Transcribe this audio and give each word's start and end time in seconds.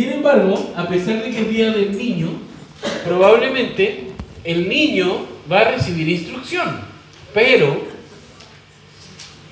Sin 0.00 0.12
embargo, 0.12 0.72
a 0.76 0.88
pesar 0.88 1.22
de 1.22 1.30
que 1.30 1.40
es 1.40 1.50
día 1.50 1.72
del 1.72 1.94
niño, 1.94 2.28
probablemente 3.04 4.04
el 4.44 4.66
niño 4.66 5.26
va 5.52 5.60
a 5.60 5.72
recibir 5.72 6.08
instrucción. 6.08 6.80
Pero, 7.34 7.82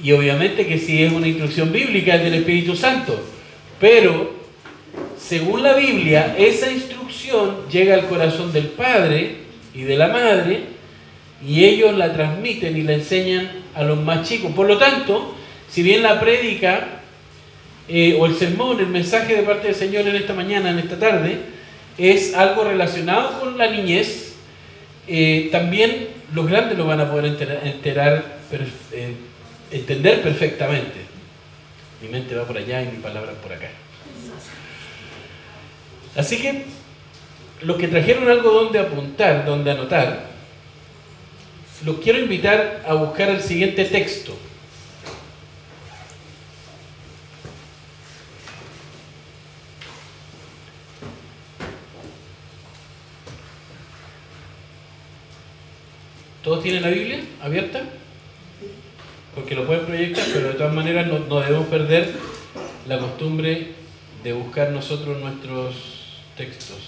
y 0.02 0.10
obviamente 0.12 0.66
que 0.66 0.78
si 0.78 1.02
es 1.02 1.12
una 1.12 1.28
instrucción 1.28 1.70
bíblica 1.70 2.14
es 2.14 2.22
del 2.22 2.32
Espíritu 2.32 2.74
Santo, 2.74 3.22
pero 3.78 4.36
según 5.18 5.62
la 5.62 5.74
Biblia, 5.74 6.34
esa 6.38 6.72
instrucción 6.72 7.68
llega 7.70 7.92
al 7.92 8.08
corazón 8.08 8.50
del 8.50 8.68
padre 8.68 9.40
y 9.74 9.82
de 9.82 9.96
la 9.98 10.08
madre 10.08 10.62
y 11.46 11.62
ellos 11.62 11.94
la 11.94 12.14
transmiten 12.14 12.74
y 12.74 12.84
la 12.84 12.94
enseñan 12.94 13.50
a 13.74 13.82
los 13.82 14.02
más 14.02 14.26
chicos. 14.26 14.50
Por 14.52 14.66
lo 14.66 14.78
tanto, 14.78 15.34
si 15.68 15.82
bien 15.82 16.02
la 16.02 16.18
prédica 16.18 16.97
eh, 17.88 18.16
o 18.20 18.26
el 18.26 18.36
sermón, 18.36 18.78
el 18.80 18.88
mensaje 18.88 19.34
de 19.34 19.42
parte 19.42 19.68
del 19.68 19.76
Señor 19.76 20.06
en 20.06 20.16
esta 20.16 20.34
mañana, 20.34 20.70
en 20.70 20.78
esta 20.78 20.98
tarde, 20.98 21.38
es 21.96 22.34
algo 22.34 22.64
relacionado 22.64 23.40
con 23.40 23.56
la 23.56 23.70
niñez, 23.70 24.34
eh, 25.06 25.48
también 25.50 26.08
los 26.34 26.46
grandes 26.46 26.76
lo 26.76 26.86
van 26.86 27.00
a 27.00 27.10
poder 27.10 27.24
enterar, 27.64 28.38
eh, 28.92 29.14
entender 29.70 30.22
perfectamente. 30.22 31.08
Mi 32.02 32.08
mente 32.08 32.34
va 32.34 32.44
por 32.44 32.58
allá 32.58 32.82
y 32.82 32.86
mi 32.86 32.98
palabra 33.02 33.32
por 33.32 33.52
acá. 33.52 33.70
Así 36.14 36.38
que 36.38 36.64
los 37.62 37.76
que 37.78 37.88
trajeron 37.88 38.28
algo 38.28 38.50
donde 38.50 38.78
apuntar, 38.78 39.46
donde 39.46 39.70
anotar, 39.70 40.26
los 41.84 41.98
quiero 41.98 42.18
invitar 42.18 42.84
a 42.86 42.94
buscar 42.94 43.30
el 43.30 43.40
siguiente 43.40 43.84
texto. 43.84 44.36
¿Todos 56.48 56.62
tienen 56.62 56.80
la 56.80 56.88
Biblia 56.88 57.20
abierta? 57.42 57.82
Porque 59.34 59.54
lo 59.54 59.66
pueden 59.66 59.84
proyectar, 59.84 60.24
pero 60.32 60.48
de 60.48 60.54
todas 60.54 60.72
maneras 60.72 61.06
no, 61.06 61.40
debemos 61.40 61.66
perder 61.66 62.10
la 62.86 62.98
costumbre 62.98 63.72
de 64.24 64.32
buscar 64.32 64.70
nosotros 64.70 65.20
nuestros 65.20 65.74
textos. 66.38 66.78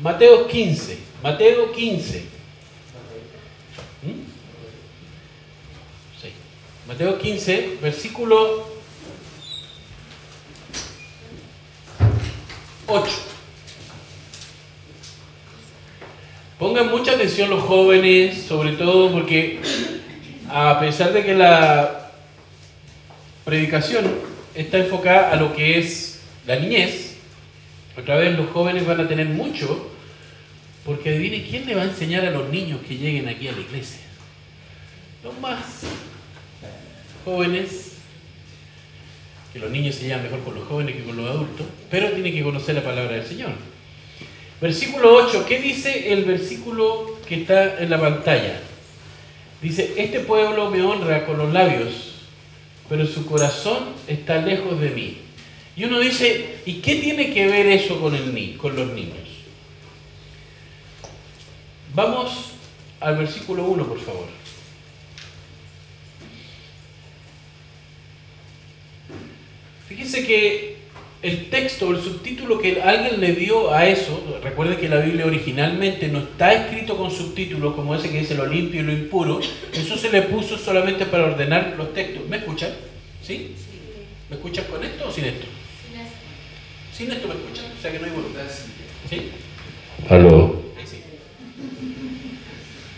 Mateo 0.00 0.48
15, 0.48 0.98
Mateo 1.22 1.72
15. 1.72 2.20
¿Mm? 4.04 4.28
Mateo 6.88 7.18
15, 7.18 7.78
versículo 7.82 8.66
8. 12.86 13.37
Pongan 16.58 16.90
mucha 16.90 17.12
atención 17.12 17.50
los 17.50 17.62
jóvenes, 17.62 18.42
sobre 18.42 18.72
todo 18.72 19.12
porque 19.12 19.60
a 20.50 20.80
pesar 20.80 21.12
de 21.12 21.24
que 21.24 21.32
la 21.32 22.10
predicación 23.44 24.04
está 24.56 24.78
enfocada 24.78 25.30
a 25.30 25.36
lo 25.36 25.54
que 25.54 25.78
es 25.78 26.20
la 26.48 26.56
niñez, 26.56 27.16
otra 27.96 28.16
vez 28.16 28.36
los 28.36 28.50
jóvenes 28.50 28.84
van 28.84 29.00
a 29.00 29.06
tener 29.06 29.26
mucho, 29.26 29.88
porque 30.84 31.10
adivine 31.10 31.46
quién 31.48 31.64
le 31.64 31.76
va 31.76 31.82
a 31.82 31.84
enseñar 31.84 32.24
a 32.24 32.32
los 32.32 32.48
niños 32.48 32.80
que 32.88 32.96
lleguen 32.96 33.28
aquí 33.28 33.46
a 33.46 33.52
la 33.52 33.60
iglesia. 33.60 34.00
Los 35.22 35.38
más 35.38 35.82
jóvenes, 37.24 37.92
que 39.52 39.60
los 39.60 39.70
niños 39.70 39.94
se 39.94 40.06
llevan 40.06 40.24
mejor 40.24 40.42
con 40.42 40.56
los 40.56 40.66
jóvenes 40.66 40.96
que 40.96 41.04
con 41.04 41.16
los 41.16 41.30
adultos, 41.30 41.66
pero 41.88 42.10
tienen 42.10 42.32
que 42.32 42.42
conocer 42.42 42.74
la 42.74 42.82
palabra 42.82 43.12
del 43.12 43.26
Señor. 43.26 43.77
Versículo 44.60 45.14
8, 45.14 45.44
¿qué 45.46 45.60
dice 45.60 46.12
el 46.12 46.24
versículo 46.24 47.18
que 47.26 47.42
está 47.42 47.80
en 47.80 47.90
la 47.90 48.00
pantalla? 48.00 48.60
Dice, 49.62 49.94
este 49.96 50.20
pueblo 50.20 50.70
me 50.70 50.82
honra 50.82 51.24
con 51.26 51.38
los 51.38 51.52
labios, 51.52 52.14
pero 52.88 53.06
su 53.06 53.24
corazón 53.26 53.94
está 54.08 54.38
lejos 54.42 54.80
de 54.80 54.90
mí. 54.90 55.18
Y 55.76 55.84
uno 55.84 56.00
dice, 56.00 56.56
¿y 56.66 56.74
qué 56.74 56.96
tiene 56.96 57.32
que 57.32 57.46
ver 57.46 57.66
eso 57.66 58.00
con, 58.00 58.14
el, 58.14 58.56
con 58.56 58.74
los 58.74 58.88
niños? 58.88 59.28
Vamos 61.94 62.52
al 62.98 63.16
versículo 63.16 63.64
1, 63.64 63.86
por 63.86 64.00
favor. 64.00 64.26
Fíjense 69.88 70.26
que 70.26 70.77
el 71.20 71.50
texto, 71.50 71.90
el 71.90 72.00
subtítulo 72.00 72.58
que 72.60 72.80
alguien 72.80 73.20
le 73.20 73.32
dio 73.32 73.72
a 73.72 73.86
eso, 73.86 74.38
recuerde 74.42 74.76
que 74.76 74.88
la 74.88 75.00
Biblia 75.00 75.26
originalmente 75.26 76.08
no 76.08 76.20
está 76.20 76.52
escrito 76.52 76.96
con 76.96 77.10
subtítulos 77.10 77.74
como 77.74 77.94
ese 77.94 78.10
que 78.10 78.20
dice 78.20 78.36
lo 78.36 78.46
limpio 78.46 78.80
y 78.80 78.84
lo 78.84 78.92
impuro, 78.92 79.40
eso 79.72 79.96
se 79.96 80.10
le 80.10 80.22
puso 80.22 80.56
solamente 80.56 81.06
para 81.06 81.24
ordenar 81.24 81.74
los 81.76 81.92
textos. 81.92 82.28
¿Me 82.28 82.36
escuchan? 82.36 82.70
¿Sí? 83.22 83.54
¿Me 84.30 84.36
escuchan 84.36 84.66
con 84.70 84.84
esto 84.84 85.08
o 85.08 85.12
sin 85.12 85.24
esto? 85.24 85.46
Sin 86.96 87.10
esto 87.10 87.28
me 87.28 87.34
escuchan, 87.34 87.64
o 87.76 87.82
sea 87.82 87.92
que 87.92 87.98
no 87.98 88.06
hay 88.06 88.10
volumen. 88.12 88.42
¿Sí? 89.08 89.30
Aló. 90.08 90.62
Sí. 90.84 90.98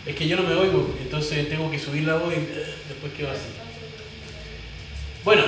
Es 0.05 0.15
que 0.15 0.27
yo 0.27 0.37
no 0.37 0.43
me 0.43 0.53
oigo, 0.53 0.95
entonces 1.01 1.49
tengo 1.49 1.71
que 1.71 1.79
subir 1.79 2.03
la 2.03 2.15
voz 2.15 2.33
y 2.33 2.37
eh, 2.37 2.65
después 2.87 3.13
qué 3.17 3.23
va 3.23 3.29
a 3.29 3.33
hacer. 3.33 3.51
Bueno, 5.23 5.43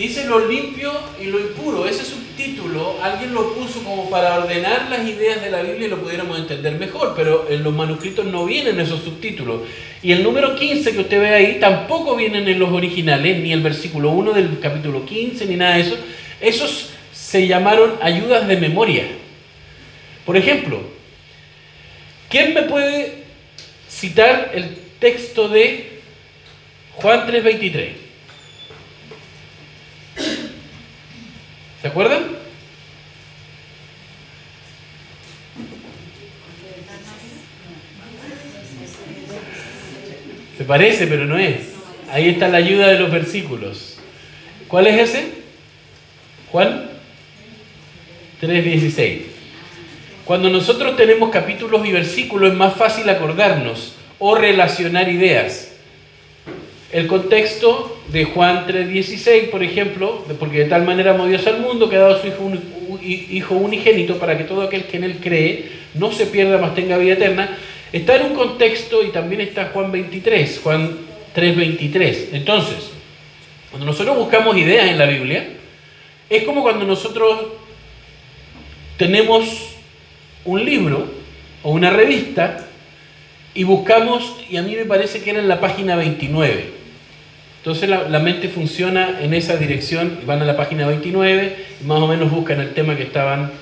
Dice 0.00 0.24
lo 0.24 0.48
limpio 0.48 0.90
y 1.20 1.26
lo 1.26 1.38
impuro. 1.38 1.86
Ese 1.86 2.06
subtítulo 2.06 2.96
alguien 3.02 3.34
lo 3.34 3.52
puso 3.52 3.84
como 3.84 4.08
para 4.08 4.38
ordenar 4.38 4.88
las 4.88 5.06
ideas 5.06 5.42
de 5.42 5.50
la 5.50 5.60
Biblia 5.60 5.88
y 5.88 5.90
lo 5.90 6.00
pudiéramos 6.00 6.38
entender 6.38 6.72
mejor, 6.78 7.12
pero 7.14 7.46
en 7.50 7.62
los 7.62 7.74
manuscritos 7.74 8.24
no 8.24 8.46
vienen 8.46 8.80
esos 8.80 9.02
subtítulos. 9.02 9.60
Y 10.02 10.12
el 10.12 10.22
número 10.22 10.56
15 10.56 10.92
que 10.92 11.00
usted 11.00 11.20
ve 11.20 11.34
ahí 11.34 11.58
tampoco 11.60 12.16
vienen 12.16 12.48
en 12.48 12.58
los 12.58 12.70
originales, 12.70 13.40
ni 13.40 13.52
el 13.52 13.60
versículo 13.60 14.12
1 14.12 14.32
del 14.32 14.58
capítulo 14.58 15.04
15, 15.04 15.44
ni 15.44 15.56
nada 15.56 15.74
de 15.74 15.82
eso. 15.82 15.98
Esos 16.40 16.92
se 17.12 17.46
llamaron 17.46 17.96
ayudas 18.00 18.48
de 18.48 18.56
memoria. 18.56 19.04
Por 20.24 20.38
ejemplo, 20.38 20.80
¿quién 22.30 22.54
me 22.54 22.62
puede 22.62 23.24
citar 23.86 24.52
el 24.54 24.78
texto 24.98 25.50
de 25.50 26.00
Juan 26.94 27.26
3:23? 27.26 28.09
¿Se 31.80 31.88
acuerdan? 31.88 32.26
Se 40.58 40.64
parece, 40.64 41.06
pero 41.06 41.24
no 41.24 41.38
es. 41.38 41.72
Ahí 42.10 42.28
está 42.28 42.48
la 42.48 42.58
ayuda 42.58 42.88
de 42.88 42.98
los 42.98 43.10
versículos. 43.10 43.98
¿Cuál 44.68 44.88
es 44.88 45.10
ese? 45.10 45.32
Juan 46.52 46.90
3.16. 48.42 49.22
Cuando 50.26 50.50
nosotros 50.50 50.96
tenemos 50.96 51.30
capítulos 51.30 51.86
y 51.86 51.92
versículos 51.92 52.52
es 52.52 52.58
más 52.58 52.74
fácil 52.74 53.08
acordarnos 53.08 53.94
o 54.18 54.34
relacionar 54.34 55.08
ideas. 55.08 55.69
El 56.92 57.06
contexto 57.06 58.00
de 58.08 58.24
Juan 58.24 58.66
3:16, 58.66 59.50
por 59.50 59.62
ejemplo, 59.62 60.24
porque 60.40 60.58
de 60.58 60.64
tal 60.64 60.84
manera 60.84 61.12
amó 61.12 61.26
Dios 61.26 61.46
al 61.46 61.60
mundo 61.60 61.88
que 61.88 61.96
ha 61.96 62.00
dado 62.00 62.20
su 62.20 62.26
hijo, 62.26 62.50
hijo 63.00 63.54
unigénito 63.54 64.18
para 64.18 64.36
que 64.36 64.42
todo 64.42 64.62
aquel 64.62 64.84
que 64.84 64.96
en 64.96 65.04
él 65.04 65.18
cree 65.20 65.70
no 65.94 66.10
se 66.10 66.26
pierda, 66.26 66.58
mas 66.58 66.74
tenga 66.74 66.98
vida 66.98 67.14
eterna, 67.14 67.56
está 67.92 68.16
en 68.16 68.26
un 68.26 68.34
contexto 68.34 69.04
y 69.04 69.10
también 69.10 69.40
está 69.40 69.66
Juan 69.66 69.92
23, 69.92 70.60
Juan 70.64 70.98
3:23. 71.32 72.30
Entonces, 72.32 72.90
cuando 73.70 73.86
nosotros 73.86 74.16
buscamos 74.16 74.56
ideas 74.56 74.88
en 74.88 74.98
la 74.98 75.06
Biblia, 75.06 75.46
es 76.28 76.42
como 76.42 76.62
cuando 76.62 76.84
nosotros 76.84 77.38
tenemos 78.96 79.76
un 80.44 80.64
libro 80.64 81.06
o 81.62 81.70
una 81.70 81.90
revista 81.90 82.66
y 83.54 83.62
buscamos, 83.62 84.36
y 84.50 84.56
a 84.56 84.62
mí 84.62 84.74
me 84.74 84.86
parece 84.86 85.22
que 85.22 85.30
era 85.30 85.38
en 85.38 85.48
la 85.48 85.60
página 85.60 85.94
29. 85.94 86.79
Entonces 87.60 87.90
la, 87.90 88.18
mente 88.20 88.48
funciona 88.48 89.18
en 89.20 89.34
esa 89.34 89.56
dirección, 89.56 90.20
van 90.24 90.40
a 90.40 90.46
la 90.46 90.56
página 90.56 90.86
29 90.86 91.56
y 91.82 91.84
más 91.84 92.00
o 92.00 92.06
menos 92.06 92.30
buscan 92.30 92.58
el 92.58 92.72
tema 92.72 92.96
que 92.96 93.02
estaban 93.02 93.52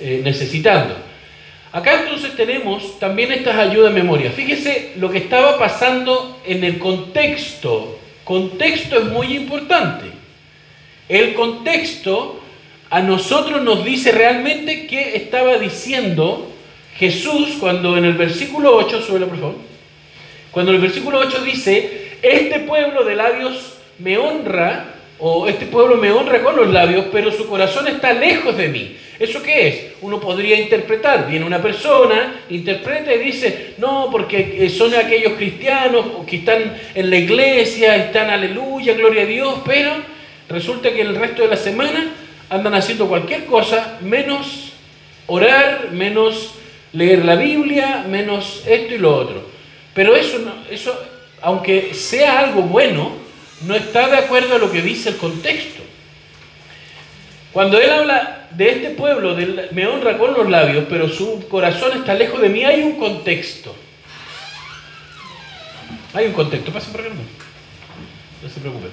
eh, 0.00 0.20
necesitando. 0.24 0.96
Acá 1.70 2.00
entonces 2.00 2.34
tenemos 2.34 2.98
también 2.98 3.30
estas 3.30 3.56
ayudas 3.56 3.94
de 3.94 4.00
memoria. 4.00 4.32
Fíjese 4.32 4.94
lo 4.96 5.10
que 5.10 5.18
estaba 5.18 5.58
pasando 5.58 6.40
en 6.44 6.64
el 6.64 6.80
contexto. 6.80 8.00
Contexto 8.24 8.98
es 8.98 9.04
muy 9.04 9.36
importante. 9.36 10.06
El 11.08 11.34
contexto 11.34 12.40
a 12.90 13.00
nosotros 13.00 13.62
nos 13.62 13.84
dice 13.84 14.10
realmente 14.10 14.88
qué 14.88 15.16
estaba 15.16 15.58
diciendo 15.58 16.50
Jesús 16.96 17.58
cuando 17.60 17.96
en 17.96 18.06
el 18.06 18.14
versículo 18.14 18.74
8, 18.76 19.02
suele 19.02 19.26
por 19.26 19.38
favor, 19.38 19.56
cuando 20.50 20.72
en 20.72 20.76
el 20.76 20.82
versículo 20.82 21.18
8 21.18 21.44
dice, 21.44 22.05
este 22.22 22.60
pueblo 22.60 23.04
de 23.04 23.14
labios 23.14 23.78
me 23.98 24.18
honra, 24.18 24.92
o 25.18 25.46
este 25.46 25.66
pueblo 25.66 25.96
me 25.96 26.10
honra 26.10 26.42
con 26.42 26.56
los 26.56 26.68
labios, 26.68 27.06
pero 27.10 27.32
su 27.32 27.46
corazón 27.46 27.88
está 27.88 28.12
lejos 28.12 28.56
de 28.56 28.68
mí. 28.68 28.96
¿Eso 29.18 29.42
qué 29.42 29.68
es? 29.68 29.86
Uno 30.02 30.20
podría 30.20 30.60
interpretar. 30.60 31.26
Viene 31.26 31.46
una 31.46 31.62
persona, 31.62 32.42
interpreta 32.50 33.14
y 33.14 33.18
dice, 33.18 33.74
no, 33.78 34.08
porque 34.12 34.68
son 34.68 34.94
aquellos 34.94 35.32
cristianos 35.34 36.04
que 36.26 36.36
están 36.36 36.76
en 36.94 37.08
la 37.08 37.16
iglesia, 37.16 37.96
están 37.96 38.28
aleluya, 38.28 38.92
gloria 38.92 39.22
a 39.22 39.26
Dios, 39.26 39.60
pero 39.64 39.92
resulta 40.50 40.92
que 40.92 41.00
el 41.00 41.16
resto 41.16 41.42
de 41.42 41.48
la 41.48 41.56
semana 41.56 42.12
andan 42.50 42.74
haciendo 42.74 43.08
cualquier 43.08 43.46
cosa 43.46 43.98
menos 44.02 44.72
orar, 45.26 45.88
menos 45.92 46.54
leer 46.92 47.24
la 47.24 47.36
Biblia, 47.36 48.04
menos 48.08 48.64
esto 48.66 48.94
y 48.94 48.98
lo 48.98 49.16
otro. 49.16 49.48
Pero 49.94 50.14
eso, 50.14 50.38
eso 50.70 50.94
aunque 51.42 51.94
sea 51.94 52.40
algo 52.40 52.62
bueno, 52.62 53.12
no 53.62 53.74
está 53.74 54.08
de 54.08 54.16
acuerdo 54.16 54.56
a 54.56 54.58
lo 54.58 54.70
que 54.70 54.82
dice 54.82 55.10
el 55.10 55.16
contexto. 55.16 55.82
Cuando 57.52 57.80
él 57.80 57.90
habla 57.90 58.48
de 58.50 58.70
este 58.70 58.90
pueblo, 58.90 59.36
me 59.72 59.86
honra 59.86 60.18
con 60.18 60.34
los 60.34 60.48
labios, 60.48 60.84
pero 60.88 61.08
su 61.08 61.48
corazón 61.48 61.98
está 61.98 62.14
lejos 62.14 62.40
de 62.40 62.48
mí, 62.48 62.64
hay 62.64 62.82
un 62.82 62.98
contexto. 62.98 63.74
Hay 66.12 66.26
un 66.26 66.32
contexto, 66.32 66.72
pase 66.72 66.90
por 66.90 67.00
acá, 67.00 67.10
no, 67.10 67.16
no 68.42 68.54
se 68.54 68.60
preocupen. 68.60 68.90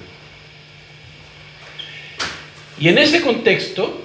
Y 2.78 2.88
en 2.88 2.98
ese 2.98 3.20
contexto, 3.20 4.00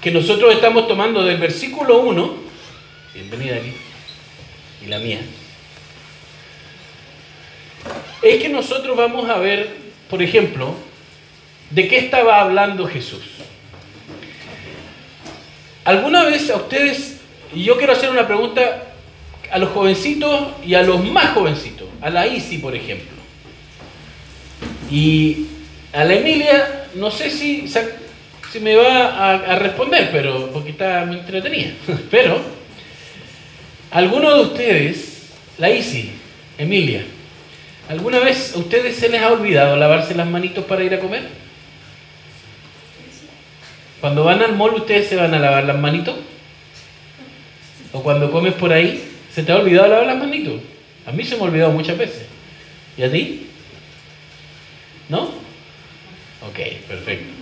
que 0.00 0.10
nosotros 0.10 0.54
estamos 0.54 0.88
tomando 0.88 1.22
del 1.22 1.38
versículo 1.38 2.00
1, 2.00 2.34
bienvenida 3.14 3.56
aquí, 3.56 3.74
y 4.82 4.86
la 4.86 4.98
mía, 4.98 5.20
es 8.22 8.42
que 8.42 8.48
nosotros 8.48 8.96
vamos 8.96 9.28
a 9.28 9.38
ver, 9.38 9.76
por 10.08 10.22
ejemplo, 10.22 10.74
¿De 11.70 11.86
qué 11.86 11.98
estaba 11.98 12.40
hablando 12.40 12.86
Jesús? 12.86 13.22
¿Alguna 15.84 16.24
vez 16.24 16.50
a 16.50 16.56
ustedes, 16.56 17.20
y 17.54 17.62
yo 17.62 17.78
quiero 17.78 17.92
hacer 17.92 18.10
una 18.10 18.26
pregunta 18.26 18.88
a 19.50 19.58
los 19.58 19.70
jovencitos 19.70 20.48
y 20.66 20.74
a 20.74 20.82
los 20.82 21.04
más 21.04 21.32
jovencitos, 21.32 21.88
a 22.00 22.10
la 22.10 22.26
Isi, 22.26 22.58
por 22.58 22.74
ejemplo, 22.74 23.08
y 24.90 25.46
a 25.92 26.04
la 26.04 26.14
Emilia, 26.14 26.86
no 26.94 27.10
sé 27.10 27.30
si, 27.30 27.66
si 28.52 28.60
me 28.60 28.74
va 28.74 29.34
a, 29.34 29.56
responder, 29.56 30.10
pero 30.12 30.50
porque 30.52 30.70
está 30.70 31.04
muy 31.06 31.18
entretenida, 31.18 31.70
pero 32.10 32.40
¿alguno 33.92 34.34
de 34.34 34.42
ustedes, 34.42 35.30
la 35.56 35.70
Isi, 35.70 36.10
Emilia, 36.58 37.04
¿alguna 37.90 38.20
vez 38.20 38.54
a 38.54 38.58
ustedes 38.58 38.96
se 38.96 39.08
les 39.08 39.20
ha 39.20 39.32
olvidado 39.32 39.76
lavarse 39.76 40.14
las 40.14 40.28
manitos 40.28 40.64
para 40.64 40.84
ir 40.84 40.94
a 40.94 41.00
comer? 41.00 41.28
Cuando 44.00 44.22
van 44.22 44.40
al 44.42 44.54
mall, 44.54 44.74
¿ustedes 44.76 45.08
se 45.08 45.16
van 45.16 45.34
a 45.34 45.40
lavar 45.40 45.64
las 45.64 45.76
manitos? 45.76 46.16
¿O 47.92 48.02
cuando 48.02 48.30
comes 48.30 48.54
por 48.54 48.72
ahí, 48.72 49.02
se 49.34 49.42
te 49.42 49.50
ha 49.50 49.56
olvidado 49.56 49.88
lavar 49.88 50.06
las 50.06 50.18
manitos? 50.18 50.60
A 51.04 51.10
mí 51.10 51.24
se 51.24 51.34
me 51.34 51.42
ha 51.42 51.44
olvidado 51.46 51.72
muchas 51.72 51.98
veces. 51.98 52.26
¿Y 52.96 53.02
a 53.02 53.10
ti? 53.10 53.48
¿No? 55.08 55.24
Ok, 56.48 56.58
perfecto. 56.86 57.32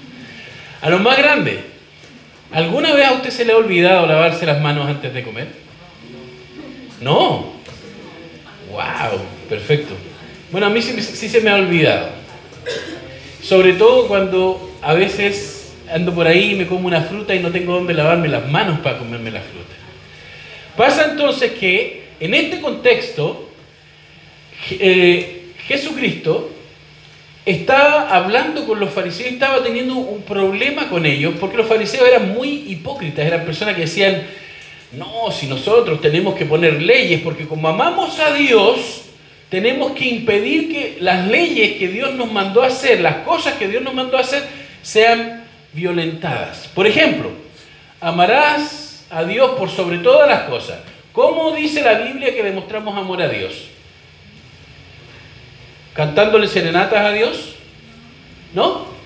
A 0.80 0.88
los 0.88 1.00
más 1.02 1.18
grandes, 1.18 1.58
¿alguna 2.50 2.94
vez 2.94 3.06
a 3.06 3.12
usted 3.12 3.30
se 3.30 3.44
le 3.44 3.52
ha 3.52 3.56
olvidado 3.56 4.06
lavarse 4.06 4.46
las 4.46 4.60
manos 4.62 4.88
antes 4.88 5.12
de 5.12 5.22
comer? 5.22 5.48
No. 7.02 7.52
Wow, 8.70 9.20
perfecto. 9.48 9.94
Bueno, 10.50 10.68
a 10.68 10.70
mí 10.70 10.80
sí, 10.80 11.28
se 11.28 11.40
me 11.42 11.50
ha 11.50 11.56
olvidado. 11.56 12.08
Sobre 13.42 13.74
todo 13.74 14.08
cuando 14.08 14.72
a 14.80 14.94
veces 14.94 15.74
ando 15.92 16.14
por 16.14 16.26
ahí 16.26 16.52
y 16.52 16.54
me 16.54 16.66
como 16.66 16.86
una 16.86 17.02
fruta 17.02 17.34
y 17.34 17.40
no 17.40 17.50
tengo 17.50 17.74
dónde 17.74 17.92
lavarme 17.92 18.28
las 18.28 18.48
manos 18.48 18.78
para 18.80 18.98
comerme 18.98 19.30
la 19.30 19.40
fruta. 19.40 19.74
Pasa 20.74 21.10
entonces 21.10 21.52
que 21.52 22.04
en 22.18 22.32
este 22.32 22.60
contexto 22.62 23.50
eh, 24.70 25.52
Jesucristo 25.66 26.50
estaba 27.44 28.08
hablando 28.14 28.66
con 28.66 28.80
los 28.80 28.90
fariseos, 28.90 29.32
estaba 29.32 29.62
teniendo 29.62 29.96
un 29.96 30.22
problema 30.22 30.88
con 30.88 31.04
ellos, 31.04 31.34
porque 31.38 31.58
los 31.58 31.66
fariseos 31.66 32.08
eran 32.08 32.32
muy 32.32 32.64
hipócritas, 32.68 33.26
eran 33.26 33.44
personas 33.44 33.74
que 33.74 33.82
decían, 33.82 34.22
no, 34.92 35.30
si 35.30 35.46
nosotros 35.46 36.00
tenemos 36.00 36.34
que 36.34 36.46
poner 36.46 36.80
leyes, 36.80 37.20
porque 37.20 37.46
como 37.46 37.68
amamos 37.68 38.18
a 38.18 38.32
Dios, 38.32 39.07
tenemos 39.48 39.92
que 39.92 40.04
impedir 40.04 40.70
que 40.70 40.98
las 41.00 41.26
leyes 41.26 41.78
que 41.78 41.88
Dios 41.88 42.14
nos 42.14 42.30
mandó 42.30 42.62
a 42.62 42.66
hacer, 42.66 43.00
las 43.00 43.16
cosas 43.18 43.54
que 43.54 43.68
Dios 43.68 43.82
nos 43.82 43.94
mandó 43.94 44.18
a 44.18 44.20
hacer, 44.20 44.44
sean 44.82 45.44
violentadas. 45.72 46.68
Por 46.74 46.86
ejemplo, 46.86 47.30
amarás 48.00 49.06
a 49.10 49.24
Dios 49.24 49.52
por 49.52 49.70
sobre 49.70 49.98
todas 49.98 50.28
las 50.28 50.42
cosas. 50.42 50.80
¿Cómo 51.12 51.52
dice 51.52 51.82
la 51.82 51.94
Biblia 51.94 52.34
que 52.34 52.42
demostramos 52.42 52.96
amor 52.96 53.22
a 53.22 53.28
Dios? 53.28 53.68
¿Cantándole 55.94 56.46
serenatas 56.46 57.04
a 57.04 57.12
Dios? 57.12 57.54
¿No? 58.54 58.97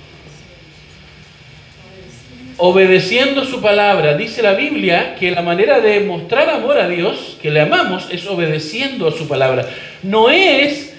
Obedeciendo 2.58 3.44
su 3.44 3.60
palabra. 3.60 4.16
Dice 4.16 4.42
la 4.42 4.52
Biblia 4.52 5.16
que 5.18 5.30
la 5.30 5.42
manera 5.42 5.80
de 5.80 6.00
mostrar 6.00 6.50
amor 6.50 6.78
a 6.78 6.88
Dios, 6.88 7.38
que 7.40 7.50
le 7.50 7.60
amamos, 7.60 8.08
es 8.10 8.26
obedeciendo 8.26 9.08
a 9.08 9.12
su 9.12 9.26
palabra. 9.26 9.68
No 10.02 10.30
es 10.30 10.92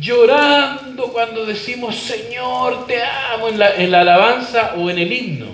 llorando 0.00 1.12
cuando 1.12 1.44
decimos 1.44 1.96
Señor, 1.96 2.86
te 2.86 3.02
amo 3.02 3.48
en 3.48 3.58
la, 3.58 4.00
alabanza 4.00 4.74
o 4.76 4.90
en 4.90 4.98
el 4.98 5.12
himno. 5.12 5.46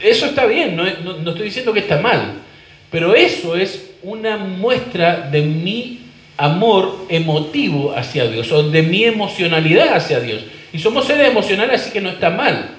Eso 0.00 0.26
está 0.26 0.46
bien, 0.46 0.74
no, 0.74 0.84
no, 0.84 1.30
estoy 1.30 1.44
diciendo 1.44 1.72
que 1.72 1.80
está 1.80 1.98
mal, 1.98 2.40
pero 2.90 3.14
eso 3.14 3.54
es 3.54 3.90
una 4.02 4.36
muestra 4.36 5.28
de 5.30 5.42
mi 5.42 6.00
amor 6.36 7.06
emotivo 7.08 7.94
hacia 7.96 8.26
Dios 8.26 8.50
o 8.50 8.68
de 8.68 8.82
mi 8.82 9.04
emocionalidad 9.04 9.94
hacia 9.94 10.18
Dios. 10.18 10.42
Y 10.72 10.78
somos 10.78 11.06
seres 11.06 11.28
emocionales, 11.28 11.82
así 11.82 11.92
que 11.92 12.00
no 12.00 12.10
está 12.10 12.30
mal. 12.30 12.70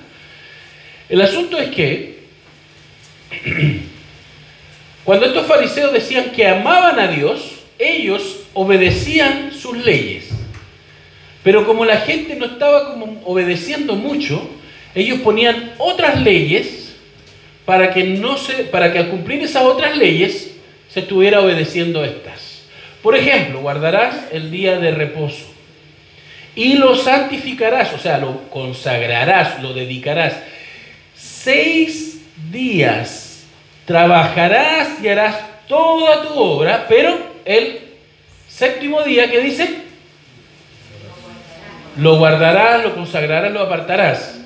El 1.14 1.22
asunto 1.22 1.60
es 1.60 1.70
que 1.70 2.24
cuando 5.04 5.28
estos 5.28 5.46
fariseos 5.46 5.94
decían 5.94 6.32
que 6.32 6.48
amaban 6.48 7.00
a 7.00 7.08
Dios, 7.08 7.60
ellos 7.78 8.40
obedecían 8.56 9.52
sus 9.54 9.78
leyes. 9.78 10.30
Pero 11.44 11.68
como 11.68 11.86
la 11.86 11.98
gente 11.98 12.36
no 12.36 12.48
estaba 12.48 12.90
como 12.90 13.22
obedeciendo 13.26 13.94
mucho, 13.94 14.50
ellos 14.96 15.20
ponían 15.20 15.74
otras 15.78 16.20
leyes 16.20 16.96
para 17.64 17.94
que, 17.94 18.06
no 18.06 18.36
se, 18.36 18.64
para 18.64 18.92
que 18.92 18.98
al 18.98 19.10
cumplir 19.10 19.44
esas 19.44 19.66
otras 19.66 19.96
leyes 19.96 20.56
se 20.90 21.02
estuviera 21.02 21.42
obedeciendo 21.42 22.04
estas. 22.04 22.64
Por 23.04 23.16
ejemplo, 23.16 23.62
guardarás 23.62 24.16
el 24.32 24.50
día 24.50 24.80
de 24.80 24.90
reposo 24.90 25.46
y 26.56 26.74
lo 26.74 26.96
santificarás, 26.96 27.94
o 27.94 28.00
sea, 28.00 28.18
lo 28.18 28.50
consagrarás, 28.50 29.62
lo 29.62 29.74
dedicarás. 29.74 30.34
Seis 31.44 32.22
días 32.54 33.44
trabajarás 33.86 35.02
y 35.04 35.10
harás 35.10 35.36
toda 35.68 36.24
tu 36.24 36.34
obra, 36.36 36.86
pero 36.88 37.18
el 37.44 37.82
séptimo 38.48 39.04
día, 39.04 39.30
¿qué 39.30 39.42
dice? 39.42 39.70
Lo 41.98 42.16
guardarás, 42.18 42.82
lo 42.82 42.96
consagrarás, 42.96 43.52
lo 43.52 43.60
apartarás. 43.60 44.40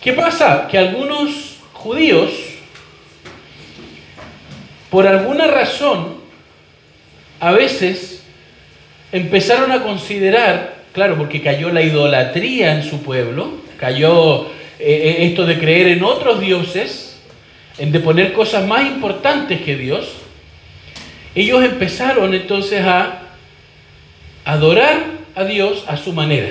¿Qué 0.00 0.14
pasa? 0.14 0.66
Que 0.70 0.78
algunos 0.78 1.58
judíos, 1.74 2.30
por 4.88 5.06
alguna 5.06 5.46
razón, 5.48 6.20
a 7.38 7.52
veces 7.52 8.24
empezaron 9.12 9.72
a 9.72 9.82
considerar, 9.82 10.76
claro, 10.94 11.18
porque 11.18 11.42
cayó 11.42 11.68
la 11.68 11.82
idolatría 11.82 12.76
en 12.76 12.82
su 12.82 13.02
pueblo, 13.02 13.58
cayó 13.78 14.50
eh, 14.78 15.16
eh, 15.18 15.26
esto 15.26 15.46
de 15.46 15.58
creer 15.58 15.88
en 15.88 16.04
otros 16.04 16.40
dioses, 16.40 17.20
en 17.78 17.92
de 17.92 18.00
poner 18.00 18.32
cosas 18.32 18.66
más 18.66 18.86
importantes 18.86 19.62
que 19.62 19.76
Dios, 19.76 20.12
ellos 21.34 21.64
empezaron 21.64 22.34
entonces 22.34 22.84
a 22.84 23.22
adorar 24.44 25.04
a 25.34 25.44
Dios 25.44 25.84
a 25.88 25.96
su 25.96 26.12
manera. 26.12 26.50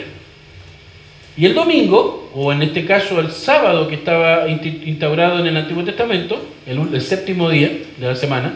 Y 1.36 1.46
el 1.46 1.56
domingo, 1.56 2.30
o 2.36 2.52
en 2.54 2.62
este 2.62 2.86
caso 2.86 3.20
el 3.20 3.32
sábado 3.32 3.88
que 3.88 3.96
estaba 3.96 4.48
instaurado 4.48 5.40
en 5.40 5.48
el 5.48 5.58
Antiguo 5.58 5.84
Testamento, 5.84 6.46
el, 6.68 7.02
séptimo 7.02 7.50
día 7.50 7.72
de 7.98 8.08
la 8.08 8.16
semana, 8.16 8.54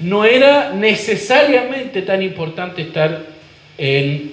no 0.00 0.24
era 0.24 0.72
necesariamente 0.74 2.02
tan 2.02 2.22
importante 2.22 2.82
estar 2.82 3.26
en 3.78 4.32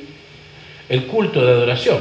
el 0.89 1.03
culto 1.05 1.45
de 1.45 1.51
adoración. 1.51 1.99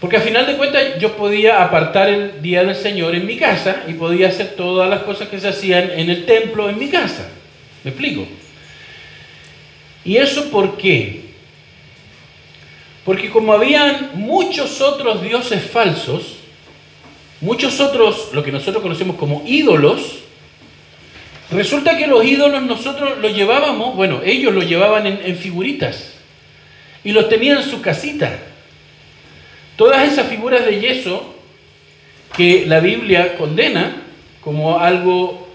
Porque 0.00 0.16
al 0.16 0.22
final 0.22 0.46
de 0.46 0.56
cuentas 0.56 0.98
yo 0.98 1.14
podía 1.16 1.62
apartar 1.62 2.08
el 2.08 2.40
día 2.40 2.64
del 2.64 2.74
Señor 2.74 3.14
en 3.14 3.26
mi 3.26 3.36
casa 3.36 3.84
y 3.86 3.92
podía 3.92 4.28
hacer 4.28 4.54
todas 4.56 4.88
las 4.88 5.02
cosas 5.02 5.28
que 5.28 5.38
se 5.38 5.48
hacían 5.48 5.90
en 5.90 6.08
el 6.08 6.24
templo 6.24 6.70
en 6.70 6.78
mi 6.78 6.88
casa. 6.88 7.28
¿Me 7.84 7.90
explico? 7.90 8.26
¿Y 10.04 10.16
eso 10.16 10.50
por 10.50 10.78
qué? 10.78 11.30
Porque 13.04 13.30
como 13.30 13.52
habían 13.52 14.10
muchos 14.14 14.80
otros 14.80 15.22
dioses 15.22 15.62
falsos, 15.62 16.36
muchos 17.40 17.80
otros, 17.80 18.30
lo 18.32 18.42
que 18.42 18.52
nosotros 18.52 18.82
conocemos 18.82 19.16
como 19.16 19.42
ídolos, 19.46 20.20
resulta 21.50 21.96
que 21.96 22.06
los 22.06 22.24
ídolos 22.24 22.62
nosotros 22.62 23.18
los 23.18 23.34
llevábamos, 23.34 23.96
bueno, 23.96 24.20
ellos 24.24 24.54
los 24.54 24.66
llevaban 24.66 25.06
en, 25.06 25.36
figuritas 25.36 26.14
y 27.04 27.12
los 27.12 27.28
tenían 27.28 27.58
en 27.58 27.64
su 27.64 27.80
casita. 27.80 28.38
Todas 29.80 30.12
esas 30.12 30.26
figuras 30.26 30.66
de 30.66 30.78
yeso 30.78 31.34
que 32.36 32.66
la 32.66 32.80
Biblia 32.80 33.38
condena 33.38 34.02
como 34.42 34.78
algo 34.78 35.48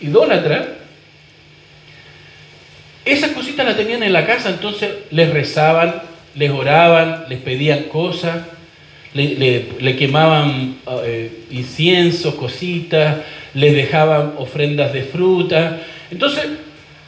idólatra, 0.00 0.78
esas 3.04 3.30
cositas 3.30 3.64
las 3.64 3.76
tenían 3.76 4.02
en 4.02 4.12
la 4.12 4.26
casa, 4.26 4.50
entonces 4.50 4.90
les 5.12 5.32
rezaban, 5.32 6.02
les 6.34 6.50
oraban, 6.50 7.26
les 7.28 7.38
pedían 7.38 7.84
cosas, 7.84 8.42
le, 9.14 9.96
quemaban 9.96 10.78
eh, 11.04 11.44
incienso, 11.52 12.36
cositas, 12.36 13.18
les 13.54 13.76
dejaban 13.76 14.32
ofrendas 14.38 14.92
de 14.92 15.04
fruta. 15.04 15.82
Entonces, 16.10 16.46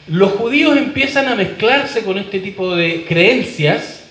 los 0.07 0.31
judíos 0.31 0.77
empiezan 0.77 1.27
a 1.27 1.35
mezclarse 1.35 2.05
con 2.05 2.17
este 2.17 2.39
tipo 2.39 2.77
de 2.77 3.03
creencias 3.03 4.04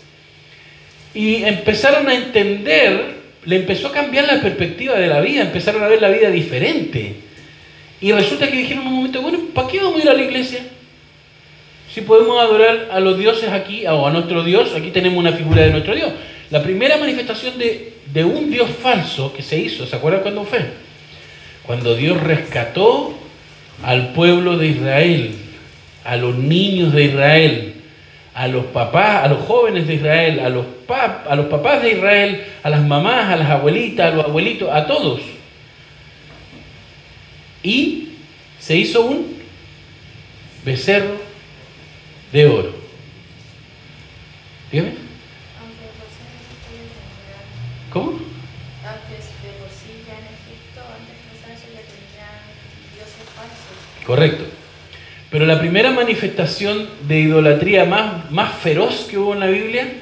y 1.15 1.45
empezaron 1.45 2.09
a 2.09 2.15
entender, 2.15 3.15
le 3.45 3.57
empezó 3.57 3.89
a 3.89 3.93
cambiar 3.93 4.27
la 4.27 4.41
perspectiva 4.41 4.95
de 4.97 5.07
la 5.07 5.21
vida, 5.21 5.43
empezaron 5.43 5.83
a 5.83 5.89
ver 5.89 6.03
la 6.03 6.09
vida 6.09 6.31
diferente. 6.31 7.15
Y 8.01 8.13
resulta 8.13 8.49
que 8.51 8.57
dijeron 8.57 8.83
en 8.83 8.89
un 8.89 8.97
momento, 8.97 9.23
bueno, 9.23 9.39
¿para 9.55 9.69
qué 9.69 9.79
vamos 9.79 10.01
a 10.01 10.03
ir 10.03 10.11
a 10.11 10.15
la 10.15 10.23
iglesia? 10.23 10.61
Si 11.95 12.01
podemos 12.01 12.41
adorar 12.43 12.89
a 12.91 12.99
los 12.99 13.17
dioses 13.17 13.51
aquí, 13.51 13.87
o 13.87 14.07
a 14.07 14.11
nuestro 14.11 14.43
Dios, 14.43 14.75
aquí 14.75 14.91
tenemos 14.91 15.19
una 15.19 15.33
figura 15.33 15.63
de 15.63 15.71
nuestro 15.71 15.95
Dios. 15.95 16.13
La 16.51 16.63
primera 16.63 16.97
manifestación 16.97 17.57
de, 17.59 17.95
de 18.13 18.25
un 18.25 18.51
Dios 18.51 18.69
falso 18.83 19.33
que 19.33 19.43
se 19.43 19.59
hizo, 19.59 19.87
¿se 19.87 19.95
acuerdan 19.95 20.23
cuándo 20.23 20.45
fue? 20.45 20.61
Cuando 21.65 21.95
Dios 21.95 22.21
rescató 22.21 23.15
al 23.83 24.13
pueblo 24.13 24.59
de 24.59 24.67
Israel, 24.67 25.31
a 26.05 26.17
los 26.17 26.37
niños 26.37 26.93
de 26.93 27.05
Israel, 27.05 27.74
a 28.35 28.49
los 28.49 28.67
papás, 28.67 29.25
a 29.25 29.29
los 29.29 29.47
jóvenes 29.47 29.87
de 29.87 29.95
Israel, 29.95 30.41
a 30.41 30.49
los, 30.49 30.67
a 30.89 31.37
los 31.37 31.47
papás 31.47 31.83
de 31.83 31.93
Israel, 31.93 32.45
a 32.63 32.71
las 32.71 32.83
mamás, 32.83 33.31
a 33.31 33.37
las 33.37 33.49
abuelitas, 33.49 34.13
a 34.13 34.17
los 34.17 34.25
abuelitos, 34.25 34.69
a 34.73 34.87
todos. 34.87 35.21
Y 37.63 38.09
se 38.59 38.77
hizo 38.77 39.03
un 39.03 39.39
becerro 40.65 41.17
de 42.33 42.47
oro. 42.47 42.75
Dígame. 44.73 45.05
¿Cómo? 47.93 48.11
Antes 48.85 49.25
de 49.45 49.51
por 49.61 49.71
sí 49.71 50.03
ya 50.05 50.19
en 50.19 50.27
Egipto, 50.35 50.81
antes 50.83 51.15
de 51.15 51.55
eso 51.55 51.67
ya 51.73 51.83
tenían 51.87 52.43
dioses 52.93 53.31
falsos. 53.37 54.05
Correcto. 54.05 54.54
Pero 55.35 55.47
la 55.47 55.59
primera 55.59 55.91
manifestación 55.91 56.87
de 57.09 57.19
idolatría 57.19 57.85
más, 57.87 58.31
más 58.31 58.55
feroz 58.55 59.09
que 59.11 59.19
hubo 59.19 59.35
en 59.35 59.41
la 59.41 59.49
Biblia 59.49 59.95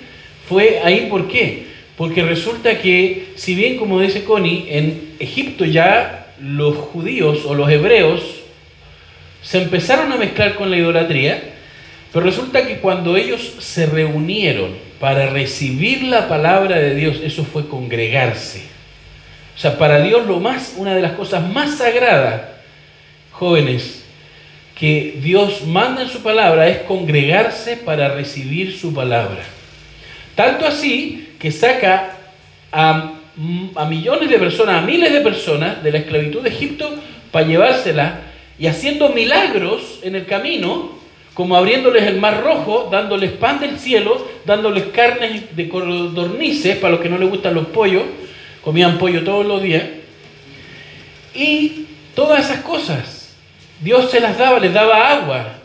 fue 0.47 0.81
ahí, 0.85 1.07
¿por 1.09 1.27
qué? 1.27 1.69
Porque 1.97 2.23
resulta 2.23 2.79
que, 2.79 3.29
si 3.35 3.55
bien 3.55 3.79
como 3.79 3.99
dice 3.99 4.25
Connie, 4.25 4.67
en 4.69 5.15
Egipto 5.19 5.65
ya 5.65 6.35
los 6.39 6.77
judíos 6.77 7.47
o 7.47 7.55
los 7.55 7.71
hebreos 7.71 8.43
se 9.41 9.63
empezaron 9.63 10.13
a 10.13 10.17
mezclar 10.17 10.55
con 10.55 10.71
la 10.71 10.77
idolatría, 10.77 11.43
pero 12.13 12.27
resulta 12.27 12.67
que 12.67 12.77
cuando 12.77 13.17
ellos 13.17 13.55
se 13.59 13.87
reunieron 13.87 14.73
para 15.01 15.31
recibir 15.31 16.03
la 16.03 16.29
palabra 16.29 16.79
de 16.79 16.95
Dios, 16.95 17.21
eso 17.25 17.43
fue 17.43 17.69
congregarse. 17.69 18.65
O 19.57 19.59
sea, 19.59 19.79
para 19.79 20.03
Dios 20.03 20.27
lo 20.27 20.41
más, 20.41 20.75
una 20.77 20.95
de 20.95 21.01
las 21.01 21.13
cosas 21.13 21.49
más 21.49 21.79
sagradas, 21.79 22.43
jóvenes, 23.31 24.02
que 24.79 25.19
Dios 25.23 25.67
manda 25.67 26.03
en 26.03 26.09
su 26.09 26.23
palabra 26.23 26.69
es 26.69 26.79
congregarse 26.79 27.77
para 27.77 28.09
recibir 28.09 28.77
su 28.77 28.93
palabra. 28.93 29.43
Tanto 30.35 30.67
así 30.67 31.29
que 31.39 31.51
saca 31.51 32.17
a, 32.73 33.13
millones 33.89 34.29
de 34.29 34.39
personas, 34.39 34.83
a 34.83 34.87
miles 34.87 35.13
de 35.13 35.21
personas 35.21 35.83
de 35.83 35.93
la 35.93 35.99
esclavitud 35.99 36.43
de 36.43 36.49
Egipto 36.49 36.95
para 37.31 37.47
llevársela 37.47 38.21
y 38.59 38.67
haciendo 38.67 39.11
milagros 39.11 40.01
en 40.03 40.15
el 40.15 40.27
camino 40.27 41.03
como 41.35 41.57
abriéndoles 41.57 42.05
el 42.05 42.21
mar 42.21 42.43
rojo, 42.43 42.89
dándoles 42.91 43.33
pan 43.33 43.59
del 43.59 43.79
cielo, 43.79 44.29
dándoles 44.45 44.85
carnes 44.85 45.57
de 45.57 45.69
cordornices, 45.69 46.77
para 46.77 46.93
los 46.93 47.01
que 47.01 47.09
no 47.09 47.17
les 47.17 47.31
gustan 47.31 47.55
los 47.55 47.67
pollos, 47.69 48.03
comían 48.63 48.99
pollo 48.99 49.25
todos 49.25 49.47
los 49.47 49.63
días. 49.63 49.85
Y 51.35 51.87
todas 52.15 52.45
esas 52.45 52.61
cosas, 52.61 53.22
Dios 53.83 54.11
se 54.11 54.21
las 54.21 54.39
daba, 54.39 54.59
les 54.59 54.73
daba 54.73 55.13
agua 55.13 55.59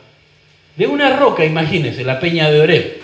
de 0.75 0.87
una 0.87 1.15
roca, 1.15 1.45
imagínense, 1.45 2.03
la 2.03 2.19
peña 2.19 2.49
de 2.51 2.61
Oreb. 2.61 2.97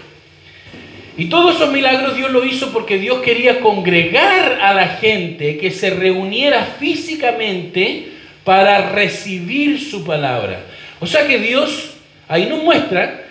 Y 1.16 1.26
todos 1.26 1.56
esos 1.56 1.72
milagros 1.72 2.16
Dios 2.16 2.32
lo 2.32 2.44
hizo 2.44 2.74
porque 2.74 2.98
Dios 2.98 3.20
quería 3.22 3.60
congregar 3.60 4.60
a 4.62 4.74
la 4.74 4.88
gente 4.88 5.58
que 5.58 5.72
se 5.72 5.92
reuniera 5.92 6.66
físicamente 6.80 8.10
para 8.44 8.90
recibir 8.90 9.80
su 9.80 10.04
palabra. 10.04 10.60
O 11.00 11.06
sea 11.06 11.28
que 11.28 11.38
Dios 11.38 11.94
Ahí 12.28 12.48
nos 12.48 12.64
muestra 12.64 13.22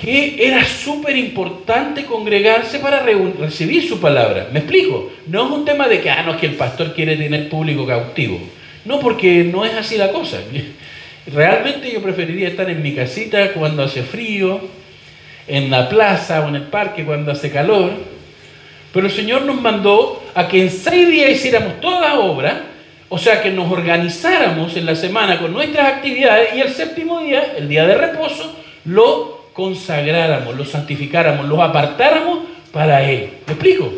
que 0.00 0.36
era 0.38 0.64
súper 0.64 1.16
importante 1.16 2.04
congregarse 2.04 2.78
para 2.78 3.00
recibir 3.00 3.88
su 3.88 4.00
palabra. 4.00 4.48
¿Me 4.52 4.60
explico? 4.60 5.12
No 5.26 5.46
es 5.46 5.52
un 5.52 5.64
tema 5.64 5.88
de 5.88 6.00
que, 6.00 6.10
ah, 6.10 6.22
no, 6.24 6.36
que 6.36 6.46
el 6.46 6.54
pastor 6.54 6.94
quiere 6.94 7.16
tener 7.16 7.48
público 7.48 7.86
cautivo. 7.86 8.40
No, 8.84 9.00
porque 9.00 9.44
no 9.44 9.64
es 9.64 9.74
así 9.74 9.96
la 9.96 10.12
cosa. 10.12 10.38
Realmente 11.26 11.90
yo 11.90 12.02
preferiría 12.02 12.48
estar 12.48 12.68
en 12.68 12.82
mi 12.82 12.94
casita 12.94 13.52
cuando 13.52 13.82
hace 13.82 14.02
frío, 14.02 14.60
en 15.46 15.70
la 15.70 15.88
plaza 15.88 16.44
o 16.44 16.48
en 16.48 16.56
el 16.56 16.62
parque 16.64 17.04
cuando 17.04 17.32
hace 17.32 17.50
calor. 17.50 17.92
Pero 18.92 19.06
el 19.06 19.12
Señor 19.12 19.42
nos 19.42 19.60
mandó 19.60 20.22
a 20.34 20.46
que 20.48 20.62
en 20.62 20.70
seis 20.70 21.08
días 21.08 21.30
hiciéramos 21.30 21.80
toda 21.80 22.20
obra 22.20 22.74
o 23.14 23.18
sea, 23.18 23.42
que 23.42 23.50
nos 23.52 23.70
organizáramos 23.70 24.76
en 24.76 24.86
la 24.86 24.96
semana 24.96 25.38
con 25.38 25.52
nuestras 25.52 25.86
actividades 25.86 26.54
y 26.54 26.60
el 26.60 26.70
séptimo 26.70 27.20
día, 27.20 27.54
el 27.56 27.68
día 27.68 27.86
de 27.86 27.94
reposo, 27.94 28.56
lo 28.86 29.50
consagráramos, 29.52 30.56
lo 30.56 30.64
santificáramos, 30.64 31.46
lo 31.46 31.62
apartáramos 31.62 32.40
para 32.72 33.08
Él. 33.08 33.30
¿Me 33.46 33.52
explico? 33.52 33.92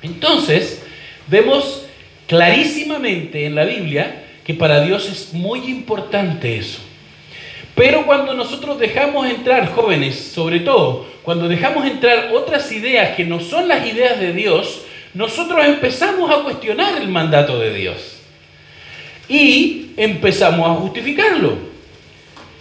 Entonces, 0.00 0.82
vemos 1.26 1.86
clarísimamente 2.26 3.44
en 3.44 3.54
la 3.54 3.64
Biblia 3.64 4.21
que 4.44 4.54
para 4.54 4.80
Dios 4.80 5.08
es 5.08 5.32
muy 5.32 5.60
importante 5.70 6.56
eso. 6.56 6.80
Pero 7.74 8.04
cuando 8.04 8.34
nosotros 8.34 8.78
dejamos 8.78 9.26
entrar, 9.26 9.72
jóvenes, 9.72 10.18
sobre 10.18 10.60
todo, 10.60 11.06
cuando 11.22 11.48
dejamos 11.48 11.86
entrar 11.86 12.30
otras 12.32 12.70
ideas 12.72 13.16
que 13.16 13.24
no 13.24 13.40
son 13.40 13.68
las 13.68 13.86
ideas 13.86 14.20
de 14.20 14.32
Dios, 14.32 14.82
nosotros 15.14 15.64
empezamos 15.64 16.30
a 16.30 16.42
cuestionar 16.42 17.00
el 17.00 17.08
mandato 17.08 17.58
de 17.58 17.72
Dios 17.74 18.20
y 19.28 19.90
empezamos 19.96 20.68
a 20.68 20.74
justificarlo. 20.74 21.56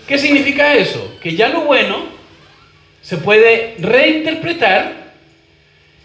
¿Qué 0.07 0.17
significa 0.17 0.73
eso? 0.75 1.17
Que 1.21 1.35
ya 1.35 1.49
lo 1.49 1.61
bueno 1.61 2.05
se 3.01 3.17
puede 3.17 3.75
reinterpretar 3.79 5.13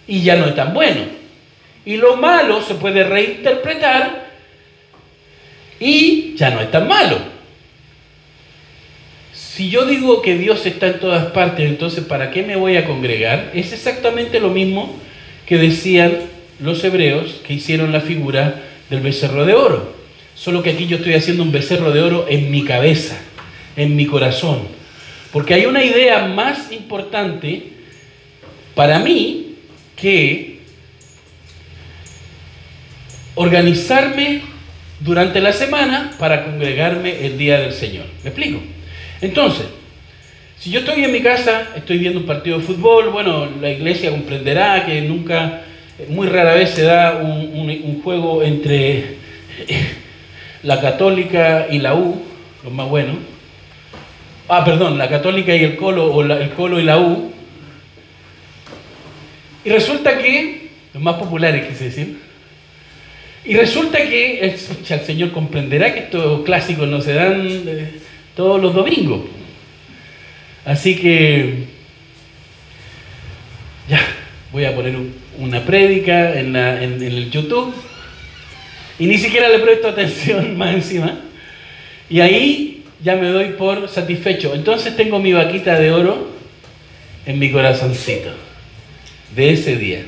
y 0.06 0.22
ya 0.22 0.36
no 0.36 0.46
es 0.46 0.54
tan 0.54 0.72
bueno. 0.72 1.02
Y 1.84 1.96
lo 1.96 2.16
malo 2.16 2.62
se 2.62 2.74
puede 2.74 3.04
reinterpretar 3.04 4.25
y 5.80 6.34
ya 6.36 6.50
no 6.50 6.60
es 6.60 6.70
tan 6.70 6.88
malo. 6.88 7.18
Si 9.32 9.70
yo 9.70 9.86
digo 9.86 10.20
que 10.22 10.36
Dios 10.36 10.66
está 10.66 10.88
en 10.88 11.00
todas 11.00 11.26
partes, 11.32 11.68
entonces 11.68 12.04
¿para 12.04 12.30
qué 12.30 12.42
me 12.42 12.56
voy 12.56 12.76
a 12.76 12.84
congregar? 12.84 13.50
Es 13.54 13.72
exactamente 13.72 14.38
lo 14.38 14.50
mismo 14.50 14.94
que 15.46 15.56
decían 15.56 16.18
los 16.60 16.82
hebreos 16.84 17.40
que 17.46 17.54
hicieron 17.54 17.92
la 17.92 18.00
figura 18.00 18.62
del 18.90 19.00
becerro 19.00 19.46
de 19.46 19.54
oro. 19.54 19.94
Solo 20.34 20.62
que 20.62 20.70
aquí 20.70 20.86
yo 20.86 20.98
estoy 20.98 21.14
haciendo 21.14 21.42
un 21.42 21.52
becerro 21.52 21.92
de 21.92 22.02
oro 22.02 22.26
en 22.28 22.50
mi 22.50 22.64
cabeza, 22.64 23.18
en 23.76 23.96
mi 23.96 24.06
corazón. 24.06 24.68
Porque 25.32 25.54
hay 25.54 25.66
una 25.66 25.82
idea 25.82 26.26
más 26.26 26.70
importante 26.72 27.72
para 28.74 28.98
mí 28.98 29.54
que 29.96 30.58
organizarme 33.34 34.42
durante 35.00 35.40
la 35.40 35.52
semana 35.52 36.12
para 36.18 36.44
congregarme 36.44 37.26
el 37.26 37.36
día 37.36 37.58
del 37.60 37.72
Señor. 37.72 38.06
¿Me 38.22 38.30
explico? 38.30 38.60
Entonces, 39.20 39.66
si 40.58 40.70
yo 40.70 40.80
estoy 40.80 41.04
en 41.04 41.12
mi 41.12 41.20
casa, 41.20 41.68
estoy 41.76 41.98
viendo 41.98 42.20
un 42.20 42.26
partido 42.26 42.58
de 42.58 42.64
fútbol, 42.64 43.10
bueno, 43.10 43.48
la 43.60 43.70
iglesia 43.70 44.10
comprenderá 44.10 44.84
que 44.86 45.02
nunca, 45.02 45.62
muy 46.08 46.28
rara 46.28 46.54
vez 46.54 46.70
se 46.70 46.82
da 46.82 47.16
un, 47.16 48.00
juego 48.02 48.42
entre 48.42 49.16
la 50.62 50.80
Católica 50.80 51.66
y 51.70 51.78
la 51.78 51.94
U, 51.94 52.22
lo 52.64 52.70
más 52.70 52.88
bueno. 52.88 53.14
Ah, 54.48 54.64
perdón, 54.64 54.96
la 54.96 55.08
Católica 55.08 55.54
y 55.54 55.64
el 55.64 55.76
Colo, 55.76 56.06
o 56.06 56.22
el 56.22 56.50
Colo 56.50 56.78
y 56.78 56.84
la 56.84 56.98
U. 56.98 57.32
Y 59.64 59.70
resulta 59.70 60.18
que, 60.18 60.70
los 60.94 61.02
más 61.02 61.16
populares 61.16 61.66
quise 61.66 61.84
decir, 61.84 62.25
y 63.46 63.54
resulta 63.54 63.98
que 63.98 64.40
el, 64.40 64.58
Señor 64.58 65.30
comprenderá 65.30 65.94
que 65.94 66.00
estos 66.00 66.44
clásicos 66.44 66.88
no 66.88 67.00
se 67.00 67.14
dan 67.14 67.46
eh, 67.46 67.92
todos 68.34 68.60
los 68.60 68.74
domingos. 68.74 69.20
Así 70.64 70.96
que 70.96 71.64
ya, 73.88 74.00
voy 74.50 74.64
a 74.64 74.74
poner 74.74 74.96
una 75.38 75.64
prédica 75.64 76.38
en, 76.38 76.56
en 76.56 77.00
el 77.02 77.30
YouTube 77.30 77.72
y 78.98 79.06
ni 79.06 79.18
siquiera 79.18 79.48
le 79.48 79.60
presto 79.60 79.88
atención 79.88 80.56
más 80.58 80.74
encima. 80.74 81.20
Y 82.10 82.20
ahí 82.20 82.82
ya 83.02 83.14
me 83.14 83.28
doy 83.28 83.50
por 83.50 83.88
satisfecho. 83.88 84.54
Entonces 84.54 84.96
tengo 84.96 85.20
mi 85.20 85.32
vaquita 85.32 85.78
de 85.78 85.92
oro 85.92 86.30
en 87.26 87.38
mi 87.38 87.50
corazoncito 87.50 88.30
de 89.34 89.52
ese 89.52 89.76
día. 89.76 90.04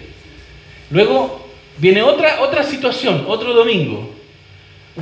Luego 0.90 1.37
viene 1.78 2.02
otra, 2.02 2.40
otra 2.40 2.62
situación, 2.62 3.24
otro 3.26 3.54
domingo, 3.54 4.10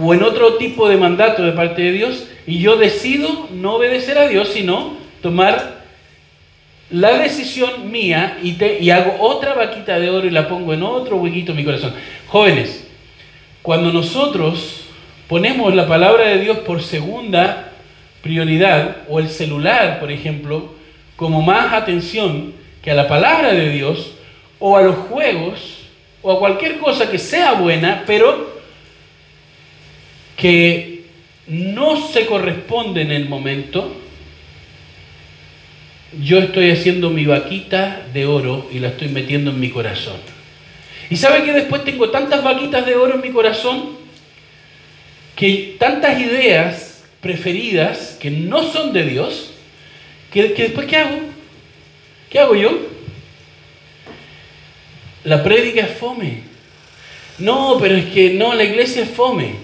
o 0.01 0.15
en 0.15 0.23
otro 0.23 0.55
tipo 0.55 0.89
de 0.89 0.97
mandato 0.97 1.43
de 1.43 1.53
parte 1.53 1.83
de 1.83 1.93
Dios, 1.93 2.29
y 2.47 2.61
yo 2.61 2.77
decido 2.77 3.49
no 3.53 3.75
obedecer 3.75 4.19
a 4.19 4.29
Dios, 4.29 4.49
sino 4.49 4.97
tomar 5.23 5.77
la 6.91 7.19
decisión 7.19 7.91
mía 7.91 8.39
y, 8.43 8.53
te, 8.53 8.79
y 8.81 8.91
hago 8.91 9.17
otra 9.21 9.55
vaquita 9.55 9.99
de 9.99 10.11
oro 10.11 10.27
y 10.27 10.31
la 10.31 10.49
pongo 10.49 10.73
en 10.73 10.83
otro 10.83 11.17
huequito 11.17 11.51
en 11.51 11.57
mi 11.57 11.65
corazón. 11.65 11.95
Jóvenes, 12.29 12.87
cuando 13.63 13.93
nosotros 13.93 14.83
ponemos 15.27 15.75
la 15.75 15.89
palabra 15.89 16.29
de 16.29 16.39
Dios 16.39 16.59
por 16.59 16.83
segunda 16.83 17.73
prioridad, 18.23 18.99
o 19.09 19.19
el 19.19 19.29
celular, 19.29 19.99
por 20.01 20.11
ejemplo, 20.11 20.75
como 21.17 21.43
más 21.43 21.73
atención 21.73 22.53
que 22.83 22.91
a 22.91 22.95
la 22.95 23.09
palabra 23.09 23.53
de 23.53 23.71
Dios, 23.71 24.13
o 24.59 24.77
a 24.77 24.83
los 24.83 24.97
juegos, 24.97 25.86
o 26.27 26.33
a 26.33 26.39
cualquier 26.41 26.79
cosa 26.79 27.09
que 27.09 27.21
sea 27.21 27.53
buena, 27.53 28.03
pero 28.05 28.61
que 30.37 31.05
no 31.47 32.05
se 32.09 32.27
corresponde 32.27 33.03
en 33.03 33.13
el 33.13 33.29
momento, 33.29 33.95
yo 36.21 36.41
estoy 36.41 36.73
haciendo 36.73 37.11
mi 37.11 37.27
vaquita 37.27 38.09
de 38.13 38.27
oro 38.27 38.69
y 38.73 38.81
la 38.81 38.89
estoy 38.89 39.07
metiendo 39.07 39.53
en 39.53 39.61
mi 39.61 39.71
corazón. 39.71 40.17
¿Y 41.11 41.17
sabe 41.17 41.45
que 41.45 41.53
después 41.53 41.85
tengo 41.85 42.11
tantas 42.11 42.43
vaquitas 42.43 42.85
de 42.85 42.97
oro 42.97 43.15
en 43.15 43.21
mi 43.21 43.31
corazón? 43.31 43.91
Que 45.37 45.77
tantas 45.79 46.21
ideas 46.21 47.05
preferidas 47.21 48.19
que 48.21 48.33
no 48.33 48.65
son 48.65 48.93
de 48.93 49.05
Dios, 49.05 49.53
que, 50.33 50.55
que 50.55 50.65
después 50.65 50.89
¿qué 50.89 50.97
hago? 50.97 51.21
¿Qué 52.29 52.41
hago 52.41 52.57
yo? 52.57 52.96
La 55.27 55.43
prédica 55.43 55.83
es 55.83 55.91
fome. 55.91 56.39
No, 57.39 57.79
pero 57.81 57.97
es 57.97 58.07
que 58.07 58.31
no, 58.31 58.55
la 58.55 58.63
iglesia 58.63 59.03
es 59.03 59.11
fome. 59.11 59.55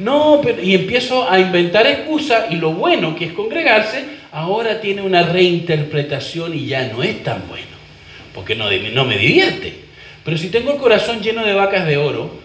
No, 0.00 0.40
pero, 0.42 0.60
y 0.60 0.74
empiezo 0.74 1.30
a 1.30 1.38
inventar 1.38 1.86
excusas 1.86 2.46
y 2.50 2.56
lo 2.56 2.72
bueno 2.72 3.14
que 3.14 3.26
es 3.26 3.32
congregarse, 3.32 4.04
ahora 4.32 4.80
tiene 4.80 5.02
una 5.02 5.22
reinterpretación 5.22 6.54
y 6.54 6.66
ya 6.66 6.88
no 6.88 7.02
es 7.02 7.22
tan 7.22 7.48
bueno, 7.48 7.64
porque 8.34 8.56
no, 8.56 8.68
no 8.70 9.04
me 9.04 9.16
divierte. 9.16 9.74
Pero 10.24 10.36
si 10.36 10.48
tengo 10.48 10.72
el 10.72 10.78
corazón 10.78 11.22
lleno 11.22 11.46
de 11.46 11.54
vacas 11.54 11.86
de 11.86 11.96
oro, 11.96 12.38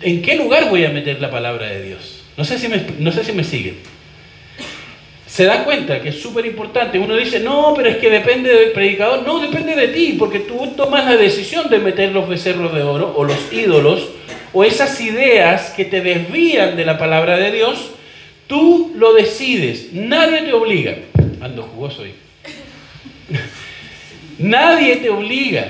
¿en 0.00 0.22
qué 0.22 0.36
lugar 0.36 0.70
voy 0.70 0.84
a 0.84 0.90
meter 0.90 1.20
la 1.20 1.30
palabra 1.30 1.66
de 1.66 1.82
Dios? 1.82 2.22
No 2.36 2.44
sé 2.44 2.58
si 2.58 2.68
me, 2.68 2.80
no 3.00 3.12
sé 3.12 3.24
si 3.24 3.32
me 3.32 3.44
siguen 3.44 3.93
se 5.34 5.46
da 5.46 5.64
cuenta 5.64 6.00
que 6.00 6.10
es 6.10 6.22
súper 6.22 6.46
importante. 6.46 6.96
Uno 6.96 7.16
dice, 7.16 7.40
no, 7.40 7.74
pero 7.76 7.88
es 7.88 7.96
que 7.96 8.08
depende 8.08 8.54
del 8.54 8.70
predicador. 8.70 9.26
No, 9.26 9.40
depende 9.40 9.74
de 9.74 9.88
ti, 9.88 10.14
porque 10.16 10.38
tú 10.38 10.74
tomas 10.76 11.04
la 11.06 11.16
decisión 11.16 11.68
de 11.68 11.80
meter 11.80 12.12
los 12.12 12.28
becerros 12.28 12.72
de 12.72 12.84
oro 12.84 13.12
o 13.16 13.24
los 13.24 13.52
ídolos 13.52 14.10
o 14.52 14.62
esas 14.62 15.00
ideas 15.00 15.70
que 15.70 15.86
te 15.86 16.02
desvían 16.02 16.76
de 16.76 16.84
la 16.84 16.98
palabra 16.98 17.36
de 17.36 17.50
Dios. 17.50 17.90
Tú 18.46 18.92
lo 18.94 19.12
decides, 19.12 19.92
nadie 19.92 20.42
te 20.42 20.52
obliga. 20.52 20.98
Ando 21.40 21.64
jugoso 21.64 22.04
ahí. 22.04 22.14
nadie 24.38 24.98
te 24.98 25.10
obliga. 25.10 25.66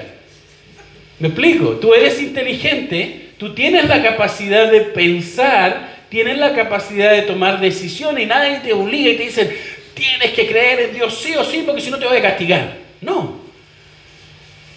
¿Me 1.20 1.28
explico? 1.28 1.70
Tú 1.76 1.94
eres 1.94 2.20
inteligente, 2.20 3.30
tú 3.38 3.54
tienes 3.54 3.88
la 3.88 4.02
capacidad 4.02 4.70
de 4.70 4.82
pensar 4.82 5.93
tienen 6.14 6.38
la 6.38 6.54
capacidad 6.54 7.10
de 7.10 7.22
tomar 7.22 7.58
decisiones 7.58 8.22
y 8.22 8.26
nadie 8.26 8.60
te 8.60 8.72
obliga 8.72 9.10
y 9.10 9.16
te 9.16 9.24
dice, 9.24 9.58
tienes 9.94 10.30
que 10.30 10.46
creer 10.46 10.78
en 10.82 10.94
Dios 10.94 11.20
sí 11.20 11.34
o 11.34 11.42
sí 11.42 11.64
porque 11.66 11.80
si 11.80 11.90
no 11.90 11.98
te 11.98 12.06
voy 12.06 12.18
a 12.18 12.22
castigar. 12.22 12.76
No. 13.00 13.40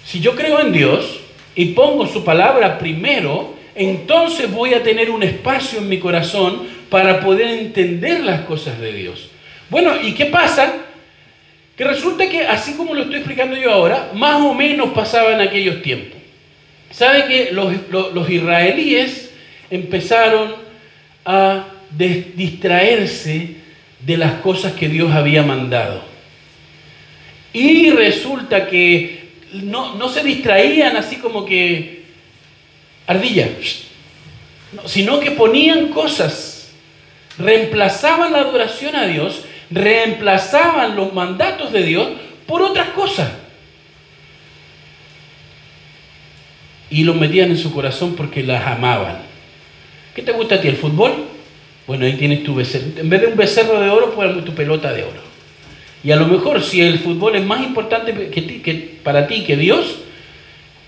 Si 0.04 0.20
yo 0.20 0.36
creo 0.36 0.60
en 0.62 0.72
Dios 0.72 1.20
y 1.54 1.66
pongo 1.76 2.08
su 2.08 2.24
palabra 2.24 2.80
primero, 2.80 3.54
entonces 3.76 4.52
voy 4.52 4.74
a 4.74 4.82
tener 4.82 5.12
un 5.12 5.22
espacio 5.22 5.78
en 5.78 5.88
mi 5.88 6.00
corazón 6.00 6.70
para 6.90 7.20
poder 7.20 7.50
entender 7.50 8.22
las 8.22 8.42
cosas 8.42 8.80
de 8.80 8.94
Dios. 8.94 9.30
Bueno, 9.70 9.94
¿y 10.02 10.16
qué 10.16 10.26
pasa? 10.26 10.74
Que 11.78 11.84
resulta 11.84 12.28
que 12.28 12.48
así 12.48 12.74
como 12.74 12.96
lo 12.96 13.04
estoy 13.04 13.18
explicando 13.18 13.56
yo 13.56 13.72
ahora, 13.72 14.10
más 14.16 14.42
o 14.42 14.56
menos 14.56 14.90
pasaba 14.90 15.34
en 15.34 15.42
aquellos 15.42 15.84
tiempos. 15.84 16.20
¿Sabe 16.90 17.26
que 17.26 17.52
los, 17.52 17.72
los, 17.92 18.12
los 18.16 18.28
israelíes 18.28 19.30
empezaron 19.70 20.67
a 21.28 21.68
distraerse 21.92 23.58
de 24.00 24.18
las 24.18 24.40
cosas 24.40 24.74
que 24.74 24.88
Dios 24.88 25.12
había 25.12 25.44
mandado. 25.44 26.02
Y 27.52 27.92
resulta 27.92 28.68
que 28.68 29.28
no, 29.52 30.10
se 30.10 30.24
distraían 30.24 30.96
así 30.96 31.18
como 31.18 31.46
que 31.46 32.06
ardilla, 33.06 33.50
sino 34.86 35.20
que 35.20 35.32
ponían 35.32 35.90
cosas, 35.90 36.72
reemplazaban 37.38 38.32
la 38.32 38.40
adoración 38.40 38.96
a 38.96 39.06
Dios, 39.06 39.44
reemplazaban 39.70 40.96
los 40.96 41.14
mandatos 41.14 41.74
de 41.74 41.84
Dios 41.84 42.08
por 42.46 42.62
otras 42.62 42.90
cosas. 42.90 43.32
Y 46.90 47.04
los 47.04 47.18
metían 47.18 47.52
en 47.52 47.58
su 47.58 47.74
corazón 47.74 48.16
porque 48.16 48.44
las 48.44 48.66
amaban. 48.66 49.27
¿Qué 50.18 50.24
te 50.24 50.32
gusta 50.32 50.56
a 50.56 50.62
ti? 50.62 50.68
¿El 50.68 50.78
fútbol? 50.78 51.14
Bueno, 51.86 52.08
ahí 52.08 52.14
tienes 52.14 52.44
tu 52.44 52.56
becerro. 52.56 52.86
En 52.98 53.08
vez 53.08 53.22
de 53.22 53.28
un 53.28 53.38
becerro 53.38 53.80
de 53.80 53.88
oro, 53.88 54.16
pues 54.16 54.44
tu 54.44 54.56
pelota 54.56 54.92
de 54.92 55.04
oro. 55.04 55.22
Y 56.04 56.10
a 56.10 56.16
lo 56.16 56.26
mejor 56.26 56.64
si 56.64 56.82
el 56.82 56.98
fútbol 56.98 57.36
es 57.36 57.46
más 57.46 57.62
importante 57.62 58.32
que, 58.32 58.98
para 59.04 59.28
ti 59.28 59.44
que 59.44 59.56
Dios, 59.56 60.00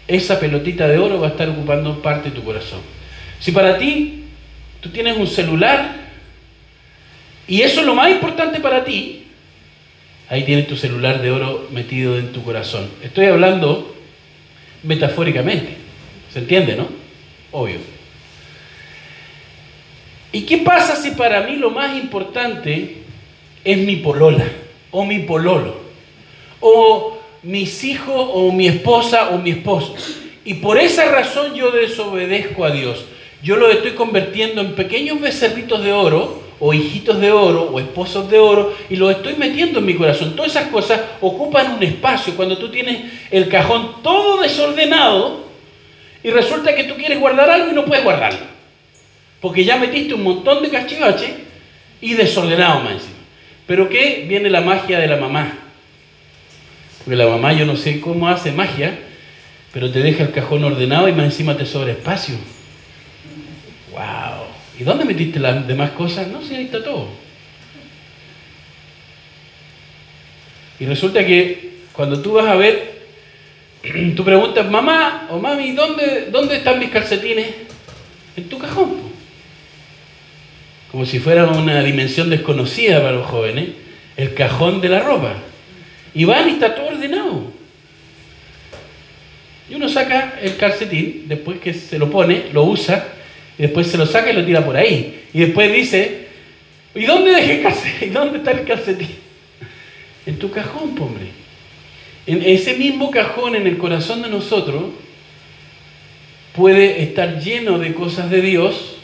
esa 0.08 0.40
pelotita 0.40 0.88
de 0.88 0.98
oro 0.98 1.20
va 1.20 1.28
a 1.28 1.30
estar 1.30 1.48
ocupando 1.48 2.02
parte 2.02 2.32
de 2.32 2.36
tu 2.38 2.44
corazón. 2.44 2.80
Si 3.40 3.52
para 3.52 3.78
ti 3.78 4.24
tú 4.82 4.90
tienes 4.90 5.16
un 5.16 5.28
celular 5.28 5.96
y 7.48 7.62
eso 7.62 7.82
es 7.82 7.86
lo 7.86 7.94
más 7.94 8.10
importante 8.10 8.60
para 8.60 8.84
ti, 8.84 9.28
ahí 10.28 10.42
tienes 10.42 10.66
tu 10.66 10.76
celular 10.76 11.22
de 11.22 11.30
oro 11.30 11.68
metido 11.72 12.18
en 12.18 12.32
tu 12.32 12.44
corazón. 12.44 12.90
Estoy 13.04 13.28
hablando 13.28 13.96
metafóricamente. 14.82 15.78
¿Se 16.34 16.40
entiende, 16.40 16.76
no? 16.76 16.88
Obvio. 17.52 17.99
¿Y 20.32 20.42
qué 20.42 20.60
pasa 20.60 20.96
si 20.96 21.12
para 21.12 21.42
mí 21.42 21.56
lo 21.56 21.72
más 21.72 21.98
importante 21.98 22.98
es 23.64 23.78
mi 23.80 23.96
polola 23.98 24.46
o 24.92 25.04
mi 25.04 25.20
pololo 25.20 25.76
o 26.60 27.18
mis 27.42 27.84
hijos 27.84 28.30
o 28.34 28.52
mi 28.52 28.68
esposa 28.68 29.30
o 29.30 29.40
mi 29.40 29.52
esposo? 29.52 29.96
Y 30.46 30.56
por 30.56 30.78
esa 30.78 31.06
razón 31.12 31.56
yo 31.56 31.72
desobedezco 31.72 32.64
a 32.64 32.72
Dios. 32.72 33.06
Yo 33.42 33.56
lo 33.56 33.70
estoy 33.70 33.92
convirtiendo 33.92 34.62
en 34.62 34.76
pequeños 34.76 35.20
becerritos 35.20 35.84
de 35.84 35.94
oro 35.94 36.44
o 36.60 36.74
hijitos 36.74 37.20
de 37.20 37.32
oro 37.32 37.64
o 37.72 37.80
esposos 37.80 38.30
de 38.30 38.38
oro 38.38 38.76
y 38.90 38.98
los 38.98 39.12
estoy 39.12 39.36
metiendo 39.36 39.80
en 39.80 39.86
mi 39.86 39.96
corazón. 39.96 40.36
Todas 40.36 40.52
esas 40.52 40.68
cosas 40.68 41.02
ocupan 41.22 41.74
un 41.74 41.84
espacio. 41.84 42.36
Cuando 42.36 42.58
tú 42.58 42.70
tienes 42.70 43.00
el 43.32 43.48
cajón 43.48 44.04
todo 44.04 44.42
desordenado 44.42 45.46
y 46.22 46.30
resulta 46.30 46.76
que 46.76 46.84
tú 46.84 46.96
quieres 46.96 47.20
guardar 47.20 47.50
algo 47.50 47.72
y 47.72 47.76
no 47.76 47.86
puedes 47.86 48.04
guardarlo. 48.04 48.59
Porque 49.42 49.64
ya 49.64 49.78
metiste 49.78 50.14
un 50.14 50.24
montón 50.24 50.62
de 50.62 50.70
cachivache 50.70 51.36
y 52.02 52.14
desordenado 52.14 52.82
más 52.82 52.94
encima. 52.94 53.14
Pero 53.66 53.88
¿qué? 53.88 54.26
Viene 54.28 54.50
la 54.50 54.62
magia 54.62 55.00
de 55.00 55.08
la 55.08 55.18
mamá. 55.18 55.58
Porque 57.00 57.16
la 57.16 57.28
mamá 57.28 57.54
yo 57.54 57.66
no 57.66 57.76
sé 57.76 58.02
cómo 58.02 58.28
hace 58.28 58.52
magia, 58.52 59.00
pero 59.72 59.92
te 59.92 60.00
deja 60.00 60.24
el 60.24 60.32
cajón 60.32 60.64
ordenado 60.64 61.08
y 61.08 61.14
más 61.14 61.26
encima 61.26 61.56
te 61.56 61.66
sobra 61.66 61.92
espacio. 61.92 62.36
¡Wow! 63.92 64.48
¿Y 64.80 64.84
dónde 64.84 65.06
metiste 65.06 65.40
las 65.40 65.66
demás 65.68 65.92
cosas? 65.92 66.28
No 66.28 66.42
sé, 66.42 66.58
ahí 66.58 66.66
está 66.66 66.84
todo. 66.84 67.08
Y 70.80 70.86
resulta 70.86 71.26
que 71.26 71.84
cuando 71.94 72.22
tú 72.22 72.34
vas 72.34 72.48
a 72.48 72.56
ver, 72.56 73.04
tú 74.16 74.24
preguntas, 74.26 74.70
mamá 74.70 75.28
o 75.30 75.40
mami, 75.40 75.72
¿dónde, 75.72 76.28
dónde 76.32 76.58
están 76.58 76.80
mis 76.80 76.90
calcetines? 76.90 77.48
En 78.36 78.50
tu 78.50 78.58
cajón 78.58 79.09
como 80.92 81.06
si 81.06 81.20
fuera 81.20 81.46
una 81.46 81.84
dimensión 81.84 82.30
desconocida 82.30 83.00
para 83.00 83.12
los 83.14 83.28
jóvenes, 83.28 83.70
el 84.18 84.34
cajón 84.34 84.82
de 84.82 84.90
la 84.90 85.02
ropa. 85.02 85.36
Y 86.14 86.26
van 86.26 86.50
y 86.50 86.54
está 86.54 86.74
todo 86.74 86.88
ordenado. 86.88 87.44
Y 89.70 89.76
uno 89.76 89.88
saca 89.88 90.40
el 90.42 90.58
calcetín, 90.58 91.26
después 91.28 91.60
que 91.60 91.74
se 91.74 92.00
lo 92.00 92.10
pone, 92.10 92.46
lo 92.52 92.64
usa, 92.64 93.08
y 93.58 93.64
después 93.64 93.88
se 93.88 93.98
lo 93.98 94.08
saca 94.08 94.32
y 94.32 94.34
lo 94.34 94.44
tira 94.44 94.66
por 94.66 94.76
ahí. 94.76 95.26
Y 95.32 95.42
después 95.42 95.72
dice, 95.72 96.28
¿y 96.96 97.06
dónde 97.06 97.32
dejé 97.32 97.58
el 97.58 97.64
calcetín? 97.64 97.94
¿Y 98.10 98.12
dónde 98.12 98.38
está 98.40 98.52
el 98.52 98.66
calcetín? 98.66 99.10
En 100.26 100.38
tu 100.38 100.52
cajón, 100.52 100.96
hombre. 101.00 101.28
En 102.28 102.44
ese 102.44 102.76
mismo 102.76 103.10
cajón 103.10 103.56
en 103.56 103.66
el 103.66 103.78
corazón 103.78 104.22
de 104.22 104.30
nosotros 104.30 104.84
puede 106.54 107.02
estar 107.02 107.40
lleno 107.40 107.80
de 107.80 107.96
cosas 107.96 108.30
de 108.30 108.42
Dios 108.42 108.99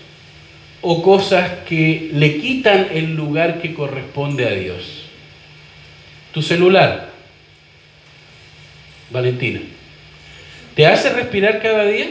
o 0.88 1.02
cosas 1.02 1.50
que 1.68 2.12
le 2.14 2.38
quitan 2.38 2.90
el 2.92 3.16
lugar 3.16 3.60
que 3.60 3.74
corresponde 3.74 4.46
a 4.46 4.52
Dios. 4.52 5.06
Tu 6.32 6.44
celular, 6.44 7.10
Valentina, 9.10 9.62
¿te 10.76 10.86
hace 10.86 11.10
respirar 11.10 11.60
cada 11.60 11.86
día? 11.86 12.06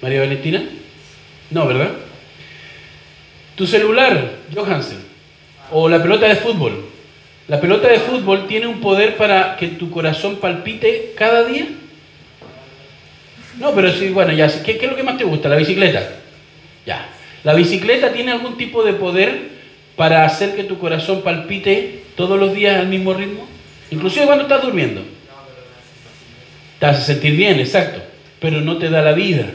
María 0.00 0.20
Valentina? 0.20 0.62
No, 1.50 1.66
¿verdad? 1.66 1.90
Tu 3.56 3.66
celular, 3.66 4.30
Johansen, 4.54 5.00
o 5.72 5.88
la 5.88 6.00
pelota 6.00 6.28
de 6.28 6.36
fútbol. 6.36 6.84
¿La 7.48 7.60
pelota 7.60 7.88
de 7.88 7.98
fútbol 7.98 8.46
tiene 8.46 8.68
un 8.68 8.80
poder 8.80 9.16
para 9.16 9.56
que 9.56 9.66
tu 9.70 9.90
corazón 9.90 10.36
palpite 10.36 11.14
cada 11.16 11.42
día? 11.46 11.66
No, 13.58 13.74
pero 13.74 13.90
sí, 13.92 14.10
bueno, 14.10 14.32
ya, 14.32 14.46
¿qué, 14.62 14.78
¿qué 14.78 14.84
es 14.84 14.90
lo 14.90 14.96
que 14.96 15.02
más 15.02 15.18
te 15.18 15.24
gusta? 15.24 15.48
¿La 15.48 15.56
bicicleta? 15.56 16.19
Ya. 16.90 17.06
¿La 17.44 17.54
bicicleta 17.54 18.12
tiene 18.12 18.32
algún 18.32 18.56
tipo 18.56 18.82
de 18.82 18.94
poder 18.94 19.42
para 19.94 20.24
hacer 20.24 20.56
que 20.56 20.64
tu 20.64 20.76
corazón 20.80 21.22
palpite 21.22 22.02
todos 22.16 22.36
los 22.36 22.52
días 22.52 22.80
al 22.80 22.88
mismo 22.88 23.14
ritmo? 23.14 23.46
Inclusive 23.92 24.26
cuando 24.26 24.42
estás 24.42 24.60
durmiendo. 24.60 25.00
Te 26.80 26.86
hace 26.86 27.04
sentir 27.04 27.36
bien, 27.36 27.60
exacto, 27.60 28.02
pero 28.40 28.60
no 28.60 28.76
te 28.78 28.90
da 28.90 29.02
la 29.02 29.12
vida. 29.12 29.46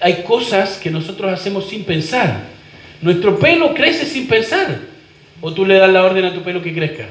Hay 0.00 0.22
cosas 0.22 0.76
que 0.76 0.90
nosotros 0.90 1.32
hacemos 1.32 1.66
sin 1.66 1.84
pensar. 1.84 2.42
Nuestro 3.00 3.38
pelo 3.38 3.72
crece 3.72 4.04
sin 4.04 4.28
pensar. 4.28 4.80
¿O 5.40 5.50
tú 5.54 5.64
le 5.64 5.78
das 5.78 5.90
la 5.90 6.04
orden 6.04 6.26
a 6.26 6.34
tu 6.34 6.42
pelo 6.42 6.60
que 6.60 6.74
crezca? 6.74 7.06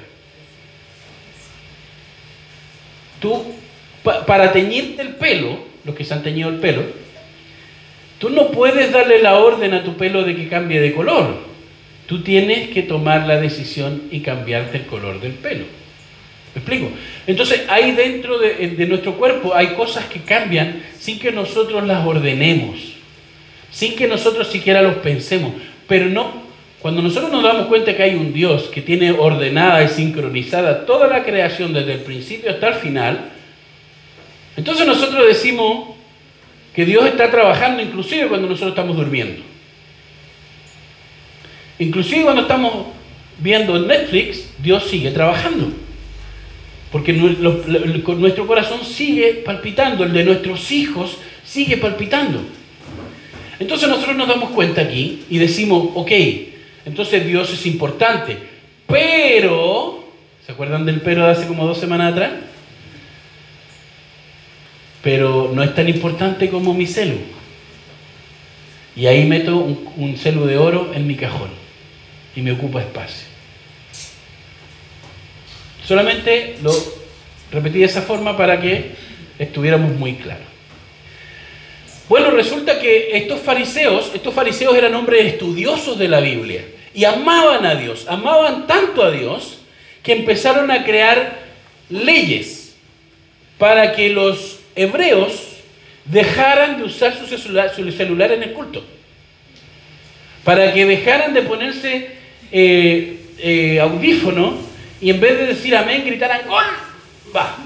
Tú, 3.19 3.55
para 4.03 4.51
teñirte 4.51 5.01
el 5.01 5.15
pelo, 5.15 5.57
los 5.85 5.95
que 5.95 6.05
se 6.05 6.13
han 6.13 6.21
teñido 6.21 6.49
el 6.49 6.57
pelo, 6.57 6.83
tú 8.23 8.29
no 8.29 8.51
puedes 8.51 8.93
darle 8.93 9.21
la 9.21 9.35
orden 9.35 9.73
a 9.73 9.83
tu 9.83 9.97
pelo 9.97 10.23
de 10.23 10.33
que 10.33 10.47
cambie 10.47 10.79
de 10.79 10.93
color. 10.93 11.39
Tú 12.07 12.23
tienes 12.23 12.69
que 12.69 12.81
tomar 12.81 13.27
la 13.27 13.35
decisión 13.35 14.03
y 14.11 14.21
cambiarte 14.21 14.77
el 14.77 14.85
color 14.85 15.19
del 15.19 15.33
pelo. 15.33 15.65
¿Me 16.55 16.61
explico? 16.61 16.89
Entonces, 17.27 17.65
ahí 17.67 17.91
dentro 17.91 18.39
de, 18.39 18.69
de, 18.69 18.87
nuestro 18.87 19.15
cuerpo 19.15 19.53
hay 19.53 19.73
cosas 19.75 20.05
que 20.05 20.21
cambian 20.21 20.83
sin 20.97 21.19
que 21.19 21.33
nosotros 21.33 21.85
las 21.85 22.07
ordenemos, 22.07 22.93
sin 23.69 23.93
que 23.93 24.07
nosotros 24.07 24.47
siquiera 24.47 24.81
los 24.81 24.95
pensemos. 24.95 25.51
Pero 25.85 26.05
no, 26.05 26.43
cuando 26.79 27.01
nosotros 27.01 27.29
nos 27.29 27.43
damos 27.43 27.67
cuenta 27.67 27.93
que 27.93 28.03
hay 28.03 28.15
un 28.15 28.31
Dios 28.31 28.69
que 28.73 28.81
tiene 28.81 29.11
ordenada 29.11 29.83
y 29.83 29.89
sincronizada 29.89 30.85
toda 30.85 31.09
la 31.09 31.25
creación 31.25 31.73
desde 31.73 31.95
el 31.95 31.99
principio 31.99 32.51
hasta 32.51 32.69
el 32.69 32.75
final, 32.75 33.31
entonces 34.55 34.87
nosotros 34.87 35.27
decimos 35.27 36.02
que 36.73 36.85
Dios 36.85 37.05
está 37.05 37.29
trabajando 37.29 37.81
inclusive 37.81 38.27
cuando 38.27 38.47
nosotros 38.47 38.71
estamos 38.71 38.95
durmiendo. 38.95 39.41
Inclusive 41.79 42.23
cuando 42.23 42.43
estamos 42.43 42.87
viendo 43.39 43.79
Netflix, 43.79 44.49
Dios 44.59 44.85
sigue 44.85 45.11
trabajando. 45.11 45.71
Porque 46.91 47.13
nuestro 47.13 48.47
corazón 48.47 48.85
sigue 48.85 49.41
palpitando, 49.45 50.03
el 50.03 50.13
de 50.13 50.23
nuestros 50.23 50.71
hijos 50.71 51.17
sigue 51.43 51.77
palpitando. 51.77 52.39
Entonces 53.59 53.89
nosotros 53.89 54.15
nos 54.15 54.27
damos 54.27 54.51
cuenta 54.51 54.81
aquí 54.81 55.23
y 55.29 55.37
decimos, 55.37 55.89
ok, 55.95 56.11
entonces 56.85 57.25
Dios 57.25 57.51
es 57.51 57.65
importante, 57.65 58.37
pero, 58.87 60.03
¿se 60.45 60.51
acuerdan 60.51 60.85
del 60.85 61.01
pero 61.01 61.25
de 61.25 61.31
hace 61.31 61.47
como 61.47 61.65
dos 61.65 61.79
semanas 61.79 62.11
atrás? 62.13 62.31
Pero 65.03 65.51
no 65.53 65.61
es 65.61 65.75
tan 65.75 65.87
importante 65.87 66.49
como 66.49 66.73
mi 66.73 66.87
celu. 66.87 67.19
Y 68.95 69.05
ahí 69.05 69.25
meto 69.25 69.57
un, 69.57 69.89
un 69.97 70.17
celu 70.17 70.45
de 70.45 70.57
oro 70.57 70.91
en 70.95 71.05
mi 71.05 71.15
cajón 71.15 71.49
y 72.35 72.41
me 72.41 72.53
ocupa 72.53 72.81
espacio. 72.81 73.27
Solamente 75.85 76.55
lo 76.63 76.71
repetí 77.51 77.79
de 77.79 77.85
esa 77.85 78.01
forma 78.01 78.35
para 78.35 78.59
que 78.59 78.91
estuviéramos 79.37 79.91
muy 79.93 80.15
claros. 80.15 80.47
Bueno, 82.09 82.31
resulta 82.31 82.79
que 82.79 83.17
estos 83.17 83.41
fariseos, 83.41 84.11
estos 84.13 84.33
fariseos 84.33 84.75
eran 84.75 84.93
hombres 84.95 85.25
estudiosos 85.25 85.97
de 85.97 86.07
la 86.07 86.19
Biblia 86.19 86.65
y 86.93 87.05
amaban 87.05 87.65
a 87.65 87.75
Dios, 87.75 88.05
amaban 88.07 88.67
tanto 88.67 89.03
a 89.03 89.11
Dios 89.11 89.59
que 90.01 90.13
empezaron 90.13 90.69
a 90.69 90.83
crear 90.83 91.39
leyes 91.89 92.75
para 93.57 93.93
que 93.93 94.09
los 94.09 94.59
hebreos 94.75 95.57
dejaran 96.05 96.77
de 96.77 96.83
usar 96.83 97.17
su 97.17 97.25
celular, 97.25 97.73
su 97.75 97.89
celular 97.91 98.31
en 98.31 98.43
el 98.43 98.53
culto, 98.53 98.83
para 100.43 100.73
que 100.73 100.85
dejaran 100.85 101.33
de 101.33 101.41
ponerse 101.43 102.09
eh, 102.51 103.19
eh, 103.39 103.79
audífono 103.79 104.57
y 105.01 105.09
en 105.09 105.19
vez 105.19 105.37
de 105.37 105.47
decir 105.47 105.75
amén 105.75 106.03
gritaran 106.05 106.47
gol, 106.47 106.63
va. 107.35 107.57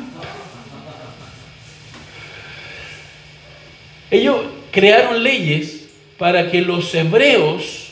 Ellos 4.10 4.46
crearon 4.72 5.22
leyes 5.22 5.90
para 6.18 6.50
que 6.50 6.62
los 6.62 6.94
hebreos 6.96 7.88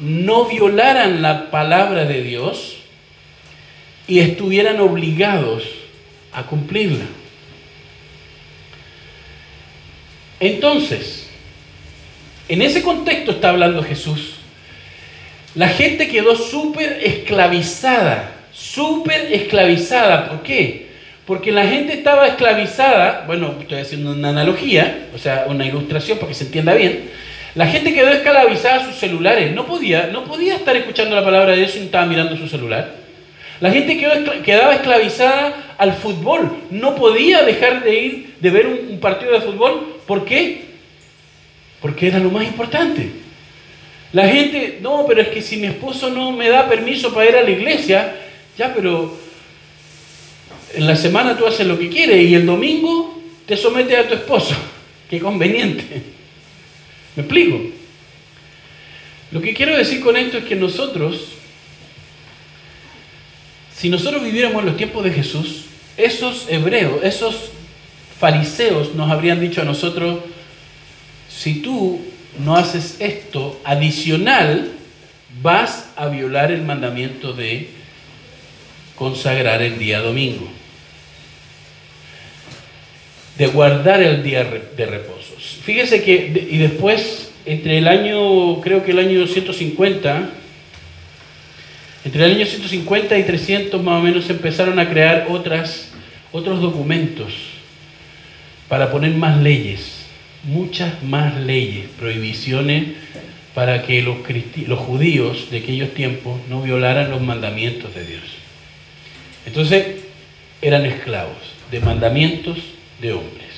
no 0.00 0.46
violaran 0.46 1.22
la 1.22 1.50
palabra 1.50 2.04
de 2.04 2.22
Dios 2.22 2.76
y 4.06 4.20
estuvieran 4.20 4.80
obligados 4.80 5.64
a 6.32 6.44
cumplirla. 6.44 7.04
Entonces, 10.42 11.28
en 12.48 12.62
ese 12.62 12.82
contexto 12.82 13.30
está 13.30 13.50
hablando 13.50 13.80
Jesús. 13.84 14.38
La 15.54 15.68
gente 15.68 16.08
quedó 16.08 16.34
súper 16.34 16.98
esclavizada, 17.00 18.32
súper 18.52 19.32
esclavizada. 19.32 20.28
¿Por 20.28 20.42
qué? 20.42 20.88
Porque 21.26 21.52
la 21.52 21.64
gente 21.68 21.92
estaba 21.92 22.26
esclavizada, 22.26 23.22
bueno, 23.24 23.54
estoy 23.60 23.78
haciendo 23.78 24.10
una 24.10 24.30
analogía, 24.30 25.06
o 25.14 25.18
sea, 25.18 25.44
una 25.46 25.64
ilustración 25.64 26.18
para 26.18 26.30
que 26.30 26.34
se 26.34 26.46
entienda 26.46 26.74
bien. 26.74 27.08
La 27.54 27.68
gente 27.68 27.94
quedó 27.94 28.08
esclavizada 28.08 28.82
a 28.82 28.84
sus 28.84 28.96
celulares, 28.96 29.54
no 29.54 29.64
podía, 29.64 30.08
no 30.08 30.24
podía 30.24 30.56
estar 30.56 30.74
escuchando 30.74 31.14
la 31.14 31.24
palabra 31.24 31.52
de 31.52 31.58
Dios 31.58 31.70
si 31.70 31.78
no 31.78 31.84
estaba 31.84 32.06
mirando 32.06 32.36
su 32.36 32.48
celular. 32.48 33.01
La 33.62 33.70
gente 33.70 33.96
quedaba 34.44 34.74
esclavizada 34.74 35.76
al 35.78 35.94
fútbol, 35.94 36.50
no 36.72 36.96
podía 36.96 37.44
dejar 37.44 37.84
de 37.84 37.94
ir, 37.94 38.34
de 38.40 38.50
ver 38.50 38.66
un, 38.66 38.88
un 38.90 38.98
partido 38.98 39.30
de 39.30 39.40
fútbol. 39.40 39.98
¿Por 40.04 40.24
qué? 40.24 40.62
Porque 41.80 42.08
era 42.08 42.18
lo 42.18 42.28
más 42.28 42.44
importante. 42.44 43.08
La 44.12 44.26
gente, 44.26 44.80
no, 44.82 45.04
pero 45.06 45.22
es 45.22 45.28
que 45.28 45.40
si 45.40 45.58
mi 45.58 45.68
esposo 45.68 46.10
no 46.10 46.32
me 46.32 46.48
da 46.48 46.68
permiso 46.68 47.14
para 47.14 47.30
ir 47.30 47.36
a 47.36 47.42
la 47.42 47.50
iglesia, 47.50 48.16
ya, 48.58 48.74
pero 48.74 49.16
en 50.74 50.84
la 50.84 50.96
semana 50.96 51.38
tú 51.38 51.46
haces 51.46 51.64
lo 51.64 51.78
que 51.78 51.88
quieres 51.88 52.28
y 52.28 52.34
el 52.34 52.44
domingo 52.44 53.22
te 53.46 53.56
sometes 53.56 53.96
a 53.96 54.08
tu 54.08 54.14
esposo. 54.14 54.56
Qué 55.08 55.20
conveniente. 55.20 55.84
¿Me 57.14 57.22
explico? 57.22 57.60
Lo 59.30 59.40
que 59.40 59.54
quiero 59.54 59.76
decir 59.76 60.00
con 60.00 60.16
esto 60.16 60.38
es 60.38 60.44
que 60.46 60.56
nosotros, 60.56 61.36
si 63.82 63.90
nosotros 63.90 64.22
viviéramos 64.22 64.60
en 64.60 64.66
los 64.66 64.76
tiempos 64.76 65.02
de 65.02 65.10
Jesús, 65.10 65.64
esos 65.96 66.46
hebreos, 66.48 67.00
esos 67.02 67.50
fariseos 68.16 68.94
nos 68.94 69.10
habrían 69.10 69.40
dicho 69.40 69.60
a 69.60 69.64
nosotros, 69.64 70.20
si 71.28 71.62
tú 71.62 72.00
no 72.44 72.54
haces 72.54 72.98
esto 73.00 73.60
adicional, 73.64 74.70
vas 75.42 75.88
a 75.96 76.06
violar 76.06 76.52
el 76.52 76.62
mandamiento 76.62 77.32
de 77.32 77.70
consagrar 78.94 79.60
el 79.62 79.80
día 79.80 79.98
domingo 79.98 80.48
de 83.36 83.46
guardar 83.48 84.00
el 84.00 84.22
día 84.22 84.44
de 84.44 84.86
reposo. 84.86 85.34
Fíjese 85.64 86.04
que, 86.04 86.48
y 86.48 86.58
después, 86.58 87.32
entre 87.46 87.78
el 87.78 87.88
año, 87.88 88.60
creo 88.60 88.84
que 88.84 88.92
el 88.92 89.00
año 89.00 89.26
150, 89.26 90.30
entre 92.04 92.24
el 92.24 92.36
año 92.36 92.46
150 92.46 93.18
y 93.18 93.22
300 93.24 93.82
más 93.82 94.00
o 94.00 94.02
menos 94.02 94.24
se 94.24 94.32
empezaron 94.32 94.78
a 94.78 94.88
crear 94.88 95.26
otras, 95.30 95.92
otros 96.32 96.60
documentos 96.60 97.32
para 98.68 98.90
poner 98.90 99.12
más 99.12 99.40
leyes, 99.40 100.06
muchas 100.42 101.02
más 101.02 101.36
leyes, 101.36 101.86
prohibiciones 101.98 102.84
para 103.54 103.82
que 103.82 104.02
los, 104.02 104.16
los 104.66 104.78
judíos 104.78 105.50
de 105.50 105.58
aquellos 105.58 105.92
tiempos 105.94 106.40
no 106.48 106.62
violaran 106.62 107.10
los 107.10 107.20
mandamientos 107.20 107.94
de 107.94 108.06
Dios. 108.06 108.22
Entonces, 109.46 109.86
eran 110.60 110.86
esclavos. 110.86 111.36
de 111.70 111.80
mandamientos 111.80 112.58
de 113.00 113.14
hombres. 113.14 113.48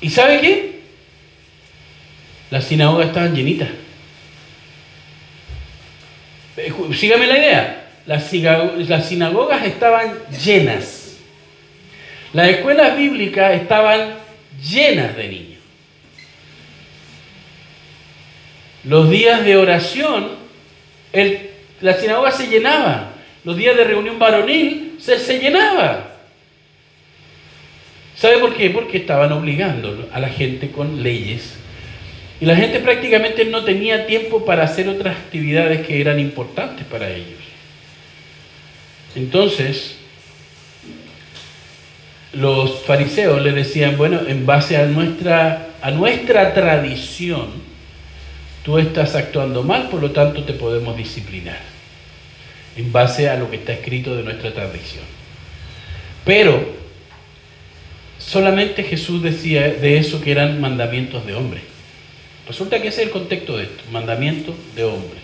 ¿Y 0.00 0.08
sabe 0.08 0.40
qué? 0.40 0.80
Las 2.50 2.64
sinagogas 2.64 3.08
estaban 3.08 3.34
llenitas. 3.34 3.68
Eh, 6.56 6.72
sígame 6.94 7.26
la 7.26 7.38
idea. 7.38 7.80
Las, 8.06 8.24
sinagogas 8.28 9.64
estaban 9.64 10.14
llenas. 10.44 11.16
Las 12.32 12.48
escuelas 12.48 12.96
bíblicas 12.96 13.54
estaban 13.54 14.14
llenas 14.62 15.16
de 15.16 15.28
niños. 15.28 15.60
Los 18.84 19.08
días 19.08 19.44
de 19.44 19.56
oración, 19.56 20.32
la 21.80 21.94
sinagoga 21.94 22.30
se 22.30 22.48
llenaba. 22.48 23.12
Los 23.44 23.56
días 23.56 23.76
de 23.76 23.84
reunión 23.84 24.18
varonil 24.18 24.96
se, 25.00 25.18
se 25.18 25.38
llenaba. 25.38 26.10
¿Sabe 28.16 28.38
por 28.38 28.54
qué? 28.54 28.70
Porque 28.70 28.98
estaban 28.98 29.32
obligando 29.32 30.08
a 30.12 30.20
la 30.20 30.28
gente 30.28 30.70
con 30.70 31.02
leyes. 31.02 31.56
Y 32.44 32.46
la 32.46 32.56
gente 32.56 32.80
prácticamente 32.80 33.46
no 33.46 33.64
tenía 33.64 34.06
tiempo 34.06 34.44
para 34.44 34.64
hacer 34.64 34.86
otras 34.86 35.16
actividades 35.16 35.86
que 35.86 35.98
eran 35.98 36.20
importantes 36.20 36.84
para 36.84 37.08
ellos. 37.08 37.40
Entonces, 39.16 39.96
los 42.34 42.82
fariseos 42.82 43.40
le 43.40 43.52
decían, 43.52 43.96
bueno, 43.96 44.20
en 44.28 44.44
base 44.44 44.76
a 44.76 44.84
nuestra, 44.84 45.68
a 45.80 45.90
nuestra 45.90 46.52
tradición, 46.52 47.46
tú 48.62 48.76
estás 48.76 49.14
actuando 49.14 49.62
mal, 49.62 49.88
por 49.88 50.02
lo 50.02 50.10
tanto 50.10 50.44
te 50.44 50.52
podemos 50.52 50.98
disciplinar, 50.98 51.62
en 52.76 52.92
base 52.92 53.30
a 53.30 53.36
lo 53.36 53.50
que 53.50 53.56
está 53.56 53.72
escrito 53.72 54.14
de 54.14 54.22
nuestra 54.22 54.52
tradición. 54.52 55.04
Pero 56.26 56.62
solamente 58.18 58.82
Jesús 58.82 59.22
decía 59.22 59.62
de 59.62 59.96
eso 59.96 60.20
que 60.20 60.32
eran 60.32 60.60
mandamientos 60.60 61.24
de 61.24 61.34
hombre. 61.34 61.73
Resulta 62.46 62.80
que 62.80 62.88
ese 62.88 63.02
es 63.02 63.06
el 63.06 63.12
contexto 63.12 63.56
de 63.56 63.64
esto, 63.64 63.84
mandamiento 63.90 64.54
de 64.74 64.84
hombre. 64.84 65.18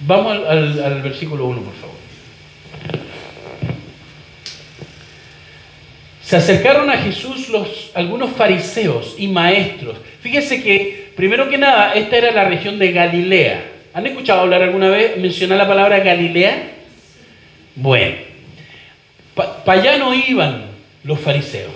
Vamos 0.00 0.46
al, 0.46 1.02
versículo 1.02 1.46
1, 1.46 1.62
por 1.62 1.74
favor. 1.74 1.96
Se 6.22 6.36
acercaron 6.36 6.90
a 6.90 6.98
Jesús 6.98 7.48
los, 7.48 7.90
algunos 7.94 8.30
fariseos 8.30 9.16
y 9.18 9.28
maestros. 9.28 9.96
Fíjese 10.20 10.62
que, 10.62 11.12
primero 11.16 11.50
que 11.50 11.58
nada, 11.58 11.92
esta 11.94 12.16
era 12.16 12.30
la 12.30 12.44
región 12.44 12.78
de 12.78 12.92
Galilea. 12.92 13.72
¿Han 13.92 14.06
escuchado 14.06 14.40
hablar 14.40 14.62
alguna 14.62 14.88
vez, 14.88 15.16
mencionar 15.18 15.58
la 15.58 15.68
palabra 15.68 15.98
Galilea? 16.00 16.70
Bueno, 17.76 18.16
para 19.34 19.80
allá 19.80 19.98
no 19.98 20.14
iban 20.14 20.66
los 21.02 21.20
fariseos, 21.20 21.72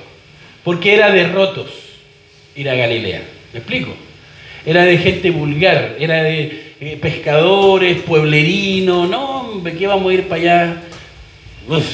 porque 0.65 0.95
era 0.95 1.11
de 1.11 1.27
rotos 1.29 1.71
ir 2.55 2.71
a 2.71 2.75
Galilea. 2.75 3.23
¿Me 3.53 3.59
explico? 3.59 4.08
Era 4.69 4.85
de 4.85 4.99
gente 4.99 5.31
vulgar, 5.31 5.97
era 5.99 6.23
de 6.23 6.75
eh, 6.79 6.99
pescadores, 7.01 8.03
pueblerinos. 8.03 9.09
No, 9.09 9.41
hombre, 9.41 9.75
¿qué 9.75 9.87
vamos 9.87 10.11
a 10.11 10.13
ir 10.13 10.25
para 10.25 10.43
allá? 10.43 10.83
Uf, 11.67 11.87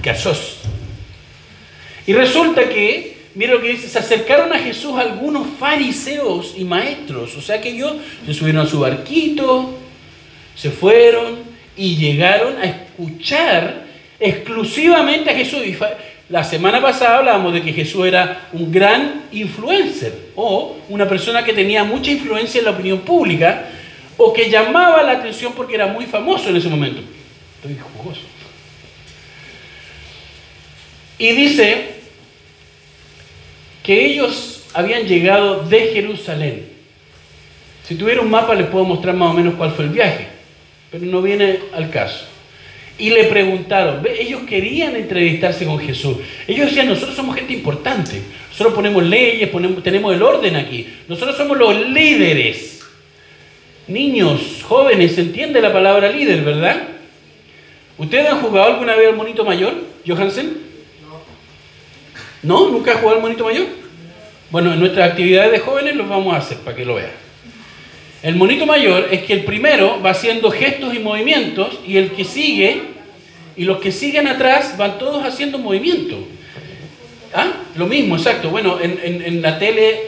casos. 0.00 0.60
Y 2.06 2.14
resulta 2.14 2.70
que, 2.70 3.18
mira 3.34 3.52
lo 3.52 3.60
que 3.60 3.68
dice, 3.68 3.86
se 3.86 3.98
acercaron 3.98 4.50
a 4.50 4.58
Jesús 4.58 4.96
algunos 4.96 5.46
fariseos 5.58 6.54
y 6.56 6.64
maestros. 6.64 7.36
O 7.36 7.42
sea 7.42 7.60
que 7.60 7.68
ellos 7.68 7.96
se 8.24 8.32
subieron 8.32 8.64
a 8.64 8.66
su 8.66 8.80
barquito, 8.80 9.78
se 10.54 10.70
fueron 10.70 11.36
y 11.76 11.96
llegaron 11.96 12.56
a 12.56 12.64
escuchar 12.64 13.84
exclusivamente 14.18 15.28
a 15.28 15.34
Jesús. 15.34 15.60
La 16.28 16.44
semana 16.44 16.82
pasada 16.82 17.18
hablábamos 17.18 17.54
de 17.54 17.62
que 17.62 17.72
Jesús 17.72 18.06
era 18.06 18.48
un 18.52 18.70
gran 18.70 19.24
influencer 19.32 20.32
o 20.36 20.76
una 20.90 21.08
persona 21.08 21.42
que 21.42 21.54
tenía 21.54 21.84
mucha 21.84 22.10
influencia 22.10 22.58
en 22.58 22.66
la 22.66 22.72
opinión 22.72 23.00
pública 23.00 23.66
o 24.18 24.32
que 24.32 24.50
llamaba 24.50 25.02
la 25.02 25.12
atención 25.12 25.54
porque 25.54 25.76
era 25.76 25.86
muy 25.86 26.04
famoso 26.04 26.50
en 26.50 26.56
ese 26.56 26.68
momento. 26.68 27.00
Estoy 27.56 27.78
jugoso. 27.96 28.20
Y 31.18 31.32
dice 31.32 31.94
que 33.82 34.04
ellos 34.04 34.64
habían 34.74 35.06
llegado 35.06 35.62
de 35.62 35.92
Jerusalén. 35.94 36.68
Si 37.84 37.94
tuviera 37.94 38.20
un 38.20 38.30
mapa 38.30 38.54
les 38.54 38.66
puedo 38.66 38.84
mostrar 38.84 39.14
más 39.14 39.30
o 39.30 39.34
menos 39.34 39.54
cuál 39.54 39.72
fue 39.72 39.86
el 39.86 39.90
viaje, 39.92 40.28
pero 40.90 41.06
no 41.06 41.22
viene 41.22 41.58
al 41.72 41.88
caso. 41.88 42.26
Y 42.98 43.10
le 43.10 43.24
preguntaron, 43.24 44.04
ellos 44.18 44.42
querían 44.42 44.96
entrevistarse 44.96 45.64
con 45.64 45.78
Jesús. 45.78 46.16
Ellos 46.48 46.66
decían, 46.66 46.88
nosotros 46.88 47.14
somos 47.14 47.36
gente 47.36 47.52
importante, 47.52 48.20
nosotros 48.50 48.74
ponemos 48.74 49.04
leyes, 49.04 49.48
ponemos, 49.50 49.82
tenemos 49.84 50.12
el 50.12 50.22
orden 50.22 50.56
aquí, 50.56 50.86
nosotros 51.06 51.36
somos 51.36 51.56
los 51.56 51.88
líderes. 51.90 52.82
Niños, 53.86 54.62
jóvenes, 54.64 55.14
¿se 55.14 55.20
entiende 55.20 55.60
la 55.60 55.72
palabra 55.72 56.10
líder, 56.10 56.42
verdad? 56.42 56.88
¿Ustedes 57.96 58.28
han 58.28 58.40
jugado 58.40 58.72
alguna 58.72 58.96
vez 58.96 59.08
al 59.08 59.16
monito 59.16 59.44
mayor, 59.44 59.74
Johansen? 60.06 60.58
¿No? 62.42 62.68
¿Nunca 62.68 62.92
has 62.92 62.98
jugado 62.98 63.16
al 63.16 63.22
monito 63.22 63.44
mayor? 63.44 63.66
Bueno, 64.50 64.72
en 64.72 64.80
nuestras 64.80 65.10
actividades 65.10 65.52
de 65.52 65.58
jóvenes 65.60 65.94
los 65.94 66.08
vamos 66.08 66.34
a 66.34 66.38
hacer 66.38 66.58
para 66.58 66.76
que 66.76 66.84
lo 66.84 66.96
vean. 66.96 67.27
El 68.22 68.34
monito 68.34 68.66
mayor 68.66 69.08
es 69.12 69.22
que 69.22 69.32
el 69.32 69.44
primero 69.44 70.02
va 70.02 70.10
haciendo 70.10 70.50
gestos 70.50 70.94
y 70.94 70.98
movimientos 70.98 71.78
y 71.86 71.98
el 71.98 72.10
que 72.10 72.24
sigue 72.24 72.82
y 73.56 73.64
los 73.64 73.78
que 73.78 73.92
siguen 73.92 74.26
atrás 74.26 74.76
van 74.76 74.98
todos 74.98 75.24
haciendo 75.24 75.58
movimientos. 75.58 76.18
¿Ah? 77.32 77.52
Lo 77.76 77.86
mismo, 77.86 78.16
exacto. 78.16 78.50
Bueno, 78.50 78.78
en, 78.80 79.40
la 79.40 79.58
tele 79.58 80.00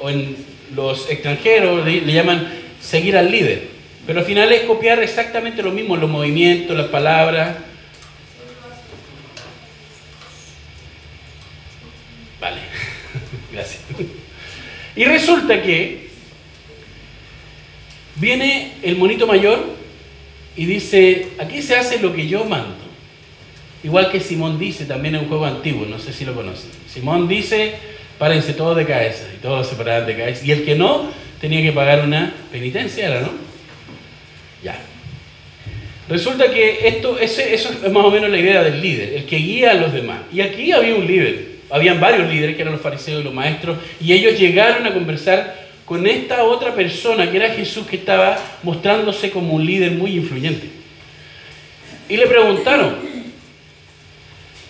o 0.00 0.08
en 0.08 0.36
los 0.74 1.10
extranjeros 1.10 1.84
le, 1.84 2.00
llaman 2.12 2.48
seguir 2.80 3.16
al 3.16 3.30
líder. 3.30 3.68
Pero 4.06 4.20
al 4.20 4.24
final 4.24 4.50
es 4.52 4.62
copiar 4.62 5.02
exactamente 5.02 5.62
lo 5.62 5.70
mismo, 5.70 5.96
los 5.96 6.10
movimientos, 6.10 6.76
las 6.76 6.86
palabras. 6.86 7.56
Vale, 12.40 12.60
gracias. 13.52 13.82
Y 14.96 15.04
resulta 15.04 15.62
que 15.62 16.03
viene 18.16 18.72
el 18.82 18.96
monito 18.96 19.26
mayor 19.26 19.74
y 20.56 20.66
dice, 20.66 21.28
aquí 21.38 21.62
se 21.62 21.76
hace 21.76 22.00
lo 22.00 22.14
que 22.14 22.28
yo 22.28 22.44
mando. 22.44 22.84
Igual 23.82 24.10
que 24.10 24.20
Simón 24.20 24.58
dice 24.58 24.86
también 24.86 25.14
en 25.14 25.22
un 25.22 25.28
juego 25.28 25.44
antiguo, 25.44 25.84
no 25.86 25.98
sé 25.98 26.12
si 26.12 26.24
lo 26.24 26.34
conocen. 26.34 26.70
Simón 26.88 27.28
dice, 27.28 27.74
párense 28.18 28.54
todos 28.54 28.76
de 28.76 28.86
cabeza, 28.86 29.24
y 29.36 29.42
todos 29.42 29.68
se 29.68 29.76
paraban 29.76 30.06
de 30.06 30.16
cabeza. 30.16 30.44
Y 30.44 30.52
el 30.52 30.64
que 30.64 30.74
no, 30.74 31.10
tenía 31.40 31.60
que 31.60 31.72
pagar 31.72 32.02
una 32.02 32.32
penitencia, 32.50 33.06
¿era 33.06 33.20
no? 33.20 33.30
Ya. 34.62 34.78
Resulta 36.08 36.50
que 36.50 36.86
esto, 36.88 37.18
ese, 37.18 37.54
eso 37.54 37.70
es 37.70 37.92
más 37.92 38.04
o 38.04 38.10
menos 38.10 38.30
la 38.30 38.38
idea 38.38 38.62
del 38.62 38.80
líder, 38.80 39.14
el 39.14 39.26
que 39.26 39.36
guía 39.36 39.72
a 39.72 39.74
los 39.74 39.92
demás. 39.92 40.20
Y 40.32 40.40
aquí 40.40 40.72
había 40.72 40.94
un 40.94 41.06
líder, 41.06 41.56
habían 41.70 42.00
varios 42.00 42.30
líderes 42.30 42.56
que 42.56 42.62
eran 42.62 42.74
los 42.74 42.82
fariseos 42.82 43.20
y 43.20 43.24
los 43.24 43.34
maestros, 43.34 43.78
y 44.00 44.12
ellos 44.12 44.38
llegaron 44.38 44.86
a 44.86 44.94
conversar 44.94 45.63
con 45.84 46.06
esta 46.06 46.44
otra 46.44 46.74
persona 46.74 47.30
que 47.30 47.36
era 47.36 47.50
Jesús 47.50 47.86
que 47.86 47.96
estaba 47.96 48.38
mostrándose 48.62 49.30
como 49.30 49.54
un 49.54 49.64
líder 49.64 49.92
muy 49.92 50.16
influyente. 50.16 50.68
Y 52.08 52.16
le 52.16 52.26
preguntaron, 52.26 52.96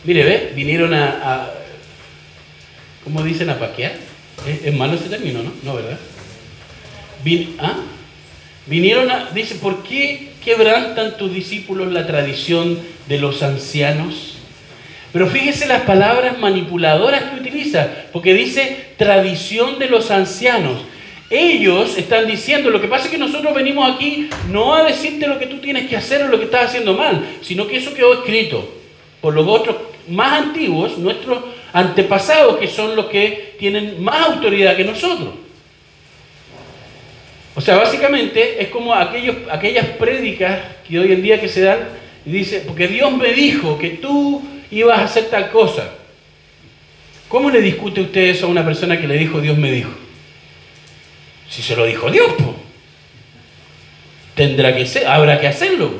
mire, 0.04 0.24
ve, 0.24 0.52
vinieron 0.54 0.94
a, 0.94 1.50
¿cómo 3.02 3.22
dicen? 3.22 3.50
A 3.50 3.58
paquear. 3.58 3.92
¿Es, 4.64 4.74
malo 4.74 4.94
ese 4.94 5.08
término, 5.08 5.42
no? 5.42 5.52
No, 5.62 5.74
¿verdad? 5.74 5.98
¿ah? 7.58 7.76
Vinieron 8.66 9.10
a, 9.10 9.30
dice, 9.30 9.56
¿por 9.56 9.82
qué 9.82 10.32
quebrantan 10.44 11.16
tus 11.16 11.32
discípulos 11.32 11.92
la 11.92 12.06
tradición 12.06 12.78
de 13.08 13.18
los 13.18 13.42
ancianos? 13.42 14.38
Pero 15.12 15.28
fíjese 15.28 15.66
las 15.66 15.82
palabras 15.82 16.38
manipuladoras 16.38 17.22
que 17.24 17.40
utiliza, 17.40 17.88
porque 18.12 18.34
dice 18.34 18.86
tradición 18.96 19.78
de 19.78 19.88
los 19.88 20.10
ancianos. 20.10 20.82
Ellos 21.30 21.96
están 21.96 22.26
diciendo, 22.26 22.70
lo 22.70 22.80
que 22.80 22.88
pasa 22.88 23.06
es 23.06 23.10
que 23.10 23.18
nosotros 23.18 23.54
venimos 23.54 23.90
aquí 23.90 24.28
no 24.50 24.74
a 24.74 24.84
decirte 24.84 25.26
lo 25.26 25.38
que 25.38 25.46
tú 25.46 25.58
tienes 25.58 25.88
que 25.88 25.96
hacer 25.96 26.22
o 26.22 26.28
lo 26.28 26.38
que 26.38 26.44
estás 26.44 26.66
haciendo 26.66 26.94
mal, 26.94 27.36
sino 27.40 27.66
que 27.66 27.78
eso 27.78 27.94
quedó 27.94 28.14
escrito 28.14 28.68
por 29.20 29.34
los 29.34 29.46
otros 29.46 29.76
más 30.08 30.42
antiguos, 30.42 30.98
nuestros 30.98 31.38
antepasados, 31.72 32.58
que 32.58 32.68
son 32.68 32.94
los 32.94 33.06
que 33.06 33.54
tienen 33.58 34.02
más 34.02 34.28
autoridad 34.28 34.76
que 34.76 34.84
nosotros. 34.84 35.30
O 37.54 37.60
sea, 37.60 37.76
básicamente 37.76 38.62
es 38.62 38.68
como 38.68 38.92
aquellas 38.94 39.86
prédicas 39.98 40.60
que 40.86 40.98
hoy 40.98 41.12
en 41.12 41.22
día 41.22 41.40
que 41.40 41.48
se 41.48 41.62
dan 41.62 41.88
y 42.26 42.30
dice, 42.30 42.62
porque 42.66 42.88
Dios 42.88 43.12
me 43.12 43.32
dijo 43.32 43.78
que 43.78 43.90
tú 43.90 44.42
ibas 44.70 44.98
a 44.98 45.04
hacer 45.04 45.24
tal 45.30 45.50
cosa. 45.50 45.90
¿Cómo 47.28 47.50
le 47.50 47.62
discute 47.62 48.02
usted 48.02 48.22
eso 48.22 48.46
a 48.46 48.50
una 48.50 48.64
persona 48.64 49.00
que 49.00 49.06
le 49.06 49.16
dijo 49.16 49.40
Dios 49.40 49.56
me 49.56 49.72
dijo? 49.72 49.90
Si 51.54 51.62
se 51.62 51.76
lo 51.76 51.86
dijo 51.86 52.10
Dios, 52.10 52.32
pues. 52.36 52.56
Tendrá 54.34 54.74
que 54.74 54.84
ser, 54.86 55.06
habrá 55.06 55.38
que 55.38 55.46
hacerlo. 55.46 55.92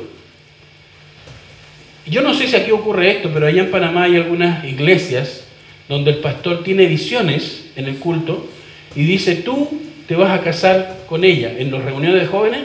Yo 2.06 2.22
no 2.22 2.34
sé 2.34 2.48
si 2.48 2.56
aquí 2.56 2.72
ocurre 2.72 3.12
esto, 3.12 3.30
pero 3.32 3.46
allá 3.46 3.62
en 3.62 3.70
Panamá 3.70 4.02
hay 4.02 4.16
algunas 4.16 4.64
iglesias 4.64 5.44
donde 5.88 6.10
el 6.10 6.16
pastor 6.18 6.64
tiene 6.64 6.86
visiones 6.86 7.66
en 7.76 7.86
el 7.86 7.98
culto 7.98 8.48
y 8.96 9.04
dice, 9.04 9.36
tú 9.36 9.80
te 10.08 10.16
vas 10.16 10.36
a 10.36 10.42
casar 10.42 11.04
con 11.06 11.22
ella 11.22 11.52
en 11.56 11.70
las 11.70 11.84
reuniones 11.84 12.20
de 12.20 12.26
jóvenes, 12.26 12.62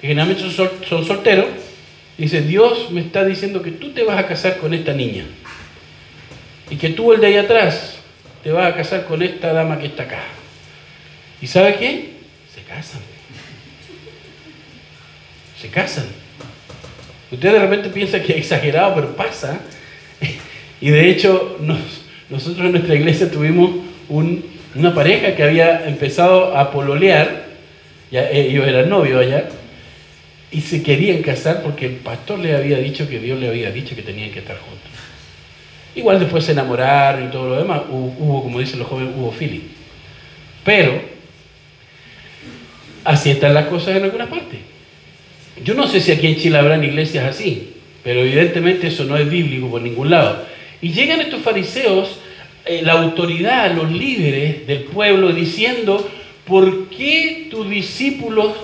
que 0.00 0.06
generalmente 0.06 0.48
son, 0.48 0.70
son 0.88 1.04
solteros, 1.04 1.46
dice, 2.16 2.42
Dios 2.42 2.92
me 2.92 3.00
está 3.00 3.24
diciendo 3.24 3.62
que 3.62 3.72
tú 3.72 3.90
te 3.90 4.04
vas 4.04 4.16
a 4.16 4.28
casar 4.28 4.58
con 4.58 4.74
esta 4.74 4.92
niña 4.92 5.24
y 6.70 6.76
que 6.76 6.90
tú 6.90 7.12
el 7.12 7.20
de 7.20 7.26
ahí 7.26 7.36
atrás 7.36 7.96
te 8.44 8.52
vas 8.52 8.72
a 8.72 8.76
casar 8.76 9.06
con 9.06 9.24
esta 9.24 9.52
dama 9.52 9.80
que 9.80 9.86
está 9.86 10.04
acá. 10.04 10.22
¿Y 11.40 11.48
sabe 11.48 11.74
qué? 11.74 12.11
Casan. 12.74 13.00
Se 15.60 15.68
casan. 15.68 16.06
Usted 17.30 17.52
de 17.52 17.58
repente 17.58 17.90
piensa 17.90 18.22
que 18.22 18.32
es 18.32 18.38
exagerado, 18.38 18.94
pero 18.94 19.16
pasa. 19.16 19.60
Y 20.80 20.90
de 20.90 21.10
hecho, 21.10 21.58
nosotros 22.30 22.66
en 22.66 22.72
nuestra 22.72 22.94
iglesia 22.94 23.30
tuvimos 23.30 23.70
una 24.08 24.94
pareja 24.94 25.36
que 25.36 25.42
había 25.42 25.86
empezado 25.86 26.56
a 26.56 26.70
pololear, 26.70 27.46
ya, 28.10 28.28
ellos 28.30 28.66
eran 28.66 28.88
novios 28.88 29.20
allá, 29.20 29.48
y 30.50 30.60
se 30.60 30.82
querían 30.82 31.22
casar 31.22 31.62
porque 31.62 31.86
el 31.86 31.96
pastor 31.96 32.38
le 32.38 32.56
había 32.56 32.78
dicho 32.78 33.08
que 33.08 33.18
Dios 33.18 33.38
le 33.38 33.48
había 33.48 33.70
dicho 33.70 33.94
que 33.94 34.02
tenían 34.02 34.30
que 34.30 34.40
estar 34.40 34.58
juntos. 34.58 34.90
Igual 35.94 36.20
después 36.20 36.44
se 36.44 36.52
enamoraron 36.52 37.28
y 37.28 37.30
todo 37.30 37.50
lo 37.50 37.58
demás, 37.58 37.82
hubo, 37.90 38.42
como 38.42 38.58
dicen 38.58 38.78
los 38.78 38.88
jóvenes, 38.88 39.14
hubo 39.16 39.30
feeling. 39.30 39.68
Pero, 40.64 41.11
así 43.04 43.30
están 43.30 43.54
las 43.54 43.66
cosas 43.66 43.96
en 43.96 44.04
alguna 44.04 44.28
parte. 44.28 44.58
Yo 45.64 45.74
no 45.74 45.86
sé 45.86 46.00
si 46.00 46.12
aquí 46.12 46.26
en 46.26 46.36
Chile 46.36 46.58
habrán 46.58 46.82
iglesias 46.82 47.24
así, 47.24 47.74
pero 48.02 48.20
evidentemente 48.20 48.88
eso 48.88 49.04
no 49.04 49.16
es 49.16 49.28
bíblico 49.28 49.70
por 49.70 49.82
ningún 49.82 50.10
lado. 50.10 50.44
Y 50.80 50.92
llegan 50.92 51.20
estos 51.20 51.42
fariseos, 51.42 52.18
eh, 52.64 52.82
la 52.82 52.92
autoridad, 52.92 53.72
los 53.74 53.90
líderes 53.92 54.66
del 54.66 54.84
pueblo, 54.84 55.32
diciendo, 55.32 56.10
¿por 56.46 56.88
qué 56.88 57.48
tus 57.50 57.68
discípulos 57.68 58.54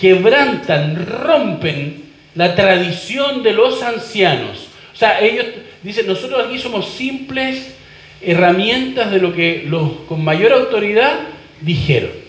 quebrantan, 0.00 1.06
rompen 1.06 2.02
la 2.34 2.54
tradición 2.54 3.42
de 3.42 3.52
los 3.52 3.82
ancianos? 3.82 4.68
O 4.92 4.96
sea, 4.96 5.20
ellos 5.20 5.46
dicen, 5.82 6.06
nosotros 6.06 6.46
aquí 6.46 6.58
somos 6.58 6.88
simples 6.88 7.74
herramientas 8.20 9.10
de 9.10 9.20
lo 9.20 9.34
que 9.34 9.64
los 9.68 9.92
con 10.08 10.24
mayor 10.24 10.52
autoridad 10.52 11.20
dijeron. 11.60 12.23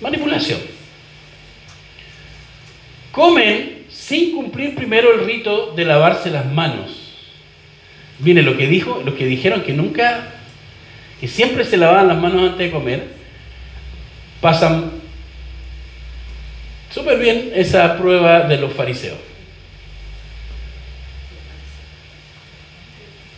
Manipulación 0.00 0.60
comen 3.12 3.86
sin 3.90 4.34
cumplir 4.34 4.74
primero 4.74 5.12
el 5.14 5.26
rito 5.26 5.72
de 5.74 5.84
lavarse 5.84 6.30
las 6.30 6.46
manos. 6.46 7.12
Mire, 8.20 8.42
lo 8.42 8.56
que 8.56 8.66
dijo, 8.66 9.02
los 9.04 9.14
que 9.14 9.26
dijeron 9.26 9.62
que 9.62 9.72
nunca, 9.72 10.28
que 11.20 11.28
siempre 11.28 11.64
se 11.64 11.76
lavaban 11.76 12.08
las 12.08 12.18
manos 12.18 12.42
antes 12.42 12.58
de 12.58 12.70
comer, 12.70 13.08
pasan 14.40 14.90
súper 16.90 17.18
bien 17.18 17.52
esa 17.54 17.96
prueba 17.96 18.40
de 18.42 18.58
los 18.58 18.72
fariseos. 18.72 19.18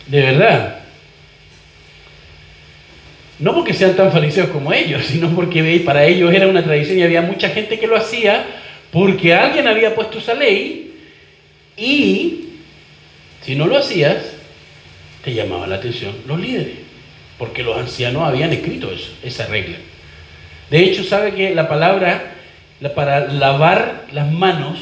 De 0.07 0.21
verdad. 0.21 0.82
No 3.39 3.53
porque 3.53 3.73
sean 3.73 3.95
tan 3.95 4.11
fariseos 4.11 4.49
como 4.49 4.73
ellos, 4.73 5.05
sino 5.07 5.29
porque 5.35 5.81
para 5.85 6.05
ellos 6.05 6.33
era 6.33 6.47
una 6.47 6.63
tradición 6.63 6.99
y 6.99 7.03
había 7.03 7.21
mucha 7.21 7.49
gente 7.49 7.79
que 7.79 7.87
lo 7.87 7.97
hacía 7.97 8.45
porque 8.91 9.33
alguien 9.33 9.67
había 9.67 9.95
puesto 9.95 10.19
esa 10.19 10.35
ley 10.35 10.93
y 11.75 12.49
si 13.41 13.55
no 13.55 13.65
lo 13.65 13.77
hacías, 13.77 14.17
te 15.23 15.33
llamaba 15.33 15.67
la 15.67 15.75
atención 15.75 16.13
los 16.27 16.39
líderes, 16.39 16.75
porque 17.37 17.63
los 17.63 17.77
ancianos 17.77 18.23
habían 18.23 18.53
escrito 18.53 18.91
eso, 18.91 19.11
esa 19.23 19.47
regla. 19.47 19.77
De 20.69 20.79
hecho, 20.79 21.03
sabe 21.03 21.33
que 21.33 21.55
la 21.55 21.67
palabra 21.67 22.35
para 22.95 23.27
lavar 23.27 24.07
las 24.11 24.31
manos 24.31 24.79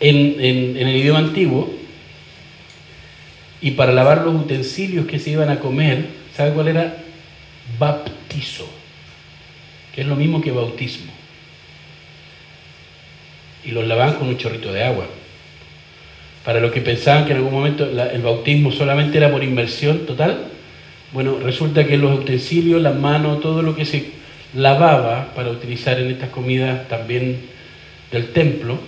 en, 0.00 0.40
en 0.40 0.76
el 0.76 0.96
idioma 0.96 1.18
antiguo 1.20 1.83
y 3.64 3.72
para 3.72 3.92
lavar 3.92 4.22
los 4.22 4.34
utensilios 4.34 5.06
que 5.06 5.18
se 5.18 5.30
iban 5.30 5.48
a 5.48 5.58
comer, 5.58 6.06
¿sabe 6.36 6.52
cuál 6.52 6.68
era? 6.68 6.98
Baptizo, 7.78 8.68
que 9.92 10.02
es 10.02 10.06
lo 10.06 10.14
mismo 10.14 10.40
que 10.40 10.52
bautismo 10.52 11.12
y 13.64 13.70
los 13.70 13.86
lavaban 13.86 14.14
con 14.14 14.28
un 14.28 14.36
chorrito 14.36 14.72
de 14.72 14.84
agua. 14.84 15.06
Para 16.44 16.60
los 16.60 16.72
que 16.72 16.82
pensaban 16.82 17.24
que 17.24 17.32
en 17.32 17.38
algún 17.38 17.54
momento 17.54 17.84
el 17.84 18.22
bautismo 18.22 18.70
solamente 18.70 19.16
era 19.16 19.30
por 19.30 19.42
inmersión 19.42 20.00
total, 20.00 20.48
bueno, 21.12 21.38
resulta 21.42 21.86
que 21.86 21.96
los 21.96 22.18
utensilios, 22.18 22.82
las 22.82 22.96
manos, 22.96 23.40
todo 23.40 23.62
lo 23.62 23.74
que 23.74 23.86
se 23.86 24.10
lavaba 24.54 25.32
para 25.34 25.50
utilizar 25.50 25.98
en 25.98 26.10
estas 26.10 26.28
comidas 26.28 26.86
también 26.88 27.40
del 28.12 28.32
templo 28.32 28.78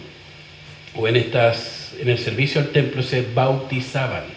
o 0.95 1.09
en, 1.09 1.17
estas, 1.17 1.95
en 1.99 2.11
el 2.11 2.19
servicio 2.19 2.61
al 2.61 2.69
templo 2.69 3.03
se 3.03 3.25
bautizaban. 3.35 4.36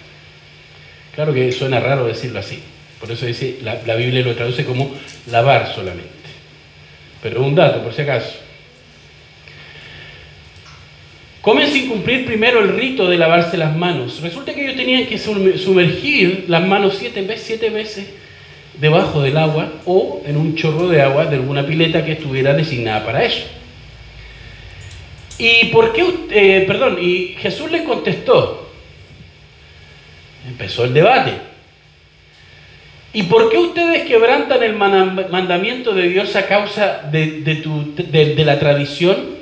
Claro 1.19 1.33
que 1.33 1.51
suena 1.51 1.81
raro 1.81 2.07
decirlo 2.07 2.39
así, 2.39 2.59
por 2.97 3.11
eso 3.11 3.25
dice, 3.25 3.57
la, 3.61 3.95
Biblia 3.95 4.23
lo 4.23 4.35
traduce 4.35 4.63
como 4.63 4.89
lavar 5.29 5.69
solamente. 5.75 6.07
Pero 7.21 7.43
un 7.43 7.53
dato, 7.53 7.83
por 7.83 7.93
si 7.93 8.03
acaso. 8.03 8.37
Comen 11.41 11.67
sin 11.67 11.89
cumplir 11.89 12.25
primero 12.25 12.61
el 12.61 12.69
rito 12.69 13.09
de 13.09 13.17
lavarse 13.17 13.57
las 13.57 13.75
manos. 13.75 14.21
Resulta 14.21 14.53
que 14.53 14.63
ellos 14.63 14.77
tenían 14.77 15.07
que 15.07 15.17
sumergir 15.17 16.45
las 16.47 16.65
manos 16.65 16.95
siete 16.97 17.21
veces, 17.23 17.45
siete 17.45 17.69
veces 17.69 18.07
debajo 18.79 19.21
del 19.21 19.35
agua 19.35 19.73
o 19.83 20.21
en 20.25 20.37
un 20.37 20.55
chorro 20.55 20.87
de 20.87 21.01
agua 21.01 21.25
de 21.25 21.35
alguna 21.35 21.67
pileta 21.67 22.05
que 22.05 22.13
estuviera 22.13 22.53
designada 22.53 23.03
para 23.03 23.25
eso. 23.25 23.45
¿Y 25.37 25.65
por 25.65 25.91
qué? 25.91 26.05
Eh, 26.31 26.63
perdón, 26.65 26.97
y 27.01 27.35
Jesús 27.39 27.69
le 27.69 27.83
contestó. 27.83 28.58
Empezó 30.49 30.83
el 30.83 30.95
debate. 30.95 31.33
¿Y 33.13 33.23
por 33.23 33.51
qué 33.51 33.57
ustedes 33.59 34.07
quebrantan 34.07 34.63
el 34.63 34.73
mandamiento 34.73 35.93
de 35.93 36.09
Dios 36.09 36.35
a 36.35 36.47
causa 36.47 37.01
de, 37.11 37.41
de 37.41 38.45
la 38.45 38.59
tradición? 38.59 39.37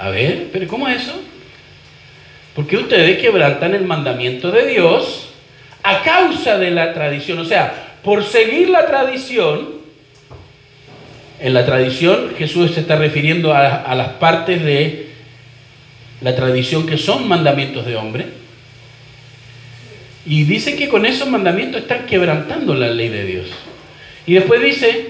A 0.00 0.10
ver, 0.10 0.48
pero 0.52 0.66
¿cómo 0.66 0.88
es 0.88 1.02
eso? 1.02 1.20
Porque 2.54 2.76
ustedes 2.76 3.18
quebrantan 3.18 3.74
el 3.74 3.84
mandamiento 3.84 4.50
de 4.50 4.66
Dios 4.66 5.30
a 5.84 6.02
causa 6.02 6.58
de 6.58 6.72
la 6.72 6.92
tradición. 6.92 7.38
O 7.38 7.44
sea, 7.44 7.98
por 8.02 8.24
seguir 8.24 8.70
la 8.70 8.86
tradición, 8.86 9.68
en 11.38 11.54
la 11.54 11.64
tradición 11.64 12.34
Jesús 12.36 12.72
se 12.74 12.80
está 12.80 12.96
refiriendo 12.96 13.52
a, 13.54 13.68
a 13.68 13.94
las 13.94 14.08
partes 14.14 14.64
de 14.64 15.10
la 16.22 16.34
tradición 16.34 16.86
que 16.86 16.98
son 16.98 17.28
mandamientos 17.28 17.86
de 17.86 17.94
hombre. 17.94 18.47
Y 20.28 20.44
dice 20.44 20.76
que 20.76 20.88
con 20.88 21.06
esos 21.06 21.28
mandamientos 21.28 21.80
están 21.80 22.04
quebrantando 22.04 22.74
la 22.74 22.90
ley 22.90 23.08
de 23.08 23.24
Dios. 23.24 23.46
Y 24.26 24.34
después 24.34 24.60
dice, 24.60 25.08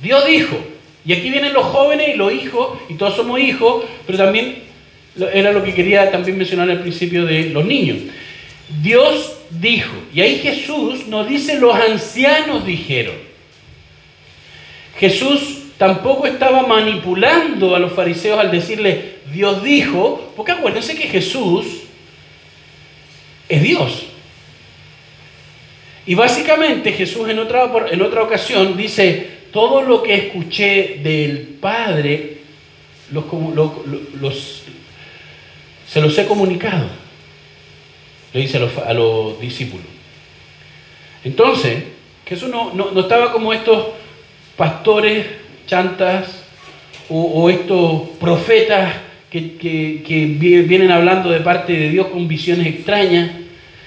Dios 0.00 0.24
dijo, 0.24 0.56
y 1.04 1.12
aquí 1.12 1.30
vienen 1.30 1.52
los 1.52 1.64
jóvenes 1.66 2.14
y 2.14 2.16
los 2.16 2.32
hijos, 2.32 2.78
y 2.88 2.94
todos 2.94 3.16
somos 3.16 3.40
hijos, 3.40 3.84
pero 4.06 4.18
también 4.18 4.62
era 5.32 5.50
lo 5.50 5.64
que 5.64 5.74
quería 5.74 6.12
también 6.12 6.38
mencionar 6.38 6.70
al 6.70 6.80
principio 6.80 7.26
de 7.26 7.50
los 7.50 7.64
niños. 7.64 7.98
Dios 8.80 9.36
dijo, 9.50 9.92
y 10.14 10.20
ahí 10.20 10.38
Jesús 10.38 11.08
nos 11.08 11.28
dice 11.28 11.58
los 11.58 11.74
ancianos 11.74 12.64
dijeron. 12.64 13.16
Jesús 15.00 15.62
tampoco 15.76 16.26
estaba 16.26 16.66
manipulando 16.68 17.74
a 17.74 17.80
los 17.80 17.94
fariseos 17.94 18.38
al 18.38 18.52
decirle 18.52 19.14
Dios 19.32 19.64
dijo, 19.64 20.32
porque 20.36 20.52
acuérdense 20.52 20.94
que 20.94 21.08
Jesús 21.08 21.66
es 23.48 23.62
Dios. 23.62 24.09
Y 26.10 26.16
básicamente 26.16 26.90
Jesús 26.90 27.28
en 27.28 27.38
otra, 27.38 27.70
en 27.88 28.02
otra 28.02 28.24
ocasión 28.24 28.76
dice, 28.76 29.28
todo 29.52 29.80
lo 29.80 30.02
que 30.02 30.12
escuché 30.12 30.98
del 31.04 31.56
Padre, 31.60 32.38
se 35.86 36.00
los 36.00 36.18
he 36.18 36.26
comunicado, 36.26 36.88
le 38.32 38.40
dice 38.40 38.56
a 38.84 38.92
los, 38.92 39.40
discípulos. 39.40 39.86
Entonces, 41.22 41.84
Jesús 42.26 42.48
no, 42.48 42.74
no, 42.74 43.00
estaba 43.00 43.30
como 43.30 43.52
estos 43.52 43.90
pastores 44.56 45.26
chantas 45.68 46.42
o, 47.08 47.48
estos 47.48 48.08
profetas 48.18 48.96
que, 49.30 49.56
que, 49.56 50.24
vienen 50.26 50.90
hablando 50.90 51.30
de 51.30 51.38
parte 51.38 51.72
de 51.72 51.88
Dios 51.90 52.08
con 52.08 52.26
visiones 52.26 52.66
extrañas, 52.66 53.30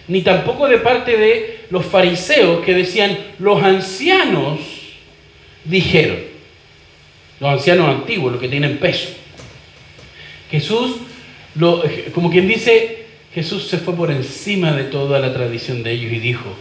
ni 0.07 0.21
tampoco 0.21 0.67
de 0.67 0.79
parte 0.79 1.17
de 1.17 1.65
los 1.69 1.85
fariseos 1.85 2.63
que 2.63 2.73
decían, 2.73 3.17
los 3.39 3.63
ancianos 3.63 4.59
dijeron, 5.63 6.19
los 7.39 7.51
ancianos 7.51 7.89
antiguos, 7.89 8.33
los 8.33 8.41
que 8.41 8.49
tienen 8.49 8.77
peso. 8.77 9.09
Jesús, 10.51 10.97
lo, 11.55 11.83
como 12.13 12.29
quien 12.29 12.47
dice, 12.47 13.05
Jesús 13.33 13.67
se 13.67 13.77
fue 13.77 13.95
por 13.95 14.11
encima 14.11 14.73
de 14.73 14.83
toda 14.83 15.19
la 15.19 15.33
tradición 15.33 15.83
de 15.83 15.91
ellos 15.91 16.11
y 16.11 16.19
dijo, 16.19 16.55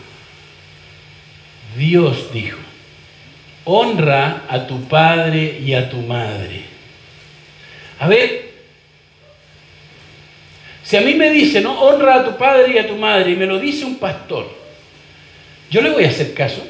Dios 1.77 2.33
dijo, 2.33 2.59
honra 3.65 4.45
a 4.49 4.67
tu 4.67 4.85
padre 4.85 5.61
y 5.65 5.75
a 5.75 5.91
tu 5.91 5.99
madre. 5.99 6.63
A 7.99 8.09
ver, 8.09 8.52
si 10.93 10.99
a 10.99 11.01
mí 11.01 11.15
me 11.15 11.31
dice, 11.31 11.63
no, 11.63 11.81
honra 11.81 12.17
a 12.17 12.23
tu 12.27 12.37
padre 12.37 12.75
y 12.75 12.77
a 12.77 12.87
tu 12.87 12.97
madre, 12.97 13.31
y 13.31 13.37
me 13.37 13.47
lo 13.47 13.59
dice 13.59 13.87
un 13.87 13.97
pastor, 13.97 14.47
yo 15.71 15.81
le 15.81 15.89
voy 15.89 16.05
a 16.05 16.11
hacer 16.11 16.35
caso, 16.35 16.63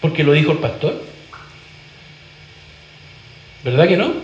porque 0.00 0.24
lo 0.24 0.32
dijo 0.32 0.52
el 0.52 0.60
pastor. 0.60 1.04
¿Verdad 3.62 3.86
que 3.86 3.98
no? 3.98 4.14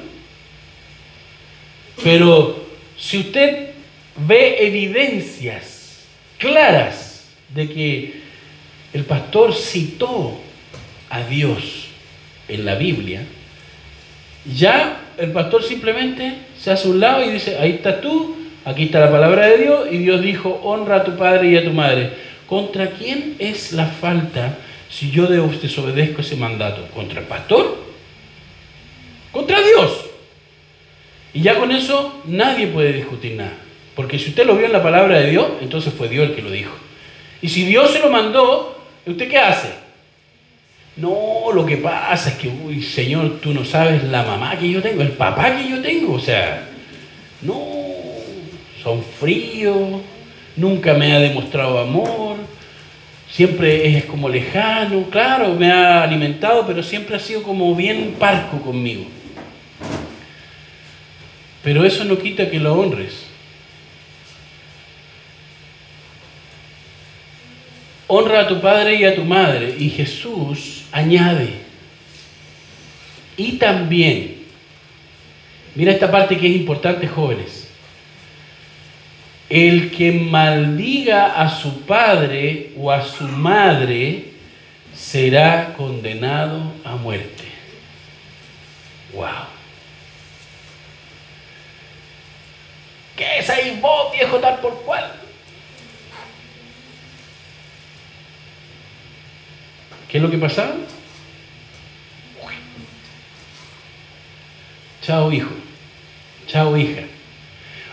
Pero 2.02 2.66
si 2.96 3.18
usted 3.18 3.72
ve 4.26 4.66
evidencias 4.66 6.06
claras 6.38 7.26
de 7.50 7.68
que 7.68 8.22
el 8.94 9.04
pastor 9.04 9.54
citó 9.54 10.40
a 11.10 11.20
Dios 11.20 11.88
en 12.48 12.64
la 12.64 12.76
Biblia, 12.76 13.22
ya 14.46 15.02
el 15.18 15.30
pastor 15.32 15.62
simplemente 15.62 16.36
se 16.58 16.70
hace 16.70 16.88
a 16.88 16.90
un 16.90 17.00
lado 17.00 17.22
y 17.22 17.32
dice, 17.32 17.58
ahí 17.58 17.72
estás 17.72 18.00
tú, 18.00 18.35
aquí 18.66 18.84
está 18.84 19.00
la 19.00 19.10
palabra 19.10 19.46
de 19.46 19.58
Dios, 19.58 19.88
y 19.90 19.98
Dios 19.98 20.20
dijo, 20.20 20.60
honra 20.64 20.96
a 20.96 21.04
tu 21.04 21.16
padre 21.16 21.48
y 21.48 21.56
a 21.56 21.64
tu 21.64 21.72
madre. 21.72 22.10
¿Contra 22.46 22.90
quién 22.90 23.36
es 23.38 23.72
la 23.72 23.86
falta 23.86 24.58
si 24.90 25.10
yo 25.10 25.26
desobedezco 25.26 26.20
ese 26.20 26.36
mandato? 26.36 26.86
¿Contra 26.94 27.20
el 27.20 27.26
pastor? 27.26 27.78
Contra 29.32 29.60
Dios. 29.60 30.06
Y 31.32 31.42
ya 31.42 31.58
con 31.58 31.70
eso 31.70 32.22
nadie 32.26 32.66
puede 32.66 32.92
discutir 32.92 33.36
nada. 33.36 33.52
Porque 33.94 34.18
si 34.18 34.30
usted 34.30 34.46
lo 34.46 34.56
vio 34.56 34.66
en 34.66 34.72
la 34.72 34.82
palabra 34.82 35.20
de 35.20 35.30
Dios, 35.30 35.46
entonces 35.60 35.94
fue 35.94 36.08
Dios 36.08 36.28
el 36.28 36.34
que 36.34 36.42
lo 36.42 36.50
dijo. 36.50 36.74
Y 37.40 37.48
si 37.48 37.64
Dios 37.64 37.90
se 37.92 38.00
lo 38.00 38.10
mandó, 38.10 38.78
¿usted 39.06 39.28
qué 39.28 39.38
hace? 39.38 39.68
No, 40.96 41.52
lo 41.52 41.64
que 41.66 41.76
pasa 41.76 42.30
es 42.30 42.36
que, 42.36 42.48
uy, 42.48 42.82
Señor, 42.82 43.38
tú 43.40 43.52
no 43.52 43.64
sabes 43.64 44.02
la 44.04 44.22
mamá 44.22 44.58
que 44.58 44.70
yo 44.70 44.82
tengo, 44.82 45.02
el 45.02 45.12
papá 45.12 45.56
que 45.56 45.68
yo 45.68 45.80
tengo. 45.80 46.14
O 46.14 46.20
sea, 46.20 46.68
no, 47.42 47.85
son 48.86 49.02
fríos, 49.02 50.00
nunca 50.54 50.94
me 50.94 51.12
ha 51.12 51.18
demostrado 51.18 51.80
amor, 51.80 52.36
siempre 53.28 53.96
es 53.96 54.04
como 54.04 54.28
lejano, 54.28 55.10
claro, 55.10 55.54
me 55.54 55.72
ha 55.72 56.04
alimentado, 56.04 56.64
pero 56.68 56.84
siempre 56.84 57.16
ha 57.16 57.18
sido 57.18 57.42
como 57.42 57.74
bien 57.74 58.14
parco 58.16 58.60
conmigo. 58.60 59.04
Pero 61.64 61.84
eso 61.84 62.04
no 62.04 62.16
quita 62.16 62.48
que 62.48 62.60
lo 62.60 62.74
honres. 62.74 63.26
Honra 68.06 68.42
a 68.42 68.46
tu 68.46 68.60
padre 68.60 68.94
y 68.94 69.04
a 69.04 69.16
tu 69.16 69.24
madre. 69.24 69.74
Y 69.76 69.90
Jesús 69.90 70.84
añade. 70.92 71.48
Y 73.36 73.54
también, 73.54 74.44
mira 75.74 75.90
esta 75.90 76.08
parte 76.08 76.38
que 76.38 76.46
es 76.46 76.54
importante, 76.54 77.08
jóvenes. 77.08 77.65
El 79.48 79.92
que 79.92 80.12
maldiga 80.12 81.40
a 81.40 81.48
su 81.48 81.82
padre 81.82 82.72
o 82.76 82.90
a 82.90 83.02
su 83.04 83.24
madre 83.28 84.32
será 84.94 85.74
condenado 85.74 86.72
a 86.84 86.96
muerte. 86.96 87.44
Wow. 89.12 89.28
¿Qué 93.14 93.38
es 93.38 93.48
ahí 93.48 93.78
vos, 93.80 94.12
viejo 94.12 94.38
tal 94.38 94.58
por 94.60 94.82
cual? 94.82 95.12
¿Qué 100.08 100.18
es 100.18 100.22
lo 100.22 100.30
que 100.30 100.38
pasaba? 100.38 100.74
Chao 105.02 105.30
hijo, 105.30 105.50
chao 106.48 106.76
hija. 106.76 107.02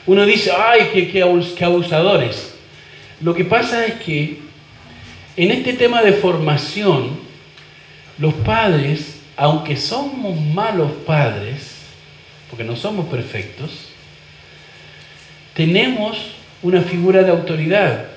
Uno 0.05 0.25
dice, 0.25 0.51
ay, 0.51 1.09
qué, 1.11 1.21
abusadores. 1.63 2.55
Lo 3.21 3.33
que 3.33 3.45
pasa 3.45 3.85
es 3.85 3.93
que 3.95 4.39
en 5.37 5.51
este 5.51 5.73
tema 5.73 6.01
de 6.01 6.13
formación, 6.13 7.19
los 8.17 8.33
padres, 8.33 9.21
aunque 9.37 9.77
somos 9.77 10.39
malos 10.39 10.91
padres, 11.05 11.75
porque 12.49 12.65
no 12.65 12.75
somos 12.75 13.07
perfectos, 13.07 13.89
tenemos 15.53 16.17
una 16.61 16.81
figura 16.81 17.23
de 17.23 17.31
autoridad. 17.31 18.07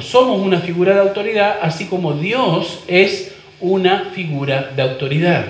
Somos 0.00 0.40
una 0.40 0.60
figura 0.60 0.94
de 0.94 1.00
autoridad, 1.00 1.58
así 1.62 1.86
como 1.86 2.12
Dios 2.12 2.84
es 2.86 3.34
una 3.60 4.10
figura 4.14 4.70
de 4.76 4.82
autoridad. 4.82 5.46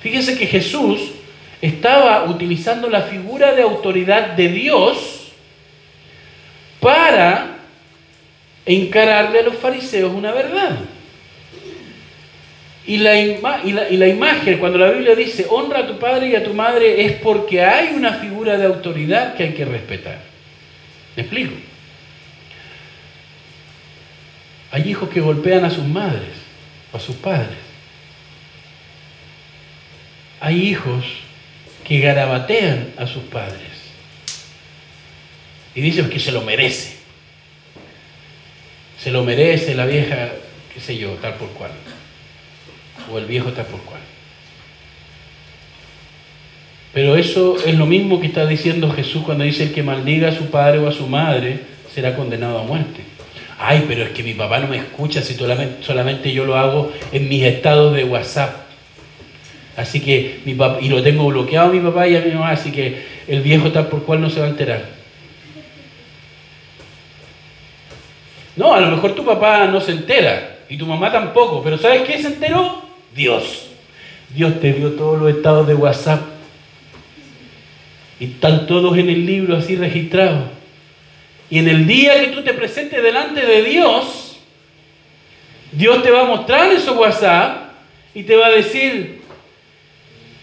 Fíjense 0.00 0.38
que 0.38 0.46
Jesús 0.46 1.12
estaba 1.60 2.24
utilizando 2.24 2.88
la 2.88 3.02
figura 3.02 3.54
de 3.54 3.62
autoridad 3.62 4.30
de 4.32 4.48
Dios 4.48 5.32
para 6.80 7.56
encararle 8.64 9.40
a 9.40 9.42
los 9.42 9.56
fariseos 9.56 10.12
una 10.14 10.32
verdad. 10.32 10.78
Y 12.86 12.96
la, 12.96 13.18
y, 13.18 13.72
la, 13.72 13.88
y 13.90 13.96
la, 13.96 14.08
imagen, 14.08 14.58
cuando 14.58 14.78
la 14.78 14.90
Biblia 14.90 15.14
dice 15.14 15.46
honra 15.48 15.80
a 15.80 15.86
tu 15.86 15.98
padre 15.98 16.28
y 16.28 16.34
a 16.34 16.42
tu 16.42 16.54
madre, 16.54 17.04
es 17.04 17.12
porque 17.12 17.62
hay 17.62 17.94
una 17.94 18.14
figura 18.14 18.56
de 18.56 18.64
autoridad 18.64 19.34
que 19.34 19.44
hay 19.44 19.52
que 19.52 19.64
respetar. 19.64 20.18
¿Me 21.14 21.22
explico? 21.22 21.54
Hay 24.72 24.88
hijos 24.88 25.08
que 25.10 25.20
golpean 25.20 25.64
a 25.64 25.70
sus 25.70 25.84
madres 25.84 26.40
a 26.92 26.98
sus 26.98 27.16
padres. 27.16 27.58
Hay 30.40 30.68
hijos 30.68 31.04
que 31.90 31.98
garabatean 31.98 32.90
a 32.98 33.06
sus 33.08 33.24
padres. 33.24 33.58
Y 35.74 35.80
dicen 35.80 36.08
que 36.08 36.20
se 36.20 36.30
lo 36.30 36.40
merece. 36.42 36.94
Se 38.96 39.10
lo 39.10 39.24
merece 39.24 39.74
la 39.74 39.86
vieja, 39.86 40.28
qué 40.72 40.78
sé 40.78 40.96
yo, 40.96 41.10
tal 41.14 41.34
por 41.34 41.48
cual. 41.48 41.72
O 43.12 43.18
el 43.18 43.24
viejo 43.24 43.50
tal 43.50 43.66
por 43.66 43.80
cual. 43.80 44.00
Pero 46.94 47.16
eso 47.16 47.56
es 47.66 47.74
lo 47.74 47.86
mismo 47.86 48.20
que 48.20 48.28
está 48.28 48.46
diciendo 48.46 48.92
Jesús 48.92 49.24
cuando 49.24 49.42
dice 49.42 49.64
el 49.64 49.72
que 49.72 49.82
maldiga 49.82 50.28
a 50.28 50.32
su 50.32 50.48
padre 50.48 50.78
o 50.78 50.86
a 50.86 50.92
su 50.92 51.08
madre 51.08 51.58
será 51.92 52.14
condenado 52.14 52.60
a 52.60 52.62
muerte. 52.62 53.00
Ay, 53.58 53.86
pero 53.88 54.04
es 54.04 54.10
que 54.10 54.22
mi 54.22 54.34
papá 54.34 54.60
no 54.60 54.68
me 54.68 54.76
escucha 54.76 55.22
si 55.22 55.34
solamente 55.34 56.32
yo 56.32 56.44
lo 56.44 56.54
hago 56.54 56.92
en 57.10 57.28
mis 57.28 57.42
estados 57.42 57.96
de 57.96 58.04
WhatsApp. 58.04 58.59
Así 59.80 60.00
que 60.00 60.40
mi 60.44 60.54
papá, 60.54 60.78
y 60.82 60.90
lo 60.90 61.02
tengo 61.02 61.26
bloqueado 61.26 61.70
a 61.70 61.72
mi 61.72 61.80
papá 61.80 62.06
y 62.06 62.14
a 62.14 62.20
mi 62.20 62.32
mamá, 62.32 62.50
así 62.50 62.70
que 62.70 63.02
el 63.26 63.40
viejo 63.40 63.72
tal 63.72 63.88
por 63.88 64.02
cual 64.04 64.20
no 64.20 64.28
se 64.28 64.38
va 64.38 64.44
a 64.44 64.50
enterar. 64.50 64.84
No, 68.56 68.74
a 68.74 68.80
lo 68.80 68.90
mejor 68.90 69.14
tu 69.14 69.24
papá 69.24 69.66
no 69.68 69.80
se 69.80 69.92
entera 69.92 70.58
y 70.68 70.76
tu 70.76 70.84
mamá 70.84 71.10
tampoco, 71.10 71.62
pero 71.62 71.78
¿sabes 71.78 72.02
qué 72.02 72.20
se 72.20 72.28
enteró? 72.28 72.82
Dios. 73.14 73.68
Dios 74.28 74.60
te 74.60 74.74
dio 74.74 74.92
todos 74.92 75.18
los 75.18 75.34
estados 75.34 75.66
de 75.66 75.74
WhatsApp 75.74 76.20
y 78.20 78.26
están 78.26 78.66
todos 78.66 78.98
en 78.98 79.08
el 79.08 79.24
libro 79.24 79.56
así 79.56 79.76
registrados. 79.76 80.44
Y 81.48 81.58
en 81.58 81.68
el 81.68 81.86
día 81.86 82.20
que 82.20 82.32
tú 82.32 82.42
te 82.42 82.52
presentes 82.52 83.02
delante 83.02 83.46
de 83.46 83.62
Dios, 83.62 84.38
Dios 85.72 86.02
te 86.02 86.10
va 86.10 86.20
a 86.20 86.26
mostrar 86.26 86.70
en 86.70 86.80
su 86.80 86.92
WhatsApp 86.92 87.70
y 88.14 88.24
te 88.24 88.36
va 88.36 88.48
a 88.48 88.50
decir, 88.50 89.19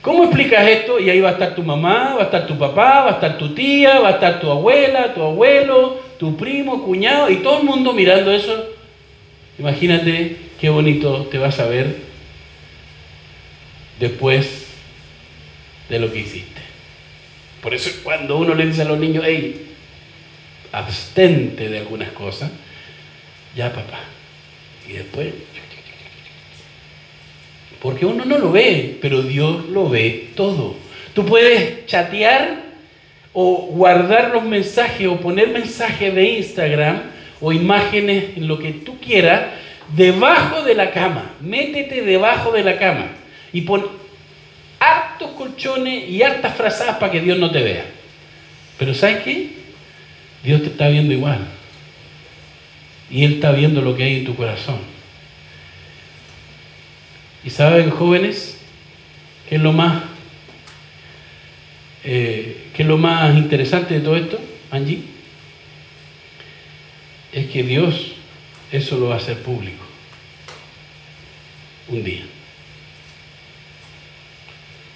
¿cómo 0.02 0.26
explicas 0.26 0.68
esto? 0.68 1.00
Y 1.00 1.10
ahí 1.10 1.20
va 1.20 1.30
a 1.30 1.34
estar 1.34 1.56
tu 1.56 1.64
mamá, 1.64 2.16
va 2.16 2.22
a 2.22 2.26
estar 2.26 2.48
tu 2.48 2.58
papá, 2.58 3.04
va 3.04 3.10
a 3.10 3.14
estar 3.14 3.38
tu 3.38 3.54
tía, 3.54 4.00
va 4.00 4.10
a 4.10 4.12
estar 4.12 4.40
tu 4.40 4.50
abuela, 4.50 5.14
tu 5.14 5.22
abuelo, 5.22 6.00
tu 6.18 6.36
primo, 6.36 6.84
cuñado, 6.84 7.30
y 7.30 7.38
todo 7.38 7.60
el 7.60 7.66
mundo 7.66 7.94
mirando 7.94 8.32
eso. 8.32 8.70
Imagínate 9.60 10.38
qué 10.60 10.70
bonito 10.70 11.28
te 11.32 11.38
vas 11.38 11.60
a 11.60 11.66
ver 11.66 11.98
después 14.00 14.68
de 15.90 16.00
lo 16.00 16.12
que 16.12 16.20
hiciste. 16.20 16.62
Por 17.62 17.74
eso 17.74 17.90
cuando 18.04 18.38
uno 18.38 18.54
le 18.54 18.68
dice 18.68 18.84
a 18.84 18.86
los 18.86 19.00
niños, 19.00 19.24
hey, 19.28 19.68
abstente 20.72 21.70
de 21.70 21.80
algunas 21.80 22.12
cosas, 22.12 22.52
ya 23.56 23.74
papá. 23.74 24.00
Y 24.88 24.94
después, 24.94 25.34
porque 27.82 28.06
uno 28.06 28.26
no 28.26 28.38
lo 28.38 28.52
ve, 28.52 28.98
pero 29.02 29.22
Dios 29.22 29.68
lo 29.70 29.90
ve 29.90 30.30
todo. 30.36 30.76
Tú 31.14 31.26
puedes 31.26 31.86
chatear 31.86 32.64
o 33.34 33.68
guardar 33.68 34.32
los 34.32 34.44
mensajes 34.44 35.08
o 35.08 35.18
poner 35.18 35.50
mensajes 35.50 36.14
de 36.14 36.24
Instagram 36.38 37.02
o 37.40 37.54
imágenes 37.54 38.38
en 38.38 38.48
lo 38.48 38.58
que 38.58 38.72
tú 38.72 39.00
quieras 39.00 39.42
debajo 39.96 40.64
de 40.64 40.76
la 40.76 40.92
cama. 40.92 41.32
Métete 41.40 42.02
debajo 42.02 42.52
de 42.52 42.64
la 42.64 42.78
cama 42.78 43.08
y 43.54 43.62
pon 43.62 43.86
hartos 44.80 45.32
colchones 45.32 46.10
y 46.10 46.22
hartas 46.24 46.56
frazadas 46.56 46.98
para 46.98 47.12
que 47.12 47.22
Dios 47.22 47.38
no 47.38 47.52
te 47.52 47.62
vea. 47.62 47.86
Pero 48.78 48.94
¿sabes 48.94 49.24
qué? 49.24 49.50
Dios 50.44 50.62
te 50.62 50.68
está 50.68 50.88
viendo 50.88 51.14
igual. 51.14 51.40
Y 53.10 53.24
Él 53.24 53.34
está 53.36 53.52
viendo 53.52 53.82
lo 53.82 53.96
que 53.96 54.04
hay 54.04 54.18
en 54.18 54.26
tu 54.26 54.36
corazón. 54.36 54.97
Y 57.44 57.50
saben, 57.50 57.90
jóvenes, 57.92 58.58
¿qué 59.48 59.56
es 59.56 59.62
lo 59.62 59.74
más, 59.74 60.04
eh, 62.04 62.68
es 62.78 62.86
lo 62.86 62.98
más 62.98 63.36
interesante 63.36 63.96
de 63.96 64.02
todo 64.02 64.16
esto, 64.16 64.40
Angie? 64.72 65.04
Es 67.32 67.48
que 67.48 67.64
Dios 67.64 68.14
eso 68.72 68.98
lo 68.98 69.10
va 69.10 69.16
a 69.16 69.18
hacer 69.18 69.38
público. 69.38 69.84
Un 71.90 72.04
día. 72.04 72.24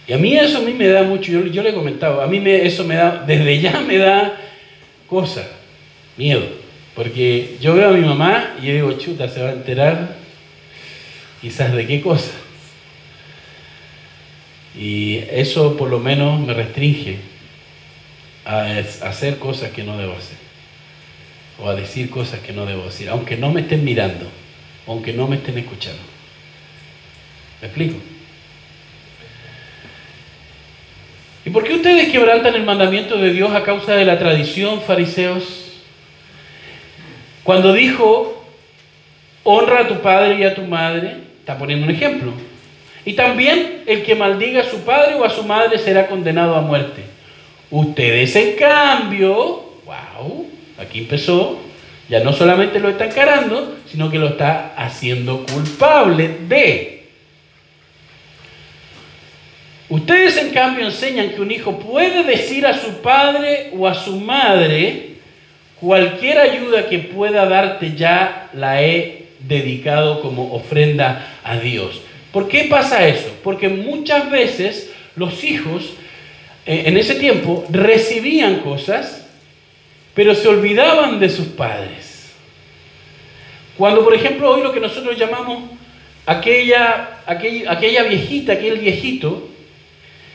Y 0.07 0.13
a 0.13 0.17
mí 0.17 0.35
eso 0.35 0.57
a 0.57 0.61
mí 0.61 0.73
me 0.73 0.87
da 0.87 1.03
mucho, 1.03 1.31
yo, 1.31 1.45
yo 1.45 1.63
le 1.63 1.69
he 1.69 1.73
comentado, 1.73 2.21
a 2.21 2.27
mí 2.27 2.39
me, 2.39 2.65
eso 2.65 2.83
me 2.83 2.95
da, 2.95 3.23
desde 3.25 3.61
ya 3.61 3.79
me 3.79 3.97
da 3.97 4.37
cosa, 5.07 5.47
miedo. 6.17 6.43
Porque 6.95 7.57
yo 7.61 7.75
veo 7.75 7.89
a 7.89 7.93
mi 7.93 8.05
mamá 8.05 8.55
y 8.61 8.65
yo 8.65 8.73
digo, 8.73 8.91
chuta, 8.93 9.29
se 9.29 9.41
va 9.41 9.49
a 9.49 9.53
enterar 9.53 10.17
quizás 11.41 11.73
de 11.73 11.87
qué 11.87 12.01
cosa. 12.01 12.31
Y 14.77 15.17
eso 15.29 15.75
por 15.75 15.89
lo 15.89 15.99
menos 15.99 16.39
me 16.39 16.53
restringe 16.53 17.17
a 18.45 18.77
hacer 19.07 19.37
cosas 19.37 19.71
que 19.71 19.83
no 19.83 19.97
debo 19.97 20.13
hacer. 20.13 20.37
O 21.59 21.67
a 21.67 21.75
decir 21.75 22.09
cosas 22.09 22.39
que 22.39 22.53
no 22.53 22.65
debo 22.65 22.85
decir, 22.85 23.09
aunque 23.09 23.37
no 23.37 23.51
me 23.51 23.61
estén 23.61 23.83
mirando, 23.83 24.27
aunque 24.87 25.13
no 25.13 25.27
me 25.27 25.35
estén 25.35 25.57
escuchando. 25.57 26.01
¿Me 27.61 27.67
explico? 27.67 27.97
¿Y 31.45 31.49
por 31.49 31.63
qué 31.63 31.73
ustedes 31.73 32.11
quebrantan 32.11 32.55
el 32.55 32.63
mandamiento 32.63 33.17
de 33.17 33.33
Dios 33.33 33.51
a 33.53 33.63
causa 33.63 33.93
de 33.95 34.05
la 34.05 34.17
tradición, 34.17 34.81
fariseos? 34.81 35.73
Cuando 37.43 37.73
dijo, 37.73 38.45
honra 39.43 39.81
a 39.81 39.87
tu 39.87 40.01
padre 40.01 40.39
y 40.39 40.43
a 40.43 40.53
tu 40.53 40.61
madre, 40.63 41.30
está 41.51 41.59
poniendo 41.59 41.85
un 41.85 41.91
ejemplo. 41.91 42.33
Y 43.03 43.13
también 43.13 43.83
el 43.85 44.03
que 44.03 44.15
maldiga 44.15 44.61
a 44.61 44.69
su 44.69 44.81
padre 44.81 45.15
o 45.15 45.25
a 45.25 45.29
su 45.29 45.43
madre 45.43 45.77
será 45.77 46.07
condenado 46.07 46.55
a 46.55 46.61
muerte. 46.61 47.03
Ustedes, 47.69 48.35
en 48.35 48.55
cambio, 48.55 49.35
wow, 49.85 50.47
aquí 50.77 50.99
empezó, 50.99 51.59
ya 52.07 52.23
no 52.23 52.31
solamente 52.31 52.79
lo 52.79 52.89
está 52.89 53.05
encarando, 53.05 53.77
sino 53.89 54.09
que 54.09 54.19
lo 54.19 54.29
está 54.29 54.73
haciendo 54.77 55.45
culpable 55.45 56.37
de. 56.47 57.07
Ustedes 59.89 60.37
en 60.37 60.51
cambio 60.51 60.85
enseñan 60.85 61.31
que 61.31 61.41
un 61.41 61.51
hijo 61.51 61.79
puede 61.79 62.23
decir 62.23 62.65
a 62.65 62.73
su 62.73 63.01
padre 63.01 63.71
o 63.77 63.87
a 63.87 63.93
su 63.93 64.19
madre, 64.21 65.15
cualquier 65.81 66.37
ayuda 66.37 66.87
que 66.87 66.99
pueda 66.99 67.45
darte 67.45 67.93
ya 67.95 68.49
la 68.53 68.81
he 68.81 69.20
dedicado 69.47 70.21
como 70.21 70.53
ofrenda 70.53 71.39
a 71.43 71.57
Dios. 71.57 72.01
¿Por 72.31 72.47
qué 72.47 72.65
pasa 72.65 73.07
eso? 73.07 73.29
Porque 73.43 73.69
muchas 73.69 74.29
veces 74.31 74.91
los 75.15 75.43
hijos 75.43 75.93
eh, 76.65 76.83
en 76.85 76.97
ese 76.97 77.15
tiempo 77.15 77.65
recibían 77.69 78.59
cosas, 78.59 79.27
pero 80.13 80.35
se 80.35 80.47
olvidaban 80.47 81.19
de 81.19 81.29
sus 81.29 81.47
padres. 81.47 82.31
Cuando, 83.77 84.03
por 84.03 84.13
ejemplo, 84.13 84.51
hoy 84.51 84.61
lo 84.61 84.71
que 84.71 84.79
nosotros 84.79 85.17
llamamos 85.17 85.63
aquella, 86.25 87.21
aquella, 87.25 87.71
aquella 87.71 88.03
viejita, 88.03 88.53
aquel 88.53 88.77
viejito, 88.77 89.49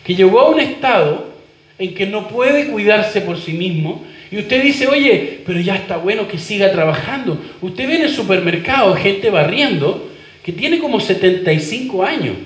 que 0.05 0.15
llegó 0.15 0.41
a 0.41 0.51
un 0.51 0.61
estado 0.61 1.35
en 1.79 1.95
que 1.95 2.07
no 2.07 2.29
puede 2.29 2.69
cuidarse 2.69 3.21
por 3.21 3.39
sí 3.39 3.53
mismo, 3.53 4.05
y 4.31 4.39
usted 4.39 4.63
dice, 4.63 4.89
oye, 4.89 5.43
pero 5.47 5.61
ya 5.61 5.77
está 5.77 5.97
bueno 5.97 6.27
que 6.27 6.39
siga 6.39 6.73
trabajando. 6.73 7.41
Usted 7.61 7.87
ve 7.87 7.97
en 7.97 8.03
el 8.03 8.11
supermercado 8.11 8.95
gente 8.97 9.31
barriendo 9.31 10.11
que 10.45 10.53
tiene 10.53 10.79
como 10.79 11.01
75 11.01 12.05
años. 12.05 12.37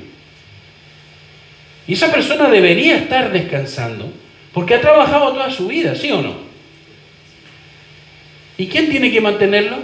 Y 1.87 1.95
esa 1.95 2.13
persona 2.13 2.49
debería 2.49 2.97
estar 2.97 3.33
descansando 3.33 4.13
porque 4.53 4.75
ha 4.75 4.81
trabajado 4.81 5.33
toda 5.33 5.51
su 5.51 5.69
vida, 5.69 5.95
¿sí 5.95 6.11
o 6.11 6.21
no? 6.21 6.35
¿Y 8.59 8.67
quién 8.67 8.91
tiene 8.91 9.11
que 9.11 9.21
mantenerlo? 9.21 9.79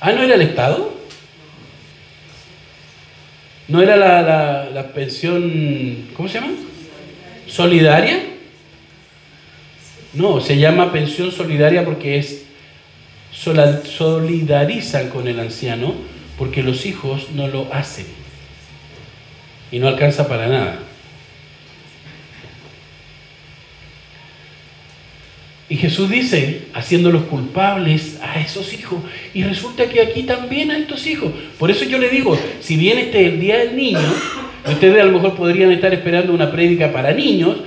Ah, 0.00 0.12
¿no 0.12 0.22
era 0.22 0.34
el 0.34 0.42
Estado? 0.42 0.94
¿No 3.68 3.80
era 3.80 3.96
la, 3.96 4.92
pensión, 4.92 6.08
¿cómo 6.14 6.28
se 6.28 6.40
llama? 6.40 6.52
¿Solidaria? 7.46 8.20
No, 10.12 10.40
se 10.40 10.58
llama 10.58 10.92
pensión 10.92 11.30
solidaria 11.30 11.84
porque 11.84 12.18
es 12.18 12.46
solidarizan 13.32 15.08
con 15.08 15.28
el 15.28 15.38
anciano 15.38 15.94
porque 16.36 16.62
los 16.62 16.84
hijos 16.84 17.28
no 17.34 17.48
lo 17.48 17.72
hacen 17.72 18.06
y 19.70 19.78
no 19.78 19.88
alcanza 19.88 20.26
para 20.26 20.48
nada. 20.48 20.78
Y 25.68 25.76
Jesús 25.76 26.10
dice, 26.10 26.62
haciéndolos 26.74 27.22
culpables 27.24 28.18
a 28.22 28.40
esos 28.40 28.74
hijos. 28.74 28.98
Y 29.32 29.44
resulta 29.44 29.88
que 29.88 30.00
aquí 30.00 30.24
también 30.24 30.72
a 30.72 30.76
estos 30.78 31.06
hijos. 31.06 31.30
Por 31.60 31.70
eso 31.70 31.84
yo 31.84 31.98
le 31.98 32.08
digo, 32.08 32.36
si 32.60 32.76
bien 32.76 32.98
este 32.98 33.20
es 33.20 33.32
el 33.34 33.40
Día 33.40 33.58
del 33.58 33.76
Niño, 33.76 34.00
ustedes 34.66 35.00
a 35.00 35.04
lo 35.04 35.12
mejor 35.12 35.36
podrían 35.36 35.70
estar 35.70 35.94
esperando 35.94 36.34
una 36.34 36.50
prédica 36.50 36.92
para 36.92 37.12
niños, 37.12 37.58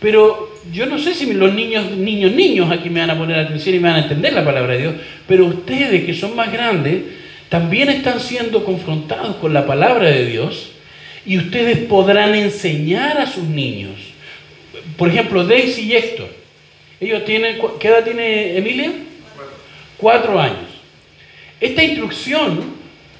pero 0.00 0.57
yo 0.72 0.86
no 0.86 0.98
sé 0.98 1.14
si 1.14 1.32
los 1.32 1.54
niños, 1.54 1.90
niños, 1.92 2.32
niños 2.32 2.70
aquí 2.70 2.90
me 2.90 3.00
van 3.00 3.10
a 3.10 3.18
poner 3.18 3.38
atención 3.38 3.74
y 3.74 3.78
me 3.80 3.88
van 3.88 4.00
a 4.00 4.02
entender 4.02 4.32
la 4.32 4.44
palabra 4.44 4.74
de 4.74 4.80
Dios, 4.80 4.94
pero 5.26 5.46
ustedes 5.46 6.04
que 6.04 6.14
son 6.14 6.36
más 6.36 6.52
grandes, 6.52 7.02
también 7.48 7.88
están 7.88 8.20
siendo 8.20 8.64
confrontados 8.64 9.36
con 9.36 9.52
la 9.54 9.66
palabra 9.66 10.10
de 10.10 10.26
Dios 10.26 10.72
y 11.24 11.38
ustedes 11.38 11.78
podrán 11.78 12.34
enseñar 12.34 13.18
a 13.18 13.26
sus 13.26 13.44
niños. 13.44 13.92
Por 14.96 15.08
ejemplo, 15.08 15.44
Daisy 15.44 15.82
y 15.82 15.96
Héctor 15.96 16.38
ellos 17.00 17.24
tienen, 17.24 17.58
¿qué 17.78 17.88
edad 17.88 18.04
tiene 18.04 18.56
Emilia? 18.56 18.92
Cuatro 19.96 20.38
años. 20.38 20.66
Esta 21.60 21.82
instrucción, 21.82 22.60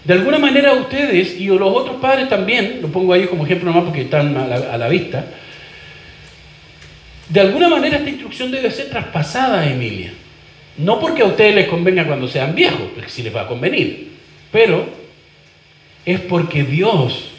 de 0.05 0.15
alguna 0.15 0.39
manera 0.39 0.73
ustedes 0.73 1.41
y 1.41 1.47
los 1.47 1.75
otros 1.75 1.97
padres 1.97 2.29
también, 2.29 2.81
lo 2.83 2.89
pongo 2.89 3.13
ahí 3.13 3.27
como 3.27 3.45
ejemplo 3.45 3.71
nomás 3.71 3.85
porque 3.85 4.03
están 4.03 4.37
a 4.37 4.47
la, 4.47 4.57
a 4.75 4.79
la 4.79 4.89
vista, 4.89 5.27
de 7.29 7.41
alguna 7.41 7.68
manera 7.68 7.99
esta 7.99 8.11
instrucción 8.11 8.51
debe 8.51 8.70
ser 8.70 8.89
traspasada 8.89 9.61
a 9.61 9.70
Emilia. 9.70 10.12
No 10.79 11.01
porque 11.01 11.22
a 11.22 11.26
ustedes 11.26 11.55
les 11.55 11.68
convenga 11.68 12.07
cuando 12.07 12.29
sean 12.29 12.55
viejos, 12.55 12.89
porque 12.95 13.11
sí 13.11 13.22
les 13.22 13.35
va 13.35 13.43
a 13.43 13.49
convenir, 13.49 14.12
pero 14.53 14.89
es 16.07 16.20
porque 16.20 16.62
Dios 16.62 17.31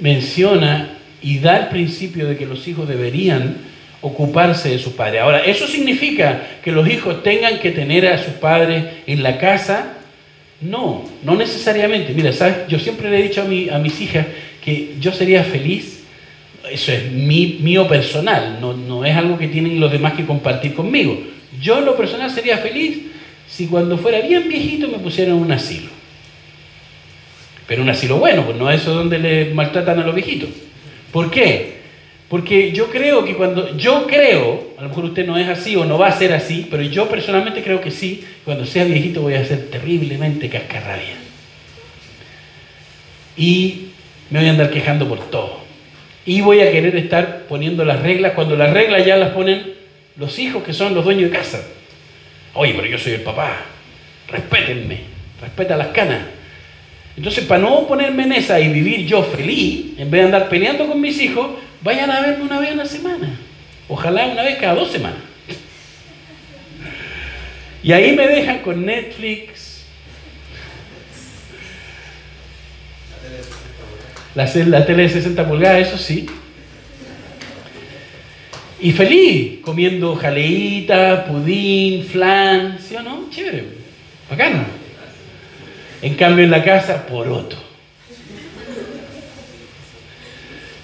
menciona 0.00 0.98
y 1.20 1.38
da 1.38 1.58
el 1.58 1.68
principio 1.68 2.26
de 2.26 2.36
que 2.36 2.46
los 2.46 2.66
hijos 2.66 2.88
deberían 2.88 3.58
ocuparse 4.00 4.70
de 4.70 4.78
sus 4.78 4.92
padres. 4.94 5.20
Ahora, 5.20 5.44
¿eso 5.44 5.66
significa 5.66 6.42
que 6.62 6.72
los 6.72 6.88
hijos 6.88 7.22
tengan 7.22 7.58
que 7.58 7.72
tener 7.72 8.06
a 8.06 8.18
sus 8.18 8.34
padres 8.34 8.84
en 9.06 9.22
la 9.22 9.38
casa? 9.38 9.98
No, 10.60 11.04
no 11.22 11.36
necesariamente. 11.36 12.14
Mira, 12.14 12.30
yo 12.68 12.78
siempre 12.78 13.10
le 13.10 13.18
he 13.18 13.22
dicho 13.24 13.42
a, 13.42 13.76
a 13.76 13.78
mis 13.78 14.00
hijas 14.00 14.26
que 14.64 14.94
yo 15.00 15.12
sería 15.12 15.44
feliz, 15.44 15.97
eso 16.70 16.92
es 16.92 17.10
mi, 17.12 17.58
mío 17.60 17.86
personal, 17.88 18.58
no, 18.60 18.74
no 18.74 19.04
es 19.04 19.16
algo 19.16 19.38
que 19.38 19.48
tienen 19.48 19.80
los 19.80 19.90
demás 19.90 20.14
que 20.14 20.26
compartir 20.26 20.74
conmigo. 20.74 21.18
Yo 21.60 21.78
en 21.78 21.84
lo 21.84 21.96
personal 21.96 22.30
sería 22.30 22.58
feliz 22.58 22.98
si 23.48 23.66
cuando 23.66 23.96
fuera 23.98 24.20
bien 24.20 24.48
viejito 24.48 24.88
me 24.88 24.98
pusieran 24.98 25.34
un 25.34 25.50
asilo. 25.50 25.90
Pero 27.66 27.82
un 27.82 27.90
asilo 27.90 28.18
bueno, 28.18 28.44
pues 28.44 28.56
no 28.56 28.70
es 28.70 28.82
eso 28.82 28.94
donde 28.94 29.18
le 29.18 29.54
maltratan 29.54 30.00
a 30.00 30.04
los 30.04 30.14
viejitos. 30.14 30.50
¿Por 31.12 31.30
qué? 31.30 31.78
Porque 32.28 32.72
yo 32.72 32.90
creo 32.90 33.24
que 33.24 33.34
cuando, 33.34 33.76
yo 33.76 34.06
creo, 34.06 34.74
a 34.76 34.82
lo 34.82 34.88
mejor 34.90 35.06
usted 35.06 35.26
no 35.26 35.38
es 35.38 35.48
así 35.48 35.76
o 35.76 35.84
no 35.84 35.98
va 35.98 36.08
a 36.08 36.18
ser 36.18 36.32
así, 36.32 36.66
pero 36.70 36.82
yo 36.82 37.08
personalmente 37.08 37.62
creo 37.62 37.80
que 37.80 37.90
sí, 37.90 38.24
cuando 38.44 38.66
sea 38.66 38.84
viejito 38.84 39.22
voy 39.22 39.34
a 39.34 39.44
ser 39.44 39.70
terriblemente 39.70 40.48
cascarrabia. 40.50 41.16
Y 43.36 43.88
me 44.30 44.40
voy 44.40 44.48
a 44.48 44.52
andar 44.52 44.70
quejando 44.70 45.08
por 45.08 45.20
todo. 45.30 45.67
Y 46.28 46.42
voy 46.42 46.60
a 46.60 46.70
querer 46.70 46.94
estar 46.96 47.46
poniendo 47.48 47.84
las 47.84 48.02
reglas 48.02 48.34
cuando 48.34 48.54
las 48.54 48.72
reglas 48.72 49.04
ya 49.04 49.16
las 49.16 49.30
ponen 49.30 49.74
los 50.16 50.38
hijos 50.38 50.62
que 50.62 50.74
son 50.74 50.94
los 50.94 51.04
dueños 51.04 51.30
de 51.30 51.36
casa. 51.38 51.62
Oye, 52.54 52.74
pero 52.74 52.86
yo 52.86 52.98
soy 52.98 53.14
el 53.14 53.22
papá. 53.22 53.62
Respétenme. 54.28 55.00
Respeta 55.40 55.76
las 55.76 55.88
canas. 55.88 56.20
Entonces, 57.16 57.44
para 57.46 57.62
no 57.62 57.86
ponerme 57.88 58.24
en 58.24 58.32
esa 58.32 58.60
y 58.60 58.68
vivir 58.68 59.06
yo 59.06 59.22
feliz, 59.22 59.98
en 59.98 60.10
vez 60.10 60.20
de 60.20 60.26
andar 60.26 60.48
peleando 60.48 60.86
con 60.86 61.00
mis 61.00 61.20
hijos, 61.20 61.48
Vayan 61.80 62.10
a 62.10 62.20
verme 62.20 62.44
una 62.44 62.58
vez 62.58 62.72
a 62.72 62.74
la 62.74 62.86
semana. 62.86 63.30
Ojalá 63.88 64.26
una 64.26 64.42
vez 64.42 64.58
cada 64.58 64.74
dos 64.74 64.90
semanas. 64.90 65.20
Y 67.82 67.92
ahí 67.92 68.12
me 68.16 68.26
dejan 68.26 68.58
con 68.58 68.84
Netflix. 68.84 69.57
La, 74.38 74.48
la 74.66 74.86
tele 74.86 75.02
de 75.02 75.08
60 75.08 75.48
pulgadas, 75.48 75.88
eso 75.88 75.98
sí. 75.98 76.24
Y 78.78 78.92
feliz, 78.92 79.58
comiendo 79.62 80.14
jaleita, 80.14 81.24
pudín, 81.24 82.04
flan, 82.04 82.78
¿sí 82.78 82.94
o 82.94 83.02
no? 83.02 83.28
Chévere, 83.30 83.64
bacano. 84.30 84.62
En 86.02 86.14
cambio 86.14 86.44
en 86.44 86.52
la 86.52 86.62
casa, 86.62 87.04
poroto. 87.04 87.56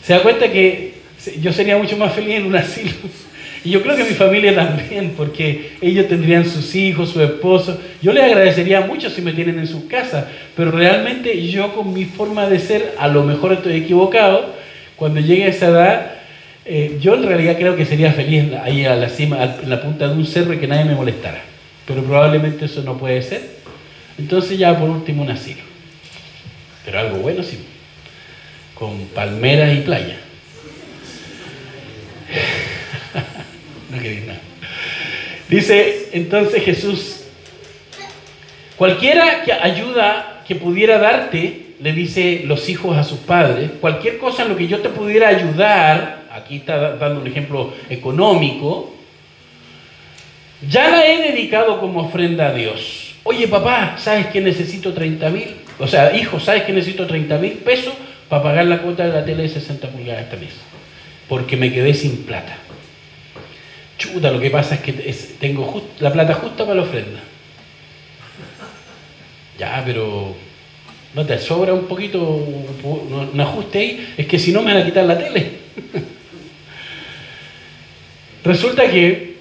Se 0.03 0.15
da 0.15 0.23
cuenta 0.23 0.51
que 0.51 0.95
yo 1.39 1.53
sería 1.53 1.79
mucho 1.79 1.97
más 1.97 2.13
feliz 2.13 2.35
en 2.35 2.47
un 2.47 2.57
asilo. 2.57 2.91
Y 3.65 3.71
yo 3.71 3.83
creo 3.83 3.97
que 3.97 4.05
mi 4.05 4.11
familia 4.11 4.55
también, 4.55 5.15
porque 5.17 5.73
ellos 5.81 6.07
tendrían 6.07 6.45
sus 6.45 6.75
hijos, 6.75 7.11
su 7.11 7.23
esposo. 7.23 7.81
Yo 8.03 8.13
les 8.13 8.25
agradecería 8.25 8.83
mucho 8.83 9.09
si 9.09 9.23
me 9.23 9.33
tienen 9.33 9.59
en 9.59 9.67
su 9.67 9.89
casa, 9.89 10.29
pero 10.55 10.71
realmente 10.71 11.49
yo 11.49 11.75
con 11.75 11.95
mi 11.95 12.05
forma 12.05 12.47
de 12.47 12.59
ser, 12.59 12.95
a 12.99 13.09
lo 13.09 13.23
mejor 13.23 13.55
estoy 13.55 13.77
equivocado, 13.77 14.55
cuando 14.97 15.21
llegue 15.21 15.45
a 15.45 15.49
esa 15.49 15.69
edad, 15.69 16.13
eh, 16.67 16.99
yo 17.01 17.15
en 17.15 17.25
realidad 17.25 17.57
creo 17.57 17.75
que 17.75 17.87
sería 17.87 18.13
feliz 18.13 18.53
ahí 18.63 18.85
a 18.85 18.97
la 18.97 19.09
cima, 19.09 19.57
en 19.63 19.71
la 19.71 19.81
punta 19.83 20.09
de 20.09 20.15
un 20.15 20.27
cerro 20.27 20.53
y 20.53 20.59
que 20.59 20.67
nadie 20.67 20.85
me 20.85 20.95
molestara. 20.95 21.43
Pero 21.87 22.03
probablemente 22.05 22.67
eso 22.67 22.83
no 22.83 22.99
puede 22.99 23.23
ser. 23.23 23.43
Entonces 24.19 24.59
ya 24.59 24.79
por 24.79 24.91
último 24.91 25.23
un 25.23 25.31
asilo. 25.31 25.63
Pero 26.85 27.01
algo 27.01 27.17
bueno 27.17 27.43
sí. 27.43 27.59
Con 28.75 29.07
palmeras 29.15 29.75
y 29.75 29.81
playa. 29.81 30.17
Dice 35.49 36.09
entonces 36.13 36.65
Jesús, 36.65 37.25
cualquiera 38.77 39.43
que 39.45 39.53
ayuda 39.53 40.43
que 40.47 40.55
pudiera 40.55 40.99
darte, 40.99 41.75
le 41.81 41.93
dice 41.93 42.43
los 42.47 42.69
hijos 42.69 42.97
a 42.97 43.05
sus 43.05 43.19
padres, 43.19 43.71
cualquier 43.81 44.19
cosa 44.19 44.45
en 44.45 44.51
lo 44.51 44.57
que 44.57 44.67
yo 44.67 44.81
te 44.81 44.89
pudiera 44.89 45.29
ayudar, 45.29 46.25
aquí 46.33 46.57
está 46.57 46.97
dando 46.97 47.21
un 47.21 47.27
ejemplo 47.27 47.75
económico, 47.91 48.95
ya 50.69 50.89
la 50.89 51.07
he 51.07 51.33
dedicado 51.33 51.79
como 51.79 52.01
ofrenda 52.01 52.49
a 52.49 52.55
Dios. 52.55 53.15
Oye 53.25 53.49
papá, 53.49 53.97
¿sabes 53.99 54.27
que 54.29 54.41
necesito 54.41 54.95
30 54.95 55.31
mil? 55.31 55.57
O 55.79 55.87
sea, 55.87 56.17
hijo, 56.17 56.41
¿sabes 56.41 56.63
que 56.63 56.73
necesito 56.73 57.07
30 57.07 57.39
mil 57.39 57.53
pesos 57.53 57.93
para 58.29 58.43
pagar 58.43 58.65
la 58.67 58.79
cuota 58.79 59.05
de 59.07 59.13
la 59.13 59.25
tele 59.25 59.43
de 59.43 59.49
60 59.51 59.89
pulgadas 59.89 60.23
esta 60.23 60.37
mes? 60.37 60.55
Porque 61.29 61.57
me 61.57 61.73
quedé 61.73 61.93
sin 61.95 62.25
plata. 62.25 62.57
Chuta, 63.99 64.31
lo 64.31 64.41
que 64.41 64.51
pasa 64.51 64.75
es 64.75 64.81
que 64.81 64.93
tengo 65.39 65.83
la 66.01 66.13
plata 66.13 66.35
justa 66.35 66.65
para 66.65 66.77
la 66.77 66.83
ofrenda. 66.83 67.21
Ya, 69.59 69.83
pero 69.87 70.35
¿no 71.15 71.25
te 71.25 71.39
sobra 71.39 71.73
un 71.73 71.87
poquito 71.87 72.21
un 72.23 73.41
ajuste 73.41 73.79
ahí? 73.79 74.15
Es 74.17 74.27
que 74.27 74.39
si 74.39 74.53
no 74.53 74.63
me 74.63 74.75
van 74.75 74.83
a 74.83 74.85
quitar 74.85 75.05
la 75.05 75.19
tele. 75.19 75.51
Resulta 78.45 78.91
que, 78.91 79.37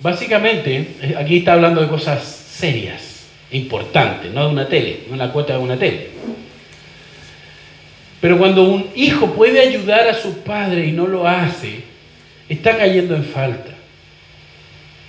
básicamente, 0.00 0.96
aquí 1.16 1.38
está 1.38 1.52
hablando 1.52 1.80
de 1.80 1.88
cosas 1.88 2.24
serias, 2.24 3.26
importantes, 3.52 4.32
no 4.32 4.46
de 4.46 4.52
una 4.52 4.66
tele, 4.66 5.00
no 5.06 5.14
una 5.14 5.30
cuota 5.30 5.52
de 5.52 5.58
una 5.60 5.76
tele. 5.76 6.08
Pero 8.20 8.38
cuando 8.38 8.64
un 8.64 8.88
hijo 8.94 9.32
puede 9.34 9.60
ayudar 9.60 10.08
a 10.08 10.14
su 10.14 10.38
padre 10.38 10.86
y 10.86 10.92
no 10.92 11.06
lo 11.06 11.26
hace, 11.26 11.82
está 12.48 12.76
cayendo 12.76 13.14
en 13.14 13.24
falta. 13.24 13.71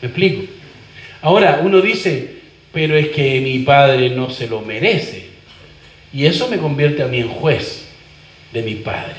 ¿Me 0.04 0.10
explico? 0.10 0.52
Ahora, 1.22 1.62
uno 1.64 1.80
dice, 1.80 2.42
pero 2.74 2.98
es 2.98 3.08
que 3.12 3.40
mi 3.40 3.60
padre 3.60 4.10
no 4.10 4.30
se 4.30 4.48
lo 4.48 4.60
merece. 4.60 5.28
Y 6.12 6.26
eso 6.26 6.50
me 6.50 6.58
convierte 6.58 7.04
a 7.04 7.08
mí 7.08 7.20
en 7.20 7.30
juez 7.30 7.86
de 8.52 8.64
mi 8.64 8.76
padre. 8.76 9.16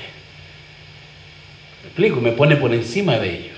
¿Me 1.81 1.89
explico? 1.89 2.21
Me 2.21 2.33
pone 2.33 2.57
por 2.57 2.75
encima 2.75 3.19
de 3.19 3.31
ellos. 3.31 3.57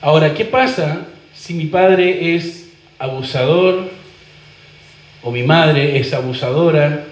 Ahora, 0.00 0.34
¿qué 0.34 0.44
pasa 0.44 1.06
si 1.32 1.54
mi 1.54 1.66
padre 1.66 2.34
es 2.34 2.70
abusador 2.98 3.90
o 5.22 5.30
mi 5.30 5.44
madre 5.44 6.00
es 6.00 6.12
abusadora? 6.12 7.04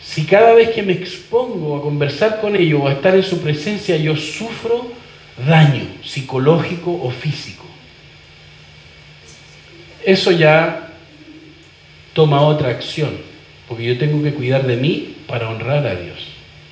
Si 0.00 0.24
cada 0.24 0.54
vez 0.54 0.68
que 0.70 0.84
me 0.84 0.92
expongo 0.92 1.78
a 1.78 1.82
conversar 1.82 2.40
con 2.40 2.54
ellos 2.54 2.80
o 2.80 2.86
a 2.86 2.92
estar 2.92 3.16
en 3.16 3.24
su 3.24 3.40
presencia 3.40 3.96
yo 3.96 4.14
sufro 4.14 4.93
daño 5.36 5.86
psicológico 6.04 6.92
o 6.92 7.10
físico, 7.10 7.64
eso 10.04 10.30
ya 10.30 10.92
toma 12.12 12.42
otra 12.42 12.70
acción, 12.70 13.16
porque 13.68 13.84
yo 13.84 13.98
tengo 13.98 14.22
que 14.22 14.34
cuidar 14.34 14.66
de 14.66 14.76
mí 14.76 15.16
para 15.26 15.48
honrar 15.48 15.86
a 15.86 15.94
Dios. 15.94 16.28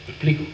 ¿Me 0.06 0.12
explico? 0.12 0.44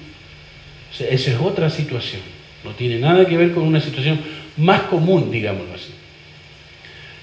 Esa 0.93 1.31
es 1.31 1.41
otra 1.41 1.71
situación. 1.71 2.23
No 2.65 2.71
tiene 2.73 2.99
nada 2.99 3.27
que 3.27 3.37
ver 3.37 3.53
con 3.53 3.65
una 3.65 3.81
situación 3.81 4.21
más 4.57 4.83
común, 4.83 5.31
digámoslo 5.31 5.75
así. 5.75 5.93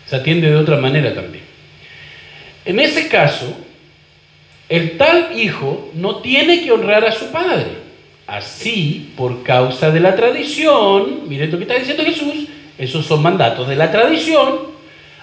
Se 0.06 0.16
atiende 0.16 0.50
de 0.50 0.56
otra 0.56 0.78
manera 0.78 1.14
también. 1.14 1.44
En 2.66 2.80
ese 2.80 3.08
caso, 3.08 3.58
el 4.70 4.98
tal 4.98 5.40
hijo 5.40 5.92
no 5.94 6.18
tiene 6.18 6.64
que 6.64 6.72
honrar 6.72 7.06
a 7.06 7.12
su 7.12 7.32
padre. 7.32 7.85
Así, 8.28 9.12
por 9.16 9.44
causa 9.44 9.92
de 9.92 10.00
la 10.00 10.16
tradición, 10.16 11.28
miren 11.28 11.52
lo 11.52 11.58
que 11.58 11.64
está 11.64 11.76
diciendo 11.76 12.04
Jesús, 12.04 12.48
esos 12.78 13.06
son 13.06 13.22
mandatos 13.22 13.68
de 13.68 13.76
la 13.76 13.92
tradición, 13.92 14.60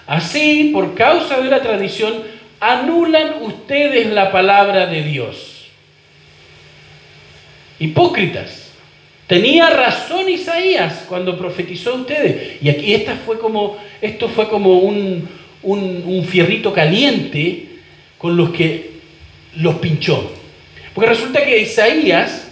así, 0.07 0.71
por 0.73 0.95
causa 0.95 1.41
de 1.41 1.49
la 1.49 1.61
tradición, 1.61 2.13
anulan 2.59 3.41
ustedes 3.41 4.07
la 4.07 4.31
palabra 4.31 4.87
de 4.87 5.03
Dios. 5.03 5.67
Hipócritas. 7.79 8.71
Tenía 9.27 9.69
razón 9.69 10.29
Isaías 10.29 11.05
cuando 11.07 11.37
profetizó 11.37 11.91
a 11.91 11.95
ustedes. 11.95 12.61
Y 12.61 12.69
aquí 12.69 12.93
esta 12.93 13.15
fue 13.15 13.37
como, 13.39 13.77
esto 14.01 14.29
fue 14.29 14.47
como 14.47 14.79
un, 14.79 15.27
un 15.63 16.25
fierrito 16.25 16.71
caliente 16.71 17.67
con 18.17 18.37
los 18.37 18.51
que 18.51 18.91
los 19.55 19.75
pinchó. 19.75 20.31
Porque 20.93 21.09
resulta 21.09 21.43
que 21.43 21.59
Isaías 21.59 22.42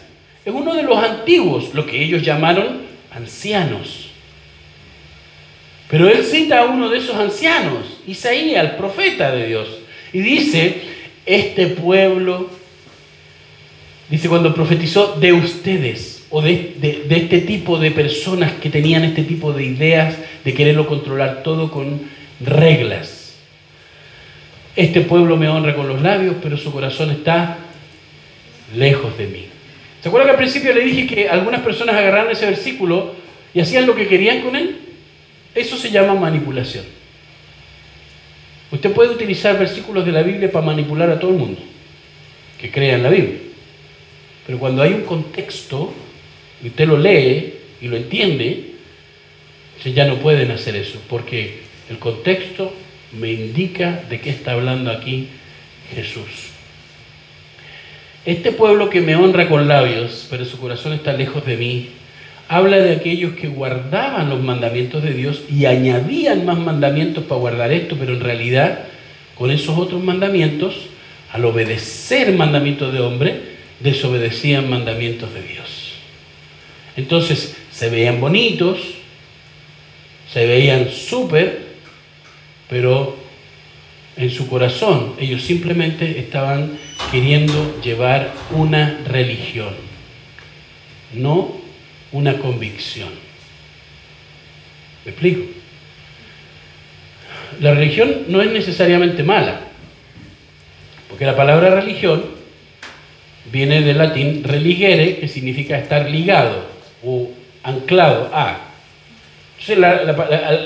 es 0.45 0.53
uno 0.53 0.73
de 0.73 0.83
los 0.83 0.97
antiguos, 0.97 1.73
lo 1.73 1.85
que 1.85 2.03
ellos 2.03 2.23
llamaron 2.23 2.81
ancianos. 3.11 4.09
Pero 5.89 6.07
él 6.07 6.23
cita 6.23 6.61
a 6.61 6.65
uno 6.65 6.89
de 6.89 6.97
esos 6.97 7.15
ancianos, 7.15 7.99
Isaías, 8.07 8.63
el 8.63 8.71
profeta 8.77 9.31
de 9.31 9.47
Dios, 9.47 9.67
y 10.13 10.19
dice, 10.19 10.81
este 11.25 11.67
pueblo, 11.67 12.49
dice 14.09 14.29
cuando 14.29 14.53
profetizó 14.53 15.17
de 15.19 15.33
ustedes, 15.33 16.25
o 16.31 16.41
de, 16.41 16.75
de, 16.79 17.17
este 17.17 17.41
tipo 17.41 17.77
de 17.77 17.91
personas 17.91 18.53
que 18.53 18.69
tenían 18.69 19.03
este 19.03 19.23
tipo 19.23 19.51
de 19.51 19.65
ideas 19.65 20.15
de 20.45 20.53
quererlo 20.53 20.87
controlar 20.87 21.43
todo 21.43 21.69
con 21.69 22.09
reglas. 22.39 23.35
Este 24.77 25.01
pueblo 25.01 25.35
me 25.35 25.49
honra 25.49 25.75
con 25.75 25.89
los 25.89 26.01
labios, 26.01 26.37
pero 26.41 26.57
su 26.57 26.71
corazón 26.71 27.11
está 27.11 27.57
lejos 28.73 29.17
de 29.17 29.27
mí. 29.27 29.50
¿Se 30.01 30.07
acuerdan 30.07 30.27
que 30.27 30.31
al 30.31 30.37
principio 30.37 30.73
le 30.73 30.83
dije 30.83 31.07
que 31.07 31.29
algunas 31.29 31.61
personas 31.61 31.95
agarraron 31.95 32.31
ese 32.31 32.45
versículo 32.45 33.13
y 33.53 33.59
hacían 33.59 33.85
lo 33.85 33.95
que 33.95 34.07
querían 34.07 34.41
con 34.41 34.55
él? 34.55 34.77
Eso 35.53 35.77
se 35.77 35.91
llama 35.91 36.15
manipulación. 36.15 36.85
Usted 38.71 38.91
puede 38.91 39.11
utilizar 39.11 39.59
versículos 39.59 40.05
de 40.05 40.11
la 40.11 40.23
Biblia 40.23 40.51
para 40.51 40.65
manipular 40.65 41.09
a 41.09 41.19
todo 41.19 41.31
el 41.31 41.37
mundo 41.37 41.61
que 42.59 42.71
crea 42.71 42.95
en 42.95 43.03
la 43.03 43.09
Biblia. 43.09 43.39
Pero 44.45 44.59
cuando 44.59 44.81
hay 44.81 44.93
un 44.93 45.01
contexto, 45.01 45.93
y 46.63 46.67
usted 46.67 46.87
lo 46.87 46.97
lee 46.97 47.53
y 47.81 47.87
lo 47.87 47.97
entiende, 47.97 48.71
ya 49.83 50.05
no 50.05 50.17
pueden 50.17 50.51
hacer 50.51 50.75
eso, 50.75 51.01
porque 51.09 51.61
el 51.89 51.97
contexto 51.97 52.71
me 53.13 53.31
indica 53.31 54.03
de 54.09 54.21
qué 54.21 54.29
está 54.29 54.53
hablando 54.53 54.91
aquí 54.91 55.27
Jesús. 55.93 56.50
Este 58.25 58.51
pueblo 58.51 58.89
que 58.89 59.01
me 59.01 59.15
honra 59.15 59.49
con 59.49 59.67
labios, 59.67 60.27
pero 60.29 60.45
su 60.45 60.59
corazón 60.59 60.93
está 60.93 61.13
lejos 61.13 61.43
de 61.43 61.57
mí, 61.57 61.89
habla 62.47 62.77
de 62.77 62.95
aquellos 62.95 63.33
que 63.33 63.47
guardaban 63.47 64.29
los 64.29 64.41
mandamientos 64.41 65.01
de 65.01 65.13
Dios 65.13 65.41
y 65.49 65.65
añadían 65.65 66.45
más 66.45 66.59
mandamientos 66.59 67.23
para 67.23 67.41
guardar 67.41 67.71
esto, 67.71 67.95
pero 67.99 68.13
en 68.13 68.19
realidad 68.19 68.85
con 69.33 69.49
esos 69.49 69.75
otros 69.75 70.03
mandamientos, 70.03 70.75
al 71.31 71.45
obedecer 71.45 72.31
mandamientos 72.33 72.93
de 72.93 72.99
hombre, 72.99 73.41
desobedecían 73.79 74.69
mandamientos 74.69 75.33
de 75.33 75.41
Dios. 75.41 75.93
Entonces 76.95 77.57
se 77.71 77.89
veían 77.89 78.21
bonitos, 78.21 78.77
se 80.31 80.45
veían 80.45 80.91
súper, 80.91 81.63
pero 82.69 83.17
en 84.15 84.29
su 84.29 84.47
corazón 84.47 85.15
ellos 85.19 85.41
simplemente 85.41 86.19
estaban 86.19 86.77
queriendo 87.11 87.81
llevar 87.81 88.31
una 88.51 88.99
religión, 89.05 89.75
no 91.13 91.57
una 92.13 92.37
convicción. 92.37 93.09
¿Me 95.03 95.11
explico? 95.11 95.41
La 97.59 97.73
religión 97.73 98.23
no 98.29 98.41
es 98.41 98.51
necesariamente 98.51 99.23
mala, 99.23 99.59
porque 101.09 101.25
la 101.25 101.35
palabra 101.35 101.69
religión 101.81 102.23
viene 103.51 103.81
del 103.81 103.97
latín 103.97 104.43
religere, 104.45 105.17
que 105.17 105.27
significa 105.27 105.77
estar 105.77 106.09
ligado 106.09 106.65
o 107.03 107.29
anclado 107.63 108.29
a. 108.33 108.57
Entonces, 109.59 109.77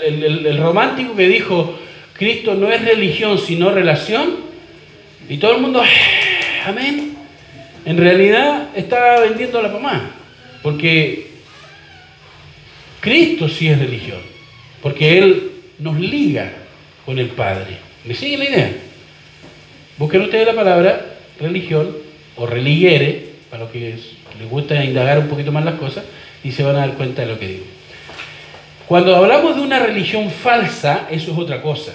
el, 0.05 0.57
romántico 0.59 1.15
que 1.15 1.27
dijo, 1.27 1.79
Cristo 2.13 2.53
no 2.53 2.71
es 2.71 2.85
religión, 2.85 3.39
sino 3.39 3.71
relación, 3.71 4.45
y 5.27 5.37
todo 5.37 5.55
el 5.55 5.61
mundo, 5.61 5.81
ah, 5.83 6.14
amén, 6.65 7.15
en 7.85 7.97
realidad 7.97 8.69
estaba 8.75 9.21
vendiendo 9.21 9.61
la 9.61 9.69
mamá, 9.69 10.11
porque 10.63 11.27
Cristo 12.99 13.47
sí 13.47 13.69
es 13.69 13.77
religión, 13.77 14.19
porque 14.81 15.17
Él 15.19 15.51
nos 15.79 15.99
liga 15.99 16.51
con 17.05 17.19
el 17.19 17.27
Padre. 17.27 17.77
¿Me 18.03 18.15
sigue 18.15 18.37
la 18.37 18.45
idea? 18.45 18.71
Busquen 19.97 20.21
ustedes 20.21 20.47
la 20.47 20.55
palabra 20.55 21.05
religión 21.39 21.95
o 22.35 22.45
religiere, 22.45 23.29
para 23.49 23.63
los 23.63 23.71
que 23.71 23.95
les 24.39 24.49
gusta 24.49 24.83
indagar 24.83 25.19
un 25.19 25.27
poquito 25.27 25.51
más 25.51 25.63
las 25.63 25.75
cosas, 25.75 26.03
y 26.43 26.51
se 26.51 26.63
van 26.63 26.75
a 26.75 26.79
dar 26.79 26.93
cuenta 26.93 27.21
de 27.21 27.27
lo 27.27 27.39
que 27.39 27.47
digo. 27.47 27.65
Cuando 28.87 29.15
hablamos 29.15 29.55
de 29.55 29.61
una 29.61 29.79
religión 29.79 30.29
falsa, 30.29 31.07
eso 31.09 31.31
es 31.31 31.37
otra 31.37 31.61
cosa. 31.61 31.93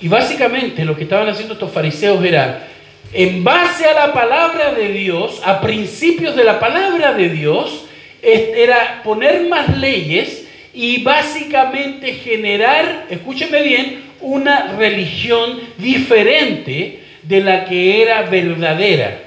Y 0.00 0.08
básicamente 0.08 0.84
lo 0.84 0.96
que 0.96 1.04
estaban 1.04 1.28
haciendo 1.28 1.54
estos 1.54 1.72
fariseos 1.72 2.22
era, 2.22 2.68
en 3.16 3.42
base 3.42 3.86
a 3.86 3.94
la 3.94 4.12
palabra 4.12 4.74
de 4.74 4.88
Dios, 4.88 5.40
a 5.42 5.62
principios 5.62 6.36
de 6.36 6.44
la 6.44 6.60
palabra 6.60 7.14
de 7.14 7.30
Dios, 7.30 7.86
era 8.20 9.00
poner 9.02 9.48
más 9.48 9.78
leyes 9.78 10.46
y 10.74 11.02
básicamente 11.02 12.12
generar, 12.12 13.06
escúchenme 13.08 13.62
bien, 13.62 14.02
una 14.20 14.74
religión 14.76 15.60
diferente 15.78 17.00
de 17.22 17.40
la 17.40 17.64
que 17.64 18.02
era 18.02 18.20
verdadera 18.22 19.20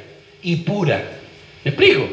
y 0.43 0.57
pura. 0.57 1.01
¿Me 1.63 1.71
explico? 1.71 2.07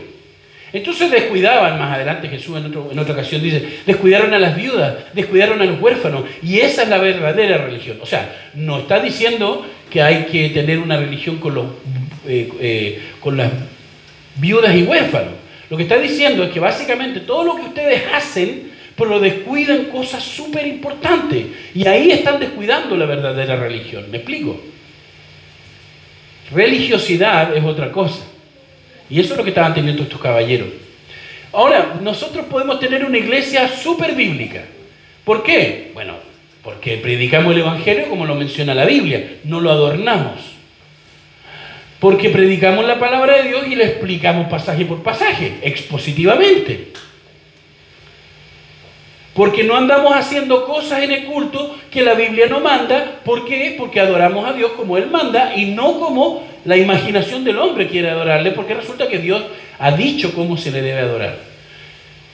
Entonces 0.73 1.11
descuidaban, 1.11 1.79
más 1.79 1.95
adelante 1.95 2.29
Jesús 2.29 2.57
en, 2.57 2.67
en, 2.67 2.99
otra 2.99 3.13
ocasión 3.13 3.43
dice, 3.43 3.81
descuidaron 3.85 4.33
a 4.33 4.39
las 4.39 4.57
viudas, 4.57 4.97
descuidaron 5.13 5.61
a 5.61 5.67
los 5.67 5.81
huérfanos, 5.81 6.25
y 6.43 6.59
esa 6.59 6.85
es 6.85 6.89
la 6.89 6.99
verdadera 6.99 7.59
religión. 7.59 7.99
O 8.01 8.07
sea, 8.07 8.51
no 8.55 8.79
está 8.79 9.01
diciendo 9.01 9.67
que 9.97 10.03
hay 10.03 10.25
que 10.27 10.51
tener 10.51 10.79
una 10.79 10.99
religión 10.99 11.39
con, 11.39 11.55
los, 11.55 11.65
eh, 12.29 12.53
eh, 12.61 13.01
con 13.19 13.35
las 13.35 13.51
viudas 14.35 14.77
y 14.77 14.83
huérfanos. 14.83 15.33
Lo 15.71 15.77
que 15.79 15.85
está 15.85 15.97
diciendo 15.97 16.45
es 16.45 16.51
que 16.51 16.61
básicamente 16.61 17.21
todo 17.21 17.45
lo 17.45 17.57
que 17.57 17.63
ustedes 17.63 18.03
hacen, 18.13 18.73
pero 18.95 19.09
lo 19.09 19.21
descuidan 19.21 19.85
cosas 19.87 20.23
súper 20.23 20.67
importantes. 20.67 21.47
Y 21.75 21.89
ahí 21.89 22.11
están 22.11 22.39
descuidando 22.39 22.95
la 22.95 23.07
verdadera 23.07 23.57
religión. 23.57 24.11
¿Me 24.11 24.19
explico? 24.19 24.61
Religiosidad 26.53 27.57
es 27.57 27.65
otra 27.65 27.91
cosa. 27.91 28.23
Y 29.09 29.19
eso 29.19 29.33
es 29.33 29.39
lo 29.39 29.45
que 29.45 29.51
estaban 29.51 29.73
teniendo 29.73 30.03
estos 30.03 30.21
caballeros. 30.21 30.69
Ahora, 31.55 31.99
nosotros 32.03 32.45
podemos 32.51 32.79
tener 32.79 33.03
una 33.03 33.17
iglesia 33.17 33.67
súper 33.67 34.15
bíblica. 34.15 34.63
¿Por 35.25 35.43
qué? 35.43 35.91
Bueno, 35.95 36.26
porque 36.67 36.97
predicamos 36.97 37.53
el 37.53 37.61
Evangelio 37.61 38.09
como 38.09 38.27
lo 38.27 38.35
menciona 38.35 38.75
la 38.75 38.85
Biblia, 38.85 39.37
no 39.45 39.61
lo 39.61 39.71
adornamos. 39.71 40.41
Porque 42.01 42.29
predicamos 42.29 42.85
la 42.85 42.99
palabra 42.99 43.37
de 43.37 43.45
Dios 43.51 43.69
y 43.69 43.77
le 43.77 43.85
explicamos 43.85 44.49
pasaje 44.49 44.85
por 44.85 45.01
pasaje, 45.05 45.59
expositivamente. 45.63 46.89
Porque 49.33 49.63
no 49.63 49.77
andamos 49.77 50.13
haciendo 50.13 50.67
cosas 50.67 51.05
en 51.05 51.13
el 51.13 51.27
culto 51.27 51.79
que 51.89 52.03
la 52.03 52.15
Biblia 52.15 52.49
no 52.49 52.59
manda. 52.59 53.21
¿Por 53.25 53.45
qué? 53.45 53.77
Porque 53.79 54.01
adoramos 54.01 54.45
a 54.45 54.53
Dios 54.53 54.73
como 54.73 54.97
Él 54.97 55.09
manda 55.09 55.55
y 55.55 55.67
no 55.67 56.01
como 56.01 56.43
la 56.65 56.77
imaginación 56.77 57.45
del 57.45 57.61
hombre 57.61 57.87
quiere 57.87 58.11
adorarle, 58.11 58.51
porque 58.51 58.75
resulta 58.75 59.07
que 59.07 59.19
Dios 59.19 59.41
ha 59.79 59.93
dicho 59.93 60.35
cómo 60.35 60.57
se 60.57 60.73
le 60.73 60.83
debe 60.83 60.99
adorar. 60.99 61.39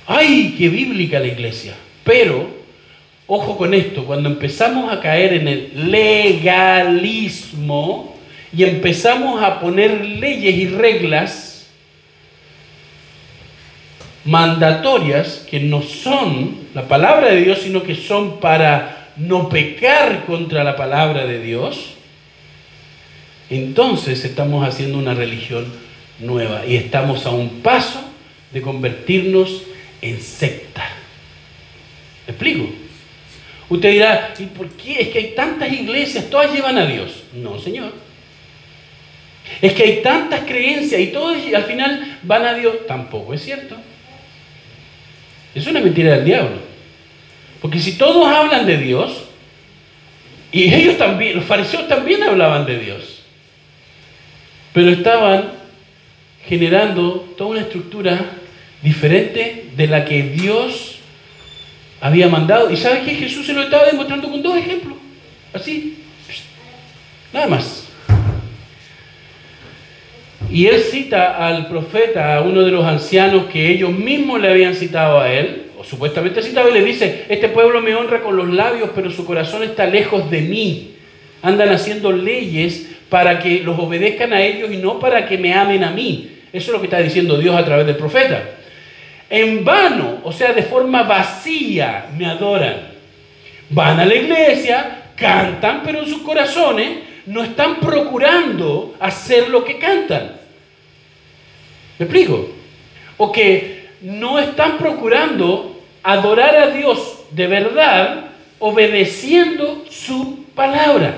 ¡Ay, 0.07 0.55
qué 0.57 0.71
bíblica 0.71 1.21
la 1.21 1.27
iglesia! 1.27 1.75
Pero, 2.03 2.62
ojo 3.35 3.57
con 3.57 3.73
esto, 3.73 4.05
cuando 4.05 4.29
empezamos 4.29 4.93
a 4.93 5.01
caer 5.01 5.33
en 5.33 5.49
el 5.49 5.91
legalismo 5.91 6.95
y 8.55 8.65
empezamos 8.65 9.43
a 9.43 9.59
poner 9.59 10.05
leyes 10.05 10.55
y 10.55 10.67
reglas, 10.69 11.67
mandatorias 14.27 15.47
que 15.51 15.61
no 15.61 15.81
son 15.81 16.59
la 16.75 16.87
palabra 16.87 17.29
de 17.31 17.43
Dios, 17.43 17.61
sino 17.61 17.83
que 17.83 17.95
son 17.95 18.39
para 18.39 19.13
no 19.17 19.49
pecar 19.49 20.27
contra 20.27 20.63
la 20.63 20.77
palabra 20.77 21.25
de 21.25 21.41
Dios, 21.41 21.95
entonces 23.49 24.27
estamos 24.27 24.69
haciendo 24.69 24.99
una 24.99 25.15
religión 25.15 25.65
nueva 26.19 26.67
y 26.67 26.77
estamos 26.77 27.25
a 27.25 27.31
un 27.31 27.63
paso 27.63 28.05
de 28.53 28.61
convertirnos 28.61 29.63
en 30.03 30.21
secta. 30.21 30.87
¿Me 32.27 32.33
explico? 32.33 32.82
Usted 33.73 33.91
dirá, 33.91 34.35
¿y 34.39 34.45
por 34.45 34.69
qué? 34.69 35.01
Es 35.01 35.09
que 35.09 35.19
hay 35.19 35.29
tantas 35.35 35.73
iglesias, 35.73 36.29
todas 36.29 36.53
llevan 36.53 36.77
a 36.77 36.85
Dios. 36.85 37.23
No, 37.33 37.59
Señor. 37.59 37.91
Es 39.63 39.73
que 39.73 39.83
hay 39.83 40.03
tantas 40.03 40.41
creencias 40.41 41.01
y 41.01 41.07
todas 41.07 41.43
al 41.55 41.65
final 41.65 42.19
van 42.23 42.45
a 42.45 42.53
Dios. 42.53 42.87
Tampoco 42.87 43.33
es 43.33 43.43
cierto. 43.43 43.75
Es 45.55 45.67
una 45.67 45.81
mentira 45.81 46.17
del 46.17 46.25
diablo. 46.27 46.59
Porque 47.63 47.79
si 47.79 47.93
todos 47.97 48.27
hablan 48.27 48.67
de 48.67 48.77
Dios, 48.77 49.25
y 50.53 50.65
ellos 50.65 50.99
también, 50.99 51.37
los 51.37 51.47
fariseos 51.47 51.89
también 51.89 52.23
hablaban 52.23 52.67
de 52.67 52.79
Dios, 52.79 53.23
pero 54.75 54.91
estaban 54.91 55.51
generando 56.47 57.21
toda 57.39 57.53
una 57.53 57.61
estructura 57.63 58.33
diferente 58.83 59.71
de 59.75 59.87
la 59.87 60.05
que 60.05 60.25
Dios 60.25 60.92
había 62.03 62.29
mandado. 62.29 62.69
¿Y 62.69 62.77
sabe 62.77 63.03
que 63.03 63.15
Jesús 63.15 63.47
se 63.47 63.53
lo 63.55 63.63
estaba 63.63 63.87
demostrando 63.87 64.29
con 64.29 64.43
dos 64.43 64.57
ejemplos? 64.57 64.99
Así. 65.55 65.99
Nada 67.33 67.47
más. 67.47 67.87
Y 70.51 70.67
él 70.67 70.81
cita 70.81 71.47
al 71.47 71.69
profeta, 71.69 72.37
a 72.37 72.43
uno 72.43 72.63
de 72.63 72.73
los 72.73 72.85
ancianos 72.85 73.47
que 73.47 73.71
ellos 73.71 73.93
mismos 73.93 74.41
le 74.41 74.51
habían 74.51 74.75
citado 74.75 75.21
a 75.21 75.33
él, 75.33 75.71
o 75.79 75.85
supuestamente 75.85 76.43
citado, 76.43 76.69
y 76.69 76.75
le 76.75 76.85
dice, 76.85 77.25
este 77.29 77.49
pueblo 77.49 77.81
me 77.81 77.95
honra 77.95 78.21
con 78.21 78.37
los 78.37 78.51
labios, 78.51 78.91
pero 78.95 79.11
su 79.11 79.25
corazón 79.25 79.63
está 79.63 79.87
lejos 79.87 80.29
de 80.29 80.43
mí. 80.43 80.97
Andan 81.41 81.71
haciendo 81.71 82.13
leyes 82.13 82.91
para 83.09 83.39
que 83.39 83.61
los 83.61 83.79
obedezcan 83.79 84.33
a 84.33 84.43
ellos 84.43 84.71
y 84.73 84.77
no 84.77 84.99
para 84.99 85.27
que 85.27 85.39
me 85.39 85.55
amen 85.55 85.85
a 85.85 85.93
mí. 85.93 86.31
Eso 86.53 86.67
es 86.67 86.73
lo 86.73 86.81
que 86.81 86.87
está 86.87 86.99
diciendo 86.99 87.39
Dios 87.39 87.55
a 87.55 87.65
través 87.65 87.87
del 87.87 87.97
profeta. 87.97 88.43
En 89.33 89.65
vano, 89.65 90.19
o 90.25 90.31
sea, 90.31 90.53
de 90.53 90.63
forma 90.63 91.05
vacía, 91.05 92.05
me 92.19 92.27
adoran. 92.27 92.89
Van 93.71 93.99
a 93.99 94.05
la 94.05 94.15
iglesia, 94.15 95.05
cantan, 95.17 95.81
pero 95.83 96.01
en 96.01 96.07
sus 96.07 96.21
corazones 96.21 96.99
no 97.25 97.43
están 97.43 97.77
procurando 97.81 98.95
hacer 99.01 99.49
lo 99.49 99.65
que 99.65 99.79
cantan. 99.79 100.33
¿Me 101.99 102.05
explico? 102.05 102.47
O 103.17 103.33
que 103.33 103.89
no 104.03 104.39
están 104.39 104.77
procurando 104.77 105.81
adorar 106.03 106.55
a 106.55 106.67
Dios 106.69 107.21
de 107.31 107.47
verdad 107.47 108.27
obedeciendo 108.59 109.87
su 109.89 110.45
palabra, 110.55 111.15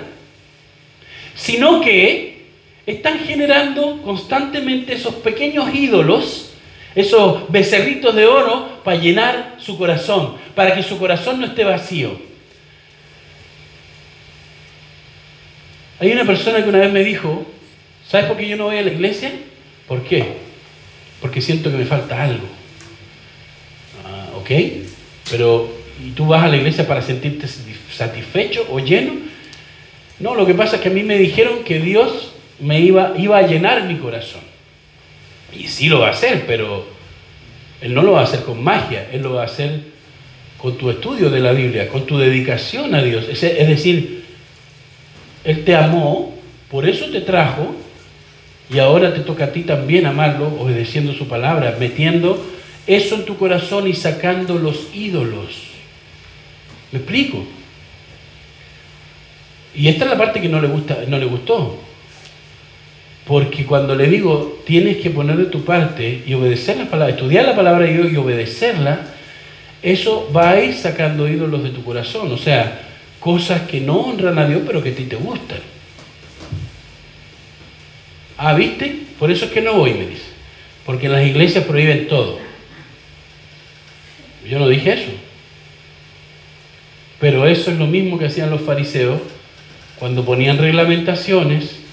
sino 1.35 1.81
que 1.81 2.45
están 2.87 3.19
generando 3.19 4.01
constantemente 4.03 4.95
esos 4.95 5.17
pequeños 5.17 5.75
ídolos, 5.75 6.54
esos 6.95 7.51
becerritos 7.51 8.15
de 8.15 8.27
oro 8.27 8.81
para 8.85 8.99
llenar 8.99 9.57
su 9.59 9.77
corazón, 9.77 10.37
para 10.55 10.75
que 10.75 10.83
su 10.83 10.99
corazón 10.99 11.41
no 11.41 11.47
esté 11.47 11.65
vacío. 11.65 12.19
Hay 16.01 16.13
una 16.13 16.25
persona 16.25 16.63
que 16.63 16.69
una 16.69 16.79
vez 16.79 16.93
me 16.93 17.05
dijo, 17.05 17.47
¿sabes 18.07 18.27
por 18.27 18.37
qué 18.37 18.49
yo 18.49 18.57
no 18.57 18.65
voy 18.65 18.79
a 18.79 18.83
la 18.83 18.93
iglesia? 18.93 19.33
¿Por 19.87 20.03
qué? 20.03 20.45
porque 21.25 21.41
siento 21.41 21.71
que 21.71 21.79
me 21.79 21.87
falta 21.87 22.23
algo. 22.23 22.47
Ah, 24.05 24.27
¿Ok? 24.37 24.51
Pero, 25.31 25.73
¿y 26.07 26.11
tú 26.11 26.27
vas 26.27 26.45
a 26.45 26.49
la 26.49 26.59
iglesia 26.59 26.87
para 26.87 27.01
sentirte 27.01 27.49
satisfecho 27.91 28.67
o 28.71 28.79
lleno? 28.79 29.13
No, 30.21 30.35
lo 30.35 30.45
que 30.45 30.53
pasa 30.53 30.77
es 30.77 30.83
que 30.83 30.91
a 30.91 30.93
mí 30.93 31.03
me 31.03 31.17
dijeron 31.17 31.65
que 31.65 31.81
Dios 31.81 32.35
me 32.61 32.79
iba, 32.81 33.15
iba 33.17 33.39
a 33.39 33.47
llenar 33.47 33.85
mi 33.85 33.97
corazón. 33.97 34.43
Y 35.59 35.69
sí 35.69 35.89
lo 35.89 36.01
va 36.01 36.09
a 36.09 36.11
hacer, 36.11 36.45
pero 36.47 36.87
Él 37.81 37.95
no 37.95 38.03
lo 38.03 38.13
va 38.13 38.21
a 38.21 38.25
hacer 38.25 38.43
con 38.45 38.63
magia, 38.63 39.09
Él 39.13 39.23
lo 39.23 39.35
va 39.35 39.43
a 39.43 39.47
hacer 39.47 39.81
con 40.59 40.79
tu 40.79 40.91
estudio 40.91 41.31
de 41.31 41.41
la 41.41 41.53
Biblia, 41.53 41.89
con 41.89 42.07
tu 42.07 42.19
dedicación 42.19 42.95
a 42.95 43.03
Dios. 43.03 43.27
Es, 43.29 43.41
decir, 43.41 44.25
Él 45.45 45.65
te 45.65 45.77
amó, 45.77 46.35
por 46.71 46.89
eso 46.89 47.07
te 47.07 47.21
trajo, 47.21 47.75
y 48.71 48.79
ahora 48.79 49.13
te 49.13 49.21
toca 49.21 49.45
a 49.45 49.53
ti 49.53 49.63
también 49.63 50.07
amarlo, 50.07 50.47
obedeciendo 50.59 51.13
su 51.13 51.29
palabra, 51.29 51.77
metiendo 51.79 52.43
eso 52.87 53.17
en 53.17 53.25
tu 53.25 53.37
corazón 53.37 53.87
y 53.89 53.95
sacando 53.95 54.59
los 54.59 54.89
ídolos. 54.95 55.65
¿Me 56.93 56.99
explico? 56.99 57.45
Y 59.75 59.89
esta 59.89 60.05
es 60.05 60.11
la 60.11 60.17
parte 60.17 60.41
que 60.41 60.49
no 60.49 60.61
le, 60.61 60.69
gusta, 60.69 60.99
no 61.09 61.19
le 61.19 61.27
gustó. 61.27 61.79
Porque 63.27 63.65
cuando 63.65 63.95
le 63.95 64.07
digo, 64.07 64.61
tienes 64.67 64.99
que 64.99 65.11
poner 65.11 65.37
de 65.37 65.47
tu 65.47 65.65
parte 65.65 66.23
y 66.27 66.35
obedecer 66.35 66.77
la 66.77 66.91
palabra, 66.91 67.15
estudiar 67.15 67.47
la 67.47 67.57
palabra 67.57 67.87
de 67.87 67.95
Dios 67.95 68.13
y 68.13 68.17
obedecerla, 68.17 69.01
eso 69.83 70.31
va 70.35 70.51
a 70.51 70.61
ir 70.63 70.75
sacando 70.75 71.27
ídolos 71.27 71.63
de 71.63 71.71
tu 71.71 71.83
corazón. 71.83 72.31
O 72.33 72.39
sea, 72.39 72.83
cosas 73.21 73.63
que 73.63 73.81
no 73.81 73.97
honran 74.01 74.39
a 74.39 74.47
Dios, 74.47 74.63
pero 74.67 74.83
que 74.83 74.91
a 74.91 74.95
ti 74.95 75.05
te 75.05 75.17
gustan. 75.17 75.61
Ah, 78.37 78.53
¿viste? 78.55 79.01
Por 79.19 79.31
eso 79.31 79.47
es 79.47 79.53
que 79.53 79.63
no 79.63 79.75
voy, 79.75 79.95
me 79.95 80.07
dice. 80.07 80.25
Porque 80.85 81.09
las 81.09 81.25
iglesias 81.25 81.65
prohíben 81.65 82.09
todo. 82.09 82.39
Yo 84.47 84.59
no 84.59 84.69
dije 84.69 84.93
eso. 84.93 85.11
Pero 87.21 87.47
eso 87.47 87.71
es 87.71 87.79
lo 87.79 87.87
mismo 87.87 88.19
que 88.19 88.27
hacían 88.27 88.51
los 88.51 88.61
fariseos 88.61 89.21
cuando 89.99 90.27
ponían 90.27 90.59
reglamentaciones 90.59 91.84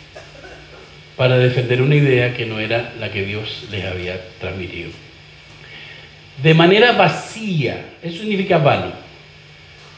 para 1.21 1.37
defender 1.37 1.83
una 1.83 1.93
idea 1.93 2.35
que 2.35 2.47
no 2.47 2.59
era 2.59 2.95
la 2.99 3.11
que 3.11 3.23
Dios 3.23 3.65
les 3.69 3.85
había 3.85 4.19
transmitido. 4.39 4.89
De 6.41 6.55
manera 6.55 6.93
vacía, 6.93 7.85
eso 8.01 8.21
significa 8.21 8.57
vano. 8.57 8.91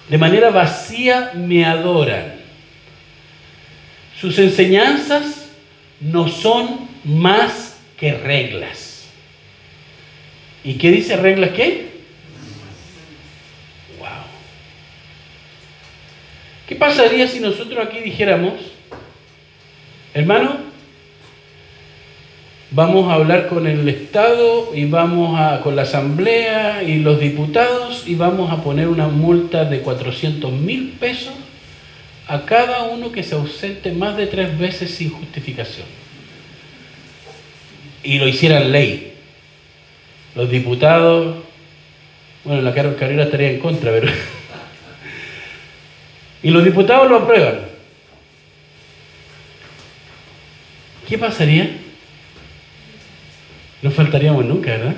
De 0.09 0.17
manera 0.17 0.49
vacía 0.49 1.31
me 1.33 1.63
adoran. 1.63 2.41
Sus 4.19 4.37
enseñanzas 4.37 5.49
no 6.01 6.27
son 6.27 6.89
más 7.05 7.79
que 7.97 8.15
reglas. 8.15 9.05
¿Y 10.61 10.73
qué 10.73 10.91
dice 10.91 11.15
reglas 11.15 11.51
qué? 11.51 11.87
Wow. 13.97 14.09
¿Qué 16.67 16.75
pasaría 16.75 17.29
si 17.29 17.39
nosotros 17.39 17.87
aquí 17.87 17.99
dijéramos, 17.99 18.55
hermano, 20.13 20.72
vamos 22.73 23.11
a 23.11 23.15
hablar 23.15 23.47
con 23.47 23.67
el 23.67 23.87
Estado 23.87 24.71
y 24.73 24.85
vamos 24.85 25.39
a 25.39 25.61
con 25.61 25.75
la 25.75 25.83
Asamblea 25.83 26.83
y 26.83 26.99
los 26.99 27.19
diputados 27.19 28.03
y 28.07 28.15
vamos 28.15 28.51
a 28.51 28.63
poner 28.63 28.87
una 28.87 29.07
multa 29.07 29.65
de 29.65 29.81
400 29.81 30.51
mil 30.51 30.89
pesos 30.99 31.33
a 32.27 32.45
cada 32.45 32.83
uno 32.83 33.11
que 33.11 33.21
se 33.21 33.35
ausente 33.35 33.91
más 33.91 34.17
de 34.17 34.27
tres 34.27 34.57
veces 34.57 34.91
sin 34.91 35.11
justificación. 35.11 35.85
Y 38.01 38.17
lo 38.17 38.27
hicieran 38.27 38.71
ley. 38.71 39.13
Los 40.35 40.49
diputados, 40.49 41.43
bueno, 42.43 42.61
la 42.63 42.73
carrera 42.73 43.23
estaría 43.23 43.51
en 43.51 43.59
contra, 43.59 43.91
pero... 43.91 44.11
y 46.43 46.49
los 46.49 46.63
diputados 46.63 47.09
lo 47.09 47.17
aprueban. 47.17 47.59
¿Qué 51.07 51.17
pasaría? 51.17 51.82
No 53.83 53.91
faltaríamos 53.91 54.45
nunca, 54.45 54.71
¿verdad? 54.71 54.95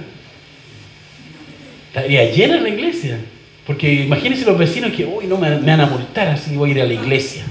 Estaría 1.88 2.32
llena 2.32 2.62
la 2.62 2.70
iglesia. 2.70 3.20
Porque 3.66 3.92
imagínense 3.92 4.46
los 4.46 4.58
vecinos 4.58 4.92
que, 4.94 5.06
uy, 5.06 5.26
no 5.26 5.38
me, 5.38 5.50
me, 5.58 5.72
van 5.72 5.82
a 5.82 5.88
multar 5.88 6.28
así 6.28 6.56
voy 6.56 6.70
a 6.70 6.74
ir 6.74 6.82
a 6.82 6.86
la 6.86 6.94
iglesia. 6.94 7.44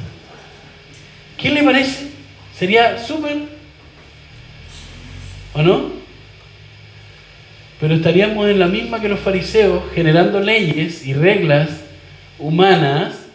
¿Qué 1.36 1.50
le 1.50 1.64
parece? 1.64 2.06
Sería 2.56 2.98
súper. 2.98 3.36
¿O 5.54 5.62
no? 5.62 5.90
Pero 7.80 7.96
estaríamos 7.96 8.48
en 8.48 8.60
la 8.60 8.68
misma 8.68 9.00
que 9.00 9.08
los 9.08 9.18
fariseos, 9.18 9.82
generando 9.92 10.38
leyes 10.38 11.04
y 11.04 11.14
reglas 11.14 11.68
humanas 12.38 13.26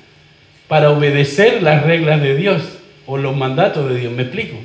para 0.69 0.91
obedecer 0.91 1.61
las 1.61 1.83
reglas 1.83 2.21
de 2.21 2.35
Dios 2.35 2.63
o 3.05 3.17
los 3.17 3.35
mandatos 3.35 3.89
de 3.89 3.99
Dios. 3.99 4.13
¿Me 4.13 4.23
explico? 4.23 4.55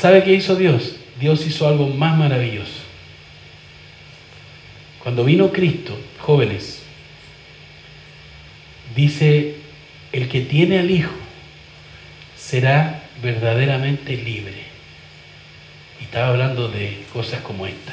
¿Sabe 0.00 0.24
qué 0.24 0.32
hizo 0.32 0.56
Dios? 0.56 0.96
Dios 1.20 1.46
hizo 1.46 1.68
algo 1.68 1.86
más 1.86 2.16
maravilloso. 2.16 2.80
Cuando 5.02 5.24
vino 5.24 5.52
Cristo, 5.52 5.94
jóvenes, 6.20 6.82
dice, 8.96 9.56
el 10.10 10.28
que 10.28 10.40
tiene 10.40 10.78
al 10.78 10.90
Hijo 10.90 11.12
será 12.34 13.02
verdaderamente 13.22 14.16
libre. 14.16 14.62
Y 16.00 16.04
estaba 16.04 16.28
hablando 16.28 16.68
de 16.68 17.02
cosas 17.12 17.42
como 17.42 17.66
esta. 17.66 17.92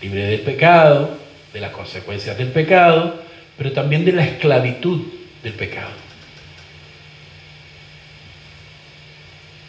Libre 0.00 0.24
del 0.28 0.40
pecado, 0.40 1.18
de 1.52 1.60
las 1.60 1.72
consecuencias 1.72 2.38
del 2.38 2.48
pecado, 2.48 3.22
pero 3.58 3.72
también 3.72 4.06
de 4.06 4.12
la 4.12 4.24
esclavitud 4.24 5.02
del 5.42 5.52
pecado. 5.52 6.10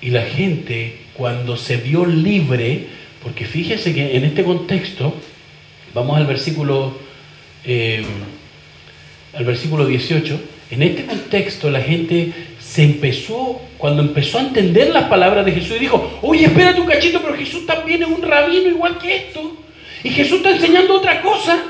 Y 0.01 0.09
la 0.09 0.23
gente, 0.23 1.00
cuando 1.13 1.57
se 1.57 1.77
vio 1.77 2.05
libre, 2.05 2.87
porque 3.23 3.45
fíjese 3.45 3.93
que 3.93 4.15
en 4.15 4.23
este 4.23 4.43
contexto, 4.43 5.13
vamos 5.93 6.17
al 6.17 6.25
versículo, 6.25 6.97
eh, 7.65 8.03
al 9.33 9.45
versículo 9.45 9.85
18, 9.85 10.39
en 10.71 10.83
este 10.83 11.05
contexto 11.05 11.69
la 11.69 11.81
gente 11.81 12.31
se 12.59 12.83
empezó, 12.83 13.61
cuando 13.77 14.01
empezó 14.01 14.37
a 14.37 14.41
entender 14.41 14.89
las 14.91 15.05
palabras 15.05 15.45
de 15.45 15.51
Jesús 15.51 15.75
y 15.77 15.79
dijo, 15.79 16.19
oye, 16.21 16.45
espérate 16.45 16.79
un 16.79 16.87
cachito, 16.87 17.21
pero 17.21 17.35
Jesús 17.35 17.65
también 17.65 18.03
es 18.03 18.09
un 18.09 18.21
rabino 18.21 18.69
igual 18.69 18.97
que 18.97 19.15
esto. 19.15 19.57
Y 20.03 20.09
Jesús 20.09 20.37
está 20.37 20.51
enseñando 20.51 20.97
otra 20.97 21.21
cosa. 21.21 21.63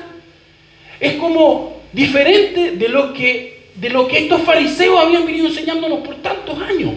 Es 1.00 1.14
como 1.14 1.82
diferente 1.92 2.72
de 2.72 2.90
lo 2.90 3.14
que, 3.14 3.70
de 3.76 3.90
lo 3.90 4.08
que 4.08 4.20
estos 4.20 4.42
fariseos 4.44 5.00
habían 5.00 5.26
venido 5.26 5.48
enseñándonos 5.48 6.00
por 6.00 6.16
tantos 6.18 6.58
años 6.62 6.92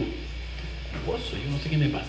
yo 1.07 1.51
no 1.51 1.59
sé 1.59 1.69
qué 1.71 1.77
me 1.77 1.89
pasa. 1.89 2.07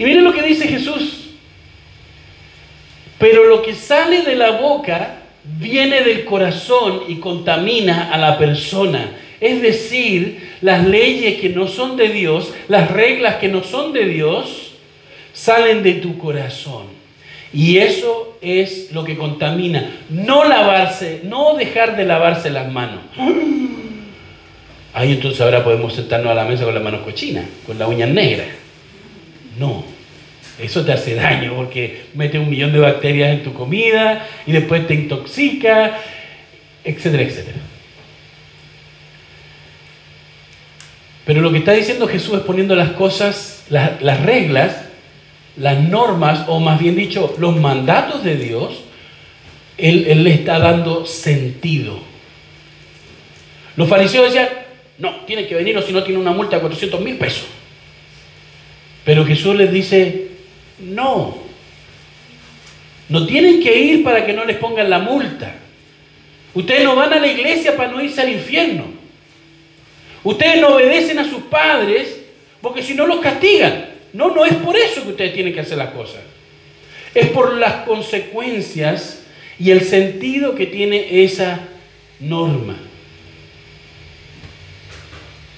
Y 0.00 0.04
miren 0.04 0.24
lo 0.24 0.32
que 0.32 0.40
dice 0.40 0.66
Jesús. 0.66 1.28
Pero 3.18 3.44
lo 3.44 3.60
que 3.60 3.74
sale 3.74 4.22
de 4.22 4.34
la 4.34 4.52
boca 4.52 5.16
viene 5.44 6.00
del 6.00 6.24
corazón 6.24 7.02
y 7.06 7.16
contamina 7.16 8.10
a 8.10 8.16
la 8.16 8.38
persona. 8.38 9.10
Es 9.42 9.60
decir, 9.60 10.52
las 10.62 10.86
leyes 10.86 11.38
que 11.38 11.50
no 11.50 11.68
son 11.68 11.98
de 11.98 12.08
Dios, 12.08 12.54
las 12.68 12.90
reglas 12.90 13.34
que 13.34 13.48
no 13.48 13.62
son 13.62 13.92
de 13.92 14.06
Dios, 14.06 14.72
salen 15.34 15.82
de 15.82 15.92
tu 15.92 16.16
corazón. 16.16 16.86
Y 17.52 17.76
eso 17.76 18.38
es 18.40 18.92
lo 18.92 19.04
que 19.04 19.18
contamina. 19.18 19.98
No 20.08 20.44
lavarse, 20.44 21.20
no 21.24 21.56
dejar 21.56 21.98
de 21.98 22.06
lavarse 22.06 22.48
las 22.48 22.72
manos. 22.72 23.00
Ahí 24.94 25.12
entonces 25.12 25.42
ahora 25.42 25.62
podemos 25.62 25.92
sentarnos 25.92 26.32
a 26.32 26.34
la 26.36 26.44
mesa 26.46 26.64
con 26.64 26.72
las 26.72 26.82
manos 26.82 27.02
cochinas, 27.02 27.44
con 27.66 27.78
las 27.78 27.86
uñas 27.86 28.08
negras. 28.08 28.59
Eso 30.62 30.84
te 30.84 30.92
hace 30.92 31.14
daño 31.14 31.54
porque 31.54 32.04
mete 32.14 32.38
un 32.38 32.50
millón 32.50 32.72
de 32.72 32.78
bacterias 32.78 33.30
en 33.30 33.42
tu 33.42 33.52
comida 33.52 34.26
y 34.46 34.52
después 34.52 34.86
te 34.86 34.94
intoxica, 34.94 35.98
etcétera, 36.84 37.22
etcétera. 37.22 37.58
Pero 41.24 41.40
lo 41.40 41.52
que 41.52 41.58
está 41.58 41.72
diciendo 41.72 42.08
Jesús 42.08 42.38
es 42.38 42.44
poniendo 42.44 42.74
las 42.74 42.90
cosas, 42.90 43.66
las, 43.70 44.02
las 44.02 44.20
reglas, 44.22 44.84
las 45.56 45.78
normas, 45.80 46.44
o 46.48 46.60
más 46.60 46.78
bien 46.78 46.96
dicho, 46.96 47.34
los 47.38 47.56
mandatos 47.56 48.24
de 48.24 48.36
Dios, 48.36 48.80
él, 49.78 50.06
él 50.08 50.24
le 50.24 50.34
está 50.34 50.58
dando 50.58 51.06
sentido. 51.06 52.00
Los 53.76 53.88
fariseos 53.88 54.26
decían, 54.26 54.48
no, 54.98 55.20
tiene 55.26 55.46
que 55.46 55.54
venir 55.54 55.76
o 55.78 55.82
si 55.82 55.92
no 55.92 56.02
tiene 56.02 56.20
una 56.20 56.32
multa 56.32 56.56
de 56.56 56.62
400 56.62 57.00
mil 57.00 57.16
pesos. 57.16 57.46
Pero 59.04 59.24
Jesús 59.24 59.56
les 59.56 59.72
dice, 59.72 60.29
no, 60.80 61.38
no 63.08 63.26
tienen 63.26 63.62
que 63.62 63.78
ir 63.78 64.04
para 64.04 64.24
que 64.24 64.32
no 64.32 64.44
les 64.44 64.56
pongan 64.56 64.88
la 64.88 64.98
multa. 64.98 65.54
Ustedes 66.54 66.84
no 66.84 66.96
van 66.96 67.12
a 67.12 67.20
la 67.20 67.26
iglesia 67.26 67.76
para 67.76 67.90
no 67.90 68.02
irse 68.02 68.20
al 68.20 68.30
infierno. 68.30 68.84
Ustedes 70.22 70.60
no 70.60 70.74
obedecen 70.74 71.18
a 71.18 71.28
sus 71.28 71.42
padres 71.42 72.20
porque 72.60 72.82
si 72.82 72.94
no 72.94 73.06
los 73.06 73.20
castigan. 73.20 73.90
No, 74.12 74.34
no 74.34 74.44
es 74.44 74.54
por 74.54 74.76
eso 74.76 75.02
que 75.04 75.10
ustedes 75.10 75.34
tienen 75.34 75.54
que 75.54 75.60
hacer 75.60 75.78
las 75.78 75.90
cosas. 75.90 76.20
Es 77.14 77.28
por 77.28 77.54
las 77.56 77.86
consecuencias 77.86 79.22
y 79.58 79.70
el 79.70 79.82
sentido 79.82 80.54
que 80.54 80.66
tiene 80.66 81.22
esa 81.22 81.68
norma. 82.18 82.76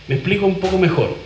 Me 0.09 0.17
explico 0.17 0.47
un 0.47 0.59
poco 0.59 0.79
mejor. 0.79 1.17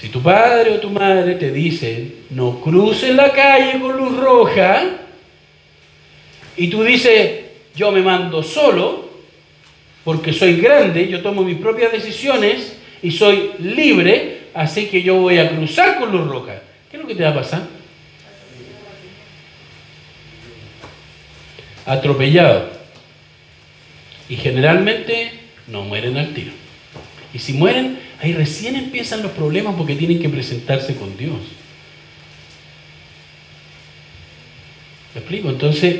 Si 0.00 0.08
tu 0.08 0.22
padre 0.22 0.72
o 0.72 0.80
tu 0.80 0.88
madre 0.88 1.34
te 1.34 1.52
dicen, 1.52 2.24
no 2.30 2.60
cruces 2.60 3.14
la 3.14 3.32
calle 3.32 3.78
con 3.78 3.96
luz 3.98 4.16
roja, 4.16 4.82
y 6.56 6.68
tú 6.68 6.82
dices, 6.82 7.44
yo 7.74 7.92
me 7.92 8.00
mando 8.00 8.42
solo, 8.42 9.10
porque 10.02 10.32
soy 10.32 10.56
grande, 10.56 11.06
yo 11.08 11.20
tomo 11.20 11.42
mis 11.42 11.58
propias 11.58 11.92
decisiones 11.92 12.76
y 13.02 13.10
soy 13.10 13.52
libre, 13.58 14.48
así 14.54 14.86
que 14.86 15.02
yo 15.02 15.16
voy 15.16 15.38
a 15.38 15.50
cruzar 15.50 15.98
con 15.98 16.10
luz 16.12 16.26
roja. 16.26 16.62
¿Qué 16.90 16.96
es 16.96 17.02
lo 17.02 17.06
que 17.06 17.14
te 17.14 17.22
va 17.22 17.30
a 17.30 17.34
pasar? 17.34 17.62
Atropellado. 21.84 22.70
Y 24.30 24.36
generalmente 24.36 25.32
no 25.66 25.82
mueren 25.82 26.16
al 26.16 26.32
tiro. 26.32 26.52
Y 27.34 27.38
si 27.38 27.52
mueren, 27.52 27.98
ahí 28.22 28.32
recién 28.32 28.76
empiezan 28.76 29.22
los 29.22 29.32
problemas 29.32 29.74
porque 29.76 29.94
tienen 29.94 30.20
que 30.20 30.28
presentarse 30.28 30.94
con 30.96 31.16
Dios. 31.16 31.38
¿Me 35.14 35.20
explico? 35.20 35.48
Entonces, 35.48 35.96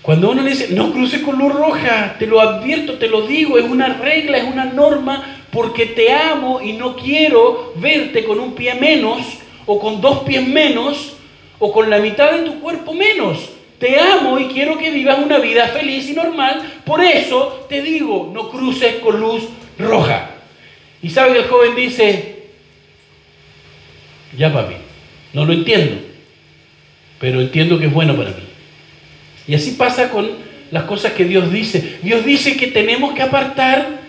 cuando 0.00 0.30
uno 0.30 0.44
dice, 0.44 0.68
no 0.70 0.92
cruces 0.92 1.20
con 1.20 1.38
luz 1.38 1.52
roja, 1.52 2.16
te 2.18 2.26
lo 2.26 2.40
advierto, 2.40 2.94
te 2.94 3.08
lo 3.08 3.26
digo, 3.26 3.58
es 3.58 3.64
una 3.64 3.94
regla, 3.94 4.38
es 4.38 4.44
una 4.44 4.64
norma, 4.64 5.42
porque 5.50 5.86
te 5.86 6.12
amo 6.12 6.62
y 6.62 6.74
no 6.74 6.96
quiero 6.96 7.72
verte 7.76 8.24
con 8.24 8.38
un 8.38 8.54
pie 8.54 8.74
menos, 8.74 9.20
o 9.66 9.80
con 9.80 10.00
dos 10.00 10.20
pies 10.20 10.46
menos, 10.46 11.16
o 11.58 11.72
con 11.72 11.90
la 11.90 11.98
mitad 11.98 12.32
de 12.32 12.42
tu 12.42 12.60
cuerpo 12.60 12.94
menos. 12.94 13.50
Te 13.78 13.98
amo 13.98 14.38
y 14.38 14.46
quiero 14.46 14.78
que 14.78 14.90
vivas 14.90 15.18
una 15.18 15.38
vida 15.38 15.66
feliz 15.68 16.08
y 16.08 16.12
normal, 16.12 16.80
por 16.84 17.02
eso 17.02 17.66
te 17.68 17.82
digo, 17.82 18.30
no 18.32 18.48
cruces 18.48 18.96
con 18.96 19.20
luz 19.20 19.42
roja. 19.76 20.35
Y 21.02 21.10
sabe 21.10 21.34
que 21.34 21.38
el 21.40 21.46
joven 21.46 21.76
dice, 21.76 22.36
ya 24.36 24.52
papi, 24.52 24.74
no 25.32 25.44
lo 25.44 25.52
entiendo, 25.52 25.96
pero 27.20 27.40
entiendo 27.40 27.78
que 27.78 27.86
es 27.86 27.92
bueno 27.92 28.16
para 28.16 28.30
mí. 28.30 28.42
Y 29.48 29.54
así 29.54 29.72
pasa 29.72 30.10
con 30.10 30.28
las 30.70 30.84
cosas 30.84 31.12
que 31.12 31.24
Dios 31.24 31.52
dice. 31.52 31.98
Dios 32.02 32.24
dice 32.24 32.56
que 32.56 32.68
tenemos 32.68 33.14
que 33.14 33.22
apartar 33.22 34.00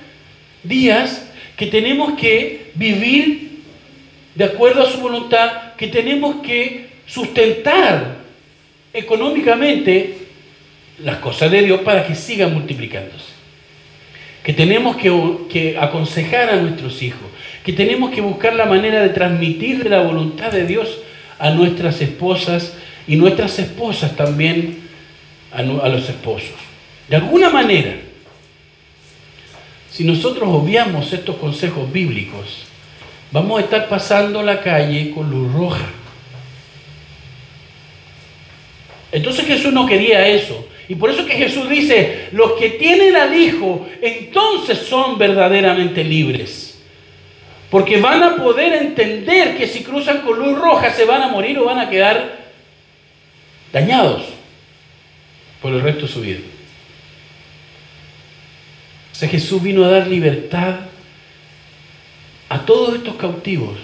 días, 0.63 1.29
que 1.55 1.67
tenemos 1.67 2.17
que 2.17 2.71
vivir 2.75 3.61
de 4.35 4.43
acuerdo 4.43 4.83
a 4.83 4.89
su 4.89 4.99
voluntad, 4.99 5.73
que 5.75 5.87
tenemos 5.87 6.37
que 6.37 6.87
sustentar 7.05 8.17
económicamente 8.93 10.17
las 10.99 11.17
cosas 11.17 11.51
de 11.51 11.63
Dios 11.63 11.81
para 11.81 12.05
que 12.05 12.15
sigan 12.15 12.53
multiplicándose. 12.53 13.36
Que 14.47 14.53
tenemos 14.53 14.95
que, 14.95 15.77
aconsejar 15.77 16.49
a 16.49 16.55
nuestros 16.55 17.03
hijos, 17.03 17.27
que 17.65 17.73
tenemos 17.73 18.11
que 18.11 18.21
buscar 18.21 18.55
la 18.55 18.65
manera 18.65 19.01
de 19.01 19.09
transmitir 19.09 19.89
la 19.89 19.99
voluntad 19.99 20.53
de 20.53 20.65
Dios 20.65 20.99
a 21.37 21.49
nuestras 21.49 22.01
esposas 22.01 22.73
y 23.09 23.17
nuestras 23.17 23.59
esposas 23.59 24.15
también 24.15 24.87
a, 25.51 25.63
los 25.63 26.07
esposos. 26.07 26.55
De 27.09 27.17
alguna 27.17 27.49
manera, 27.49 27.97
si 29.91 30.05
nosotros 30.05 30.47
obviamos 30.49 31.11
estos 31.11 31.35
consejos 31.35 31.91
bíblicos, 31.91 32.67
vamos 33.33 33.59
a 33.59 33.63
estar 33.65 33.89
pasando 33.89 34.41
la 34.43 34.61
calle 34.61 35.11
con 35.11 35.29
luz 35.29 35.51
roja. 35.51 35.87
Entonces 39.11 39.45
Jesús 39.45 39.73
no 39.73 39.85
quería 39.85 40.25
eso. 40.25 40.65
Y 40.89 40.95
por 40.95 41.09
eso 41.09 41.25
que 41.25 41.35
Jesús 41.35 41.69
dice, 41.69 42.29
los 42.31 42.53
que 42.53 42.71
tienen 42.71 43.15
al 43.15 43.35
Hijo, 43.35 43.87
entonces 44.01 44.79
son 44.79 45.17
verdaderamente 45.17 46.03
libres. 46.03 46.81
Porque 47.69 47.99
van 47.99 48.23
a 48.23 48.37
poder 48.37 48.73
entender 48.73 49.57
que 49.57 49.67
si 49.67 49.83
cruzan 49.83 50.21
con 50.21 50.39
luz 50.39 50.57
roja 50.57 50.93
se 50.93 51.03
van 51.03 51.21
a 51.21 51.27
morir 51.27 51.59
o 51.59 51.65
van 51.65 51.79
a 51.79 51.89
quedar 51.89 52.37
dañados 53.73 54.23
por 55.61 55.73
el 55.73 55.81
resto 55.81 56.05
de 56.05 56.11
su 56.11 56.21
vida. 56.21 56.39
O 59.11 59.15
sea, 59.15 59.27
Jesús 59.27 59.61
vino 59.61 59.83
a 59.83 59.89
dar 59.89 60.07
libertad 60.07 60.75
a 62.47 62.59
todos 62.59 62.95
estos 62.95 63.15
cautivos 63.15 63.77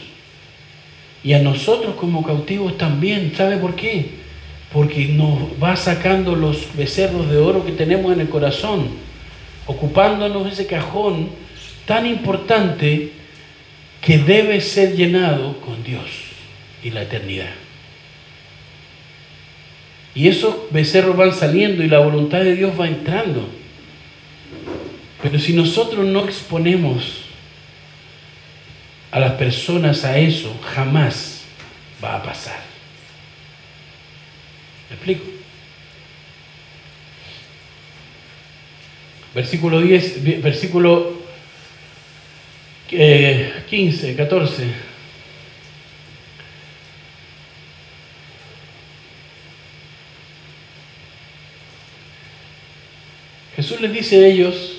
y 1.23 1.33
a 1.33 1.39
nosotros 1.39 1.95
como 1.95 2.23
cautivos 2.23 2.77
también. 2.77 3.33
¿Sabe 3.35 3.57
por 3.57 3.75
qué? 3.75 4.22
Porque 4.73 5.05
nos 5.05 5.39
va 5.61 5.75
sacando 5.75 6.35
los 6.35 6.75
becerros 6.75 7.29
de 7.29 7.37
oro 7.37 7.63
que 7.63 7.71
tenemos 7.71 8.11
en 8.11 8.21
el 8.21 8.29
corazón, 8.29 8.87
ocupándonos 9.67 10.51
ese 10.51 10.65
cajón 10.65 11.29
tan 11.85 12.05
importante 12.07 13.11
que 14.01 14.17
debe 14.17 14.59
ser 14.59 14.95
llenado 14.95 15.61
con 15.61 15.83
Dios 15.83 16.03
y 16.83 16.89
la 16.89 17.03
eternidad. 17.03 17.51
Y 20.15 20.27
esos 20.27 20.55
becerros 20.71 21.15
van 21.15 21.33
saliendo 21.33 21.83
y 21.83 21.87
la 21.87 21.99
voluntad 21.99 22.39
de 22.39 22.55
Dios 22.55 22.79
va 22.79 22.87
entrando. 22.87 23.47
Pero 25.21 25.39
si 25.39 25.53
nosotros 25.53 26.05
no 26.05 26.25
exponemos 26.25 27.21
a 29.09 29.19
las 29.19 29.33
personas 29.33 30.03
a 30.03 30.17
eso, 30.17 30.53
jamás 30.75 31.43
va 32.03 32.17
a 32.17 32.23
pasar. 32.23 32.72
¿Me 34.93 34.97
explico? 34.97 35.23
Versículo 39.33 39.81
10, 39.81 40.43
versículo 40.43 41.13
15, 42.89 44.15
14. 44.15 44.67
Jesús 53.55 53.81
les 53.81 53.93
dice 53.93 54.23
a 54.23 54.27
ellos, 54.27 54.77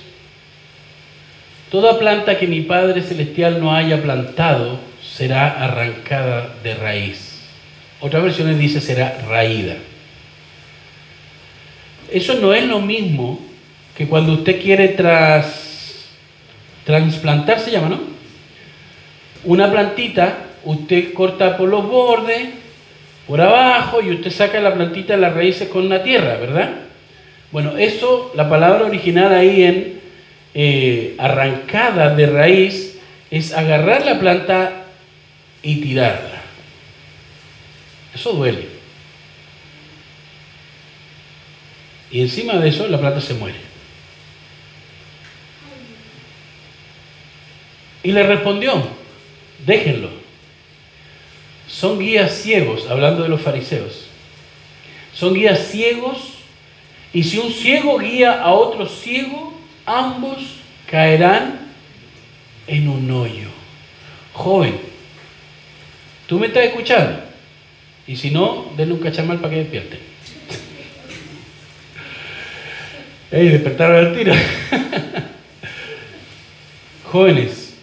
toda 1.73 1.99
planta 1.99 2.39
que 2.39 2.47
mi 2.47 2.61
Padre 2.61 3.03
Celestial 3.03 3.61
no 3.61 3.75
haya 3.75 4.01
plantado 4.01 4.79
será 5.03 5.65
arrancada 5.65 6.55
de 6.63 6.75
raíz. 6.77 7.41
Otra 8.01 8.21
versión 8.21 8.57
dice 8.57 8.81
será 8.81 9.19
raída. 9.27 9.77
Eso 12.15 12.35
no 12.35 12.55
es 12.55 12.65
lo 12.65 12.79
mismo 12.79 13.41
que 13.97 14.07
cuando 14.07 14.35
usted 14.35 14.63
quiere 14.63 14.87
tras, 14.87 16.05
transplantar, 16.85 17.59
se 17.59 17.73
llama, 17.73 17.89
¿no? 17.89 18.01
Una 19.43 19.69
plantita, 19.69 20.37
usted 20.63 21.13
corta 21.13 21.57
por 21.57 21.69
los 21.69 21.85
bordes, 21.89 22.51
por 23.27 23.41
abajo, 23.41 24.01
y 24.01 24.13
usted 24.13 24.31
saca 24.31 24.61
la 24.61 24.75
plantita 24.75 25.15
de 25.15 25.23
las 25.23 25.35
raíces 25.35 25.69
con 25.69 25.87
una 25.87 26.05
tierra, 26.05 26.37
¿verdad? 26.37 26.75
Bueno, 27.51 27.77
eso, 27.77 28.31
la 28.37 28.49
palabra 28.49 28.87
original 28.87 29.35
ahí 29.35 29.65
en 29.65 30.01
eh, 30.55 31.17
arrancada 31.19 32.15
de 32.15 32.27
raíz, 32.27 32.97
es 33.33 33.53
agarrar 33.53 34.07
la 34.07 34.21
planta 34.21 34.85
y 35.65 35.81
tirarla. 35.81 36.43
Eso 38.15 38.35
duele. 38.35 38.74
Y 42.15 42.21
encima 42.21 42.59
de 42.59 42.69
eso 42.69 42.87
la 42.87 43.01
planta 43.01 43.21
se 43.21 43.35
muere. 43.35 43.59
Y 48.05 48.13
le 48.13 48.23
respondió, 48.23 48.87
déjenlo. 49.67 50.11
Son 51.67 51.99
guías 51.99 52.33
ciegos, 52.41 52.89
hablando 52.89 53.25
de 53.25 53.29
los 53.29 53.41
fariseos. 53.41 54.07
Son 55.13 55.35
guías 55.35 55.67
ciegos 55.73 56.35
y 57.13 57.25
si 57.25 57.39
un 57.39 57.53
ciego 57.53 57.99
guía 57.99 58.41
a 58.41 58.53
otro 58.53 58.87
ciego, 58.87 59.53
ambos 59.85 60.39
caerán 60.89 61.73
en 62.69 62.89
un 62.89 63.11
hoyo. 63.11 63.49
Joven, 64.35 64.79
¿tú 66.29 66.39
me 66.39 66.47
estás 66.47 66.67
escuchando? 66.67 67.25
Y 68.07 68.15
si 68.15 68.31
no, 68.31 68.71
denle 68.77 68.95
un 68.95 69.01
cachamal 69.01 69.39
para 69.39 69.51
que 69.51 69.61
despierten. 69.61 70.14
¡Ey, 73.35 73.49
despertaron 73.49 73.97
al 73.97 74.17
tiro! 74.17 74.33
Jóvenes, 77.11 77.75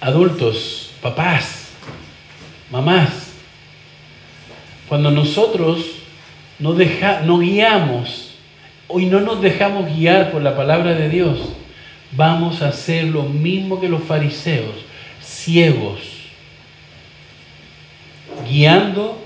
adultos, 0.00 0.92
papás, 1.02 1.70
mamás, 2.70 3.32
cuando 4.88 5.10
nosotros 5.10 5.84
no, 6.60 6.74
deja, 6.74 7.22
no 7.22 7.40
guiamos 7.40 8.36
y 8.96 9.06
no 9.06 9.20
nos 9.20 9.42
dejamos 9.42 9.92
guiar 9.96 10.30
por 10.30 10.42
la 10.42 10.54
palabra 10.54 10.94
de 10.94 11.08
Dios, 11.08 11.40
vamos 12.12 12.62
a 12.62 12.68
hacer 12.68 13.06
lo 13.06 13.24
mismo 13.24 13.80
que 13.80 13.88
los 13.88 14.04
fariseos, 14.04 14.76
ciegos, 15.20 15.98
guiando 18.48 19.20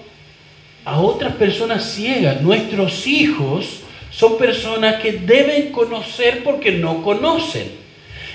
a 0.86 0.98
otras 0.98 1.34
personas 1.34 1.84
ciegas. 1.84 2.40
Nuestros 2.40 3.06
hijos 3.06 3.83
son 4.14 4.38
personas 4.38 5.02
que 5.02 5.12
deben 5.12 5.72
conocer 5.72 6.44
porque 6.44 6.72
no 6.72 7.02
conocen. 7.02 7.72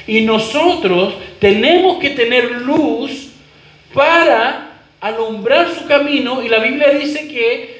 Y 0.07 0.21
nosotros 0.21 1.13
tenemos 1.39 1.99
que 1.99 2.09
tener 2.09 2.51
luz 2.51 3.29
para 3.93 4.71
alumbrar 4.99 5.73
su 5.73 5.85
camino. 5.85 6.43
Y 6.43 6.49
la 6.49 6.59
Biblia 6.59 6.89
dice 6.89 7.27
que 7.29 7.79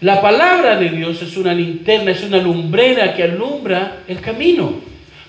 la 0.00 0.22
palabra 0.22 0.76
de 0.76 0.88
Dios 0.88 1.20
es 1.20 1.36
una 1.36 1.52
linterna, 1.52 2.12
es 2.12 2.22
una 2.22 2.38
lumbrera 2.38 3.14
que 3.14 3.24
alumbra 3.24 3.98
el 4.08 4.20
camino. 4.20 4.74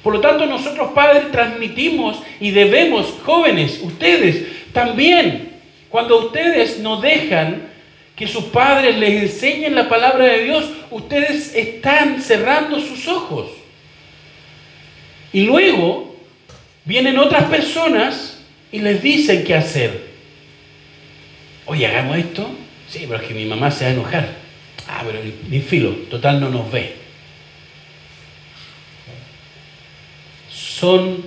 Por 0.04 0.14
lo 0.14 0.22
tanto, 0.22 0.46
nosotros 0.46 0.92
padres 0.94 1.32
transmitimos 1.32 2.22
y 2.40 2.52
debemos, 2.52 3.16
jóvenes, 3.26 3.82
ustedes 3.84 4.46
también, 4.72 5.50
cuando 5.90 6.20
ustedes 6.20 6.80
nos 6.80 7.02
dejan 7.02 7.64
que 8.18 8.28
sus 8.28 8.46
padres 8.46 8.98
les 8.98 9.22
enseñen 9.22 9.76
la 9.76 9.88
palabra 9.88 10.26
de 10.26 10.44
Dios, 10.44 10.66
ustedes 10.90 11.54
están 11.54 12.20
cerrando 12.20 12.80
sus 12.80 13.08
ojos. 13.08 13.52
Y 15.32 15.44
luego 15.44 16.16
vienen 16.84 17.20
otras 17.20 17.44
personas 17.44 18.40
y 18.72 18.80
les 18.80 19.04
dicen 19.04 19.44
qué 19.44 19.54
hacer. 19.54 20.08
Oye, 21.68 21.86
hagamos 21.86 22.18
esto. 22.18 22.50
Sí, 22.90 23.06
pero 23.08 23.22
es 23.22 23.28
que 23.28 23.36
mi 23.36 23.46
mamá 23.46 23.70
se 23.70 23.86
va 23.86 23.92
a 23.92 23.94
enojar. 23.94 24.30
Ah, 24.88 25.04
pero 25.06 25.20
ni 25.50 25.60
filo, 25.60 25.92
total 26.10 26.40
no 26.40 26.50
nos 26.50 26.72
ve. 26.72 26.96
Son 30.50 31.24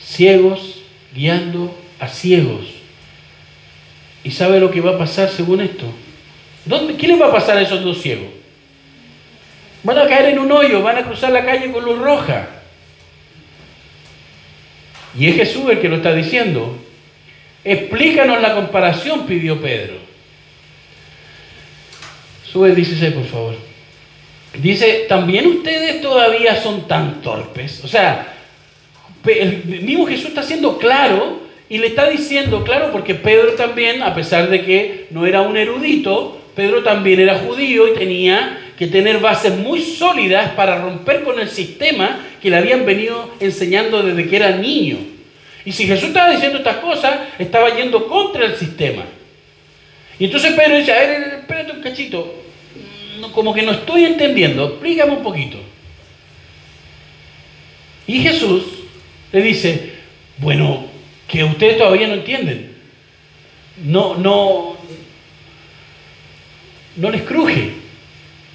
ciegos 0.00 0.82
guiando 1.12 1.76
a 1.98 2.06
ciegos. 2.06 2.75
¿Y 4.26 4.32
sabe 4.32 4.58
lo 4.58 4.72
que 4.72 4.80
va 4.80 4.96
a 4.96 4.98
pasar 4.98 5.28
según 5.28 5.60
esto? 5.60 5.84
¿Dónde, 6.64 6.96
¿Qué 6.96 7.06
les 7.06 7.20
va 7.20 7.28
a 7.28 7.32
pasar 7.32 7.58
a 7.58 7.60
esos 7.60 7.84
dos 7.84 8.02
ciegos? 8.02 8.26
Van 9.84 9.96
a 9.96 10.08
caer 10.08 10.30
en 10.30 10.40
un 10.40 10.50
hoyo, 10.50 10.82
van 10.82 10.98
a 10.98 11.04
cruzar 11.04 11.30
la 11.30 11.44
calle 11.44 11.70
con 11.70 11.84
luz 11.84 11.96
roja. 11.96 12.48
Y 15.16 15.28
es 15.28 15.36
Jesús 15.36 15.70
el 15.70 15.80
que 15.80 15.88
lo 15.88 15.98
está 15.98 16.12
diciendo. 16.12 16.76
Explícanos 17.62 18.42
la 18.42 18.56
comparación, 18.56 19.26
pidió 19.26 19.62
Pedro. 19.62 19.94
Sube 22.50 22.74
16, 22.74 23.14
por 23.14 23.26
favor. 23.26 23.54
Dice, 24.58 25.06
¿también 25.08 25.46
ustedes 25.46 26.02
todavía 26.02 26.60
son 26.60 26.88
tan 26.88 27.22
torpes? 27.22 27.84
O 27.84 27.86
sea, 27.86 28.34
el 29.24 29.64
mismo 29.84 30.04
Jesús 30.04 30.30
está 30.30 30.42
siendo 30.42 30.78
claro 30.78 31.45
y 31.68 31.78
le 31.78 31.88
está 31.88 32.08
diciendo, 32.08 32.62
claro, 32.62 32.92
porque 32.92 33.14
Pedro 33.14 33.52
también, 33.52 34.02
a 34.02 34.14
pesar 34.14 34.48
de 34.48 34.64
que 34.64 35.06
no 35.10 35.26
era 35.26 35.42
un 35.42 35.56
erudito, 35.56 36.40
Pedro 36.54 36.82
también 36.82 37.20
era 37.20 37.38
judío 37.38 37.88
y 37.88 37.94
tenía 37.94 38.72
que 38.78 38.86
tener 38.86 39.18
bases 39.18 39.56
muy 39.56 39.82
sólidas 39.82 40.52
para 40.52 40.80
romper 40.80 41.22
con 41.24 41.40
el 41.40 41.48
sistema 41.48 42.20
que 42.40 42.50
le 42.50 42.56
habían 42.56 42.86
venido 42.86 43.32
enseñando 43.40 44.02
desde 44.02 44.28
que 44.28 44.36
era 44.36 44.50
niño. 44.50 44.98
Y 45.64 45.72
si 45.72 45.86
Jesús 45.86 46.08
estaba 46.08 46.30
diciendo 46.30 46.58
estas 46.58 46.76
cosas, 46.76 47.18
estaba 47.38 47.74
yendo 47.74 48.06
contra 48.06 48.46
el 48.46 48.54
sistema. 48.54 49.04
Y 50.18 50.26
entonces 50.26 50.52
Pedro 50.52 50.78
dice, 50.78 50.92
a 50.92 51.00
ver, 51.00 51.34
espérate 51.40 51.72
un 51.72 51.82
cachito, 51.82 52.42
como 53.32 53.52
que 53.52 53.62
no 53.62 53.72
estoy 53.72 54.04
entendiendo, 54.04 54.66
explícame 54.68 55.12
un 55.12 55.22
poquito. 55.22 55.58
Y 58.06 58.20
Jesús 58.20 58.62
le 59.32 59.42
dice, 59.42 59.92
bueno, 60.38 60.86
que 61.28 61.44
ustedes 61.44 61.78
todavía 61.78 62.08
no 62.08 62.14
entienden. 62.14 62.72
No, 63.84 64.14
no, 64.16 64.76
no 66.96 67.10
les 67.10 67.22
cruje. 67.22 67.72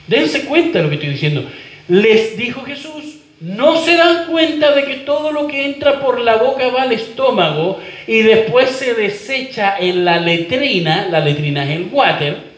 Dense 0.08 0.46
cuenta 0.46 0.80
de 0.80 0.84
lo 0.84 0.90
que 0.90 0.96
estoy 0.96 1.12
diciendo. 1.12 1.50
Les 1.88 2.38
dijo 2.38 2.62
Jesús, 2.64 3.18
no 3.42 3.82
se 3.82 3.96
dan 3.96 4.28
cuenta 4.28 4.74
de 4.76 4.86
que 4.86 4.98
todo 4.98 5.32
lo 5.32 5.48
que 5.48 5.66
entra 5.66 6.00
por 6.00 6.20
la 6.20 6.36
boca 6.36 6.68
va 6.68 6.84
al 6.84 6.92
estómago 6.92 7.82
y 8.08 8.22
después 8.22 8.70
se 8.70 8.94
desecha 8.94 9.78
en 9.80 10.06
la 10.06 10.20
letrina, 10.20 11.08
la 11.10 11.20
letrina 11.22 11.64
es 11.64 11.72
el 11.72 11.90
water, 11.92 12.52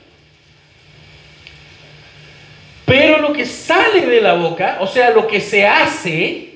pero 2.85 3.19
lo 3.19 3.31
que 3.31 3.45
sale 3.45 4.05
de 4.05 4.21
la 4.21 4.33
boca, 4.33 4.77
o 4.81 4.87
sea, 4.87 5.11
lo 5.11 5.25
que 5.25 5.39
se 5.39 5.65
hace, 5.65 6.49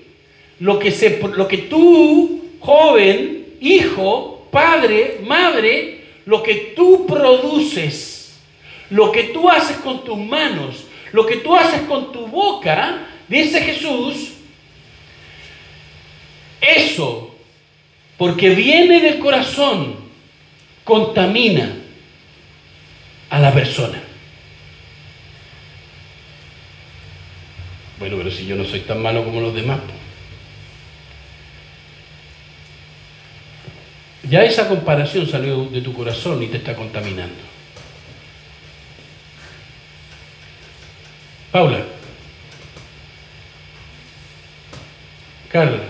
lo 0.60 0.78
que, 0.78 0.91
se, 0.91 1.20
lo 1.36 1.47
que 1.47 1.60
tú, 1.60 2.51
joven, 2.60 3.47
hijo, 3.62 4.47
padre, 4.51 5.20
madre, 5.26 6.05
lo 6.26 6.43
que 6.43 6.74
tú 6.76 7.05
produces, 7.08 8.39
lo 8.89 9.12
que 9.12 9.24
tú 9.26 9.49
haces 9.49 9.78
con 9.78 10.03
tus 10.03 10.18
manos, 10.18 10.86
lo 11.12 11.26
que 11.26 11.38
tú 11.38 11.55
haces 11.55 11.82
con 11.82 12.12
tu 12.12 12.28
boca, 12.28 13.08
dice 13.28 13.62
Jesús, 13.62 14.34
eso, 16.60 17.36
porque 18.18 18.49
viene 18.49 18.99
del 18.99 19.20
corazón, 19.20 19.95
contamina 20.84 21.76
a 23.30 23.39
la 23.39 23.53
persona. 23.53 24.01
Bueno, 27.99 28.18
pero 28.18 28.32
si 28.32 28.45
yo 28.45 28.55
no 28.55 28.64
soy 28.64 28.82
tan 28.82 29.01
malo 29.01 29.24
como 29.24 29.41
los 29.41 29.53
demás. 29.53 29.80
Ya 34.30 34.43
esa 34.43 34.67
comparación 34.67 35.28
salió 35.28 35.65
de 35.65 35.82
tu 35.82 35.93
corazón 35.93 36.43
y 36.43 36.47
te 36.47 36.57
está 36.57 36.75
contaminando. 36.75 37.36
Paula. 41.51 41.80
Carla. 45.49 45.84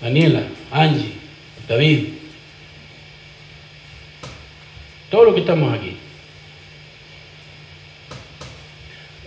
Daniela. 0.00 0.42
Angie. 0.70 1.12
David. 1.68 2.08
Todo 5.10 5.24
lo 5.24 5.34
que 5.34 5.40
estamos 5.40 5.74
aquí. 5.74 5.96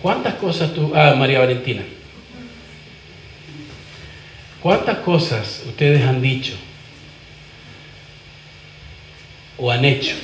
¿Cuántas 0.01 0.35
cosas 0.35 0.73
tú... 0.73 0.93
Ah, 0.95 1.13
María 1.17 1.39
Valentina. 1.39 1.83
¿Cuántas 4.61 4.99
cosas 4.99 5.63
ustedes 5.67 6.01
han 6.03 6.21
dicho 6.21 6.55
o 9.58 9.72
han 9.72 9.86
hecho 9.86 10.16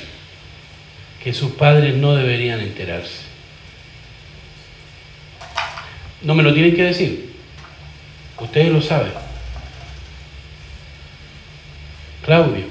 que 1.22 1.32
sus 1.32 1.52
padres 1.52 1.94
no 1.94 2.14
deberían 2.14 2.60
enterarse. 2.60 3.22
No 6.22 6.34
me 6.34 6.42
lo 6.42 6.52
tienen 6.52 6.74
que 6.74 6.84
decir. 6.84 7.32
Ustedes 8.38 8.72
lo 8.72 8.82
saben. 8.82 9.12
Claudio, 12.24 12.64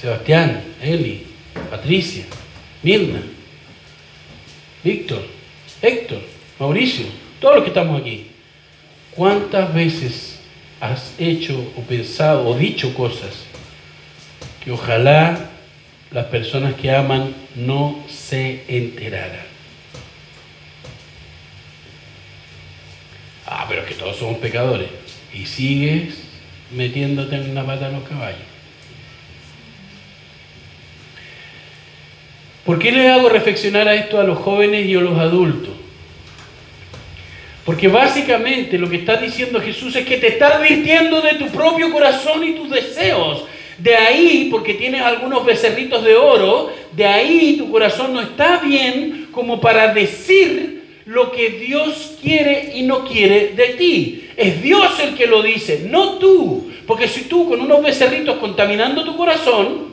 Sebastián, 0.00 0.62
Eli, 0.80 1.26
Patricia, 1.70 2.24
Mirna, 2.82 3.22
Víctor, 4.82 5.26
Héctor, 5.80 6.22
Mauricio, 6.58 7.06
todos 7.40 7.56
los 7.56 7.64
que 7.64 7.70
estamos 7.70 8.00
aquí. 8.00 8.28
¿Cuántas 9.12 9.72
veces 9.74 10.40
has 10.80 11.14
hecho 11.18 11.72
o 11.76 11.82
pensado 11.82 12.46
o 12.46 12.56
dicho 12.56 12.92
cosas 12.94 13.41
que 14.64 14.70
ojalá 14.70 15.50
las 16.10 16.26
personas 16.26 16.74
que 16.74 16.90
aman 16.90 17.34
no 17.56 18.04
se 18.08 18.64
enteraran. 18.68 19.46
Ah, 23.46 23.66
pero 23.68 23.82
es 23.82 23.88
que 23.88 23.94
todos 23.94 24.16
somos 24.16 24.38
pecadores. 24.38 24.88
Y 25.34 25.46
sigues 25.46 26.22
metiéndote 26.70 27.36
en 27.36 27.50
una 27.50 27.64
pata 27.64 27.86
a 27.86 27.90
los 27.90 28.04
caballos. 28.08 28.40
¿Por 32.64 32.78
qué 32.78 32.92
le 32.92 33.10
hago 33.10 33.28
reflexionar 33.28 33.88
a 33.88 33.94
esto 33.94 34.20
a 34.20 34.24
los 34.24 34.38
jóvenes 34.38 34.86
y 34.86 34.94
a 34.94 35.00
los 35.00 35.18
adultos? 35.18 35.74
Porque 37.64 37.88
básicamente 37.88 38.78
lo 38.78 38.88
que 38.88 38.96
está 38.96 39.16
diciendo 39.16 39.60
Jesús 39.60 39.94
es 39.96 40.04
que 40.06 40.18
te 40.18 40.28
está 40.28 40.56
advirtiendo 40.56 41.20
de 41.20 41.34
tu 41.34 41.48
propio 41.48 41.90
corazón 41.92 42.44
y 42.44 42.54
tus 42.54 42.70
deseos. 42.70 43.44
De 43.78 43.96
ahí, 43.96 44.48
porque 44.50 44.74
tienes 44.74 45.02
algunos 45.02 45.44
becerritos 45.44 46.04
de 46.04 46.14
oro, 46.14 46.72
de 46.92 47.06
ahí 47.06 47.56
tu 47.58 47.70
corazón 47.70 48.12
no 48.12 48.20
está 48.20 48.58
bien 48.58 49.28
como 49.32 49.60
para 49.60 49.92
decir 49.92 50.82
lo 51.06 51.32
que 51.32 51.50
Dios 51.50 52.16
quiere 52.20 52.72
y 52.74 52.82
no 52.82 53.04
quiere 53.04 53.48
de 53.56 53.68
ti. 53.70 54.28
Es 54.36 54.62
Dios 54.62 54.98
el 55.00 55.14
que 55.14 55.26
lo 55.26 55.42
dice, 55.42 55.86
no 55.88 56.18
tú. 56.18 56.70
Porque 56.86 57.08
si 57.08 57.22
tú 57.22 57.48
con 57.48 57.60
unos 57.60 57.82
becerritos 57.82 58.38
contaminando 58.38 59.04
tu 59.04 59.16
corazón, 59.16 59.92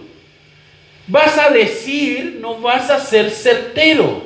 vas 1.08 1.38
a 1.38 1.50
decir, 1.50 2.38
no 2.42 2.60
vas 2.60 2.90
a 2.90 3.00
ser 3.00 3.32
certero. 3.32 4.24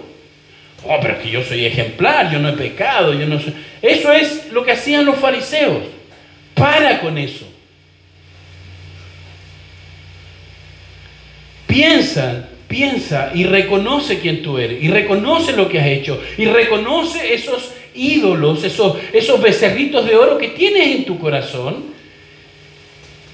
Oh, 0.86 0.98
pero 1.02 1.16
es 1.16 1.20
que 1.22 1.32
yo 1.32 1.44
soy 1.44 1.66
ejemplar, 1.66 2.32
yo 2.32 2.40
no 2.40 2.50
he 2.50 2.54
pecado, 2.54 3.14
yo 3.14 3.26
no 3.26 3.40
soy... 3.40 3.54
Eso 3.82 4.12
es 4.12 4.52
lo 4.52 4.66
que 4.66 4.72
hacían 4.72 5.06
los 5.06 5.18
fariseos. 5.18 5.84
Para 6.54 7.00
con 7.00 7.18
eso. 7.18 7.46
Piensa, 11.74 12.50
piensa 12.68 13.32
y 13.34 13.46
reconoce 13.46 14.20
quién 14.20 14.44
tú 14.44 14.60
eres, 14.60 14.84
y 14.84 14.90
reconoce 14.90 15.54
lo 15.54 15.68
que 15.68 15.80
has 15.80 15.88
hecho, 15.88 16.22
y 16.38 16.46
reconoce 16.46 17.34
esos 17.34 17.72
ídolos, 17.96 18.64
esos, 18.64 18.98
esos 19.12 19.42
becerritos 19.42 20.06
de 20.06 20.16
oro 20.16 20.38
que 20.38 20.50
tienes 20.50 20.96
en 20.96 21.06
tu 21.06 21.18
corazón, 21.18 21.86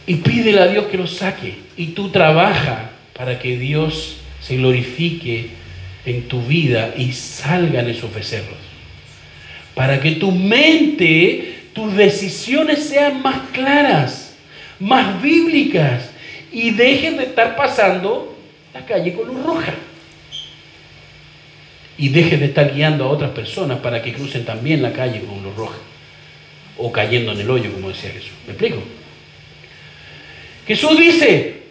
y 0.08 0.16
pídele 0.16 0.62
a 0.62 0.68
Dios 0.68 0.86
que 0.86 0.98
los 0.98 1.18
saque. 1.18 1.56
Y 1.76 1.88
tú 1.88 2.12
trabaja 2.12 2.92
para 3.14 3.40
que 3.40 3.58
Dios 3.58 4.16
se 4.42 4.56
glorifique 4.56 5.50
en 6.06 6.30
tu 6.30 6.42
vida 6.42 6.94
y 6.98 7.12
salgan 7.12 7.90
esos 7.90 8.14
becerros. 8.14 8.58
Para 9.76 10.00
que 10.00 10.12
tu 10.12 10.32
mente, 10.32 11.56
tus 11.74 11.94
decisiones 11.94 12.86
sean 12.86 13.22
más 13.22 13.50
claras, 13.52 14.38
más 14.80 15.22
bíblicas 15.22 16.09
y 16.52 16.72
dejen 16.72 17.18
de 17.18 17.26
estar 17.26 17.56
pasando 17.56 18.36
la 18.74 18.86
calle 18.86 19.14
con 19.14 19.28
luz 19.28 19.44
roja. 19.44 19.74
Y 21.98 22.10
deje 22.10 22.38
de 22.38 22.46
estar 22.46 22.74
guiando 22.74 23.06
a 23.06 23.10
otras 23.10 23.32
personas 23.32 23.80
para 23.80 24.02
que 24.02 24.14
crucen 24.14 24.46
también 24.46 24.82
la 24.82 24.94
calle 24.94 25.22
con 25.22 25.44
luz 25.44 25.56
roja. 25.56 25.78
O 26.78 26.92
cayendo 26.92 27.34
en 27.34 27.42
el 27.42 27.50
hoyo, 27.50 27.72
como 27.74 27.90
decía 27.90 28.12
Jesús. 28.12 28.32
¿Me 28.46 28.54
explico? 28.54 28.82
Jesús 30.66 30.98
dice, 30.98 31.64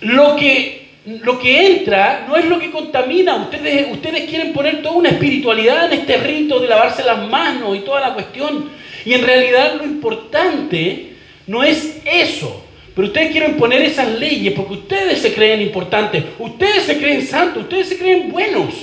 lo 0.00 0.36
que, 0.36 0.88
lo 1.22 1.38
que 1.38 1.66
entra 1.66 2.24
no 2.26 2.36
es 2.36 2.46
lo 2.46 2.58
que 2.58 2.70
contamina. 2.70 3.36
Ustedes, 3.36 3.88
ustedes 3.92 4.28
quieren 4.28 4.52
poner 4.52 4.80
toda 4.80 4.94
una 4.94 5.10
espiritualidad 5.10 5.92
en 5.92 6.00
este 6.00 6.16
rito 6.16 6.60
de 6.60 6.68
lavarse 6.68 7.04
las 7.04 7.28
manos 7.28 7.76
y 7.76 7.80
toda 7.80 8.00
la 8.00 8.14
cuestión. 8.14 8.70
Y 9.04 9.12
en 9.12 9.22
realidad 9.22 9.74
lo 9.76 9.84
importante 9.84 11.12
no 11.46 11.62
es 11.62 12.00
eso. 12.04 12.67
Pero 12.98 13.06
ustedes 13.06 13.30
quieren 13.30 13.56
poner 13.56 13.80
esas 13.82 14.18
leyes 14.18 14.52
porque 14.54 14.72
ustedes 14.72 15.20
se 15.20 15.32
creen 15.32 15.62
importantes, 15.62 16.24
ustedes 16.36 16.82
se 16.82 16.98
creen 16.98 17.24
santos, 17.24 17.62
ustedes 17.62 17.90
se 17.90 17.96
creen 17.96 18.32
buenos. 18.32 18.74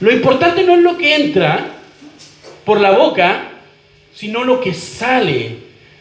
Lo 0.00 0.10
importante 0.10 0.64
no 0.64 0.74
es 0.74 0.82
lo 0.82 0.98
que 0.98 1.14
entra 1.14 1.76
por 2.64 2.80
la 2.80 2.90
boca, 2.90 3.48
sino 4.12 4.42
lo 4.42 4.60
que 4.60 4.74
sale, 4.74 5.58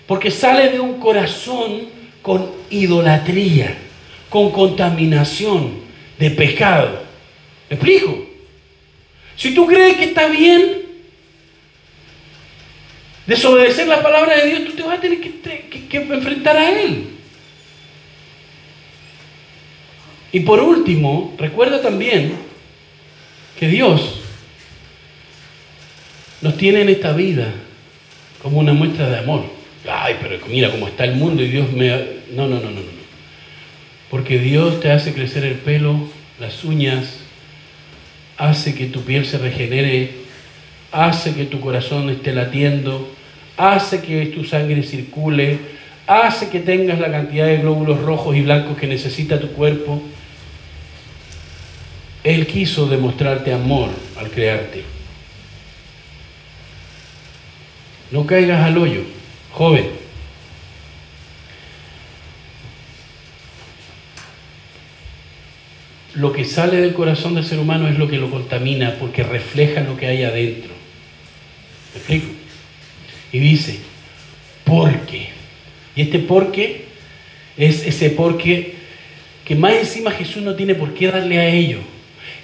porque 0.08 0.32
sale 0.32 0.70
de 0.70 0.80
un 0.80 1.00
corazón 1.00 1.82
con 2.24 2.50
idolatría, 2.72 3.78
con 4.28 4.50
contaminación 4.50 5.76
de 6.18 6.32
pecado. 6.32 7.04
¿Me 7.70 7.76
explico? 7.76 8.26
Si 9.36 9.54
tú 9.54 9.68
crees 9.68 9.96
que 9.96 10.06
está 10.06 10.26
bien 10.26 10.81
desobedecer 13.32 13.88
la 13.88 14.04
palabra 14.04 14.36
de 14.36 14.48
Dios, 14.50 14.66
tú 14.66 14.74
te 14.74 14.84
vas 14.84 14.98
a 14.98 15.02
tener 15.02 15.22
que, 15.22 15.98
enfrentar 15.98 16.58
a 16.58 16.70
Él. 16.70 17.08
Y 20.34 20.42
por 20.42 20.60
último, 20.60 21.34
recuerda 21.38 21.82
también 21.82 22.34
que 23.58 23.70
Dios 23.70 24.20
nos 26.42 26.58
tiene 26.58 26.82
en 26.82 26.90
esta 26.90 27.14
vida 27.14 27.54
como 28.42 28.60
una 28.60 28.74
muestra 28.74 29.10
de 29.10 29.20
amor. 29.20 29.46
Ay, 29.90 30.18
pero 30.22 30.38
mira 30.48 30.70
cómo 30.70 30.90
está 30.90 31.06
el 31.06 31.16
mundo 31.16 31.42
y 31.42 31.48
Dios 31.48 31.72
me... 31.72 31.88
No, 32.34 32.48
no, 32.48 32.60
no, 32.60 32.70
no, 32.70 32.82
no. 32.82 33.02
Porque 34.10 34.40
Dios 34.40 34.82
te 34.82 34.92
hace 34.92 35.14
crecer 35.14 35.46
el 35.46 35.56
pelo, 35.56 36.10
las 36.38 36.66
uñas, 36.66 37.20
hace 38.38 38.76
que 38.76 38.88
tu 38.88 39.04
piel 39.04 39.26
se 39.26 39.38
regenere, 39.38 40.12
hace 40.92 41.34
que 41.34 41.46
tu 41.46 41.62
corazón 41.62 42.10
esté 42.10 42.34
latiendo, 42.34 43.10
hace 43.62 44.02
que 44.02 44.26
tu 44.28 44.44
sangre 44.44 44.82
circule, 44.82 45.60
hace 46.08 46.50
que 46.50 46.62
tengas 46.62 47.00
la 47.00 47.12
cantidad 47.12 47.46
de 47.46 47.58
glóbulos 47.58 48.02
rojos 48.02 48.36
y 48.36 48.42
blancos 48.42 48.76
que 48.76 48.88
necesita 48.88 49.40
tu 49.40 49.52
cuerpo. 49.52 50.02
Él 52.24 52.48
quiso 52.48 52.88
demostrarte 52.88 53.54
amor 53.54 53.90
al 54.18 54.32
crearte. 54.32 54.84
No 58.10 58.26
caigas 58.26 58.64
al 58.66 58.80
hoyo, 58.80 59.02
joven. 59.52 59.90
Lo 66.16 66.34
que 66.34 66.46
sale 66.46 66.82
del 66.82 66.94
corazón 66.94 67.36
del 67.36 67.46
ser 67.46 67.60
humano 67.60 67.88
es 67.88 67.98
lo 67.98 68.08
que 68.08 68.18
lo 68.18 68.32
contamina 68.32 68.96
porque 69.00 69.24
refleja 69.24 69.82
lo 69.82 69.96
que 69.96 70.08
hay 70.08 70.24
adentro. 70.24 70.72
¿Me 71.94 72.00
explico? 72.00 72.41
Y 73.32 73.40
dice, 73.40 73.80
porque. 74.64 75.30
Y 75.96 76.02
este 76.02 76.20
porque 76.20 76.86
es 77.58 77.86
ese 77.86 78.10
porque 78.12 78.76
que 79.46 79.56
más 79.56 79.74
encima 79.74 80.12
Jesús 80.12 80.42
no 80.44 80.56
tiene 80.56 80.76
por 80.76 80.94
qué 80.94 81.08
darle 81.08 81.38
a 81.38 81.48
ellos. 81.48 81.82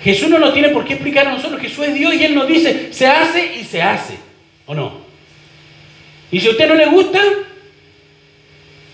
Jesús 0.03 0.30
no 0.30 0.38
lo 0.38 0.53
tiene 0.53 0.69
por 0.69 0.85
qué 0.85 0.93
explicar 0.93 1.27
a 1.27 1.31
nosotros. 1.31 1.61
Jesús 1.61 1.88
es 1.88 1.93
Dios 1.93 2.14
y 2.14 2.23
Él 2.23 2.35
nos 2.35 2.47
dice, 2.47 2.89
se 2.91 3.07
hace 3.07 3.55
y 3.59 3.64
se 3.64 3.81
hace. 3.81 4.15
¿O 4.65 4.76
no? 4.76 5.01
Y 6.31 6.39
si 6.39 6.47
a 6.47 6.51
usted 6.51 6.68
no 6.68 6.76
le 6.76 6.88
gusta, 6.88 7.22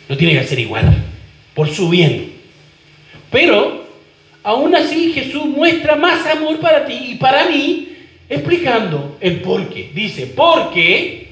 lo 0.07 0.17
tiene 0.17 0.33
que 0.33 0.39
hacer 0.41 0.59
igual, 0.59 0.95
por 1.53 1.69
su 1.69 1.89
bien. 1.89 2.33
Pero, 3.31 3.87
aún 4.43 4.75
así, 4.75 5.11
Jesús 5.13 5.45
muestra 5.45 5.95
más 5.95 6.25
amor 6.27 6.59
para 6.59 6.85
ti 6.85 6.93
y 7.11 7.15
para 7.15 7.49
mí, 7.49 7.97
explicando 8.29 9.17
el 9.19 9.41
por 9.41 9.69
qué. 9.69 9.89
Dice, 9.93 10.27
porque 10.27 11.22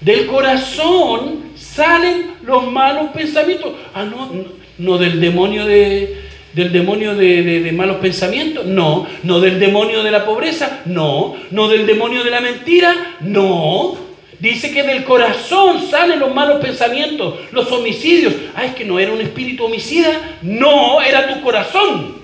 del 0.00 0.26
corazón 0.26 1.52
salen 1.56 2.32
los 2.42 2.70
malos 2.70 3.10
pensamientos. 3.12 3.72
Ah, 3.94 4.04
no, 4.04 4.30
no, 4.78 4.98
del 4.98 5.20
demonio 5.20 5.64
de, 5.64 6.16
del 6.52 6.72
demonio 6.72 7.14
de, 7.14 7.70
malos 7.72 7.96
pensamientos, 7.96 8.66
no, 8.66 9.06
no 9.22 9.40
del 9.40 9.58
demonio 9.58 10.02
de 10.02 10.10
la 10.10 10.24
pobreza, 10.24 10.82
no, 10.86 11.36
no 11.50 11.68
del 11.68 11.86
demonio 11.86 12.24
de 12.24 12.30
la 12.30 12.40
mentira, 12.40 13.16
no. 13.20 13.96
Dice 14.38 14.70
que 14.70 14.82
del 14.82 15.04
corazón 15.04 15.86
salen 15.90 16.20
los 16.20 16.34
malos 16.34 16.62
pensamientos, 16.62 17.36
los 17.52 17.72
homicidios. 17.72 18.34
Ah, 18.54 18.66
es 18.66 18.74
que 18.74 18.84
no 18.84 18.98
era 18.98 19.12
un 19.12 19.20
espíritu 19.22 19.64
homicida, 19.64 20.38
no, 20.42 21.00
era 21.00 21.26
tu 21.26 21.40
corazón. 21.40 22.16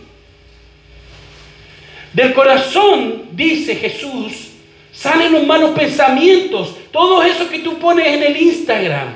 Del 2.13 2.35
corazón, 2.35 3.23
dice 3.33 3.77
Jesús, 3.77 4.52
Salen 4.93 5.33
los 5.33 5.47
malos 5.47 5.71
pensamientos, 5.71 6.77
todo 6.93 7.23
eso 7.23 7.49
que 7.49 7.61
tú 7.61 7.79
pones 7.79 8.07
en 8.07 8.23
el 8.23 8.37
Instagram, 8.37 9.15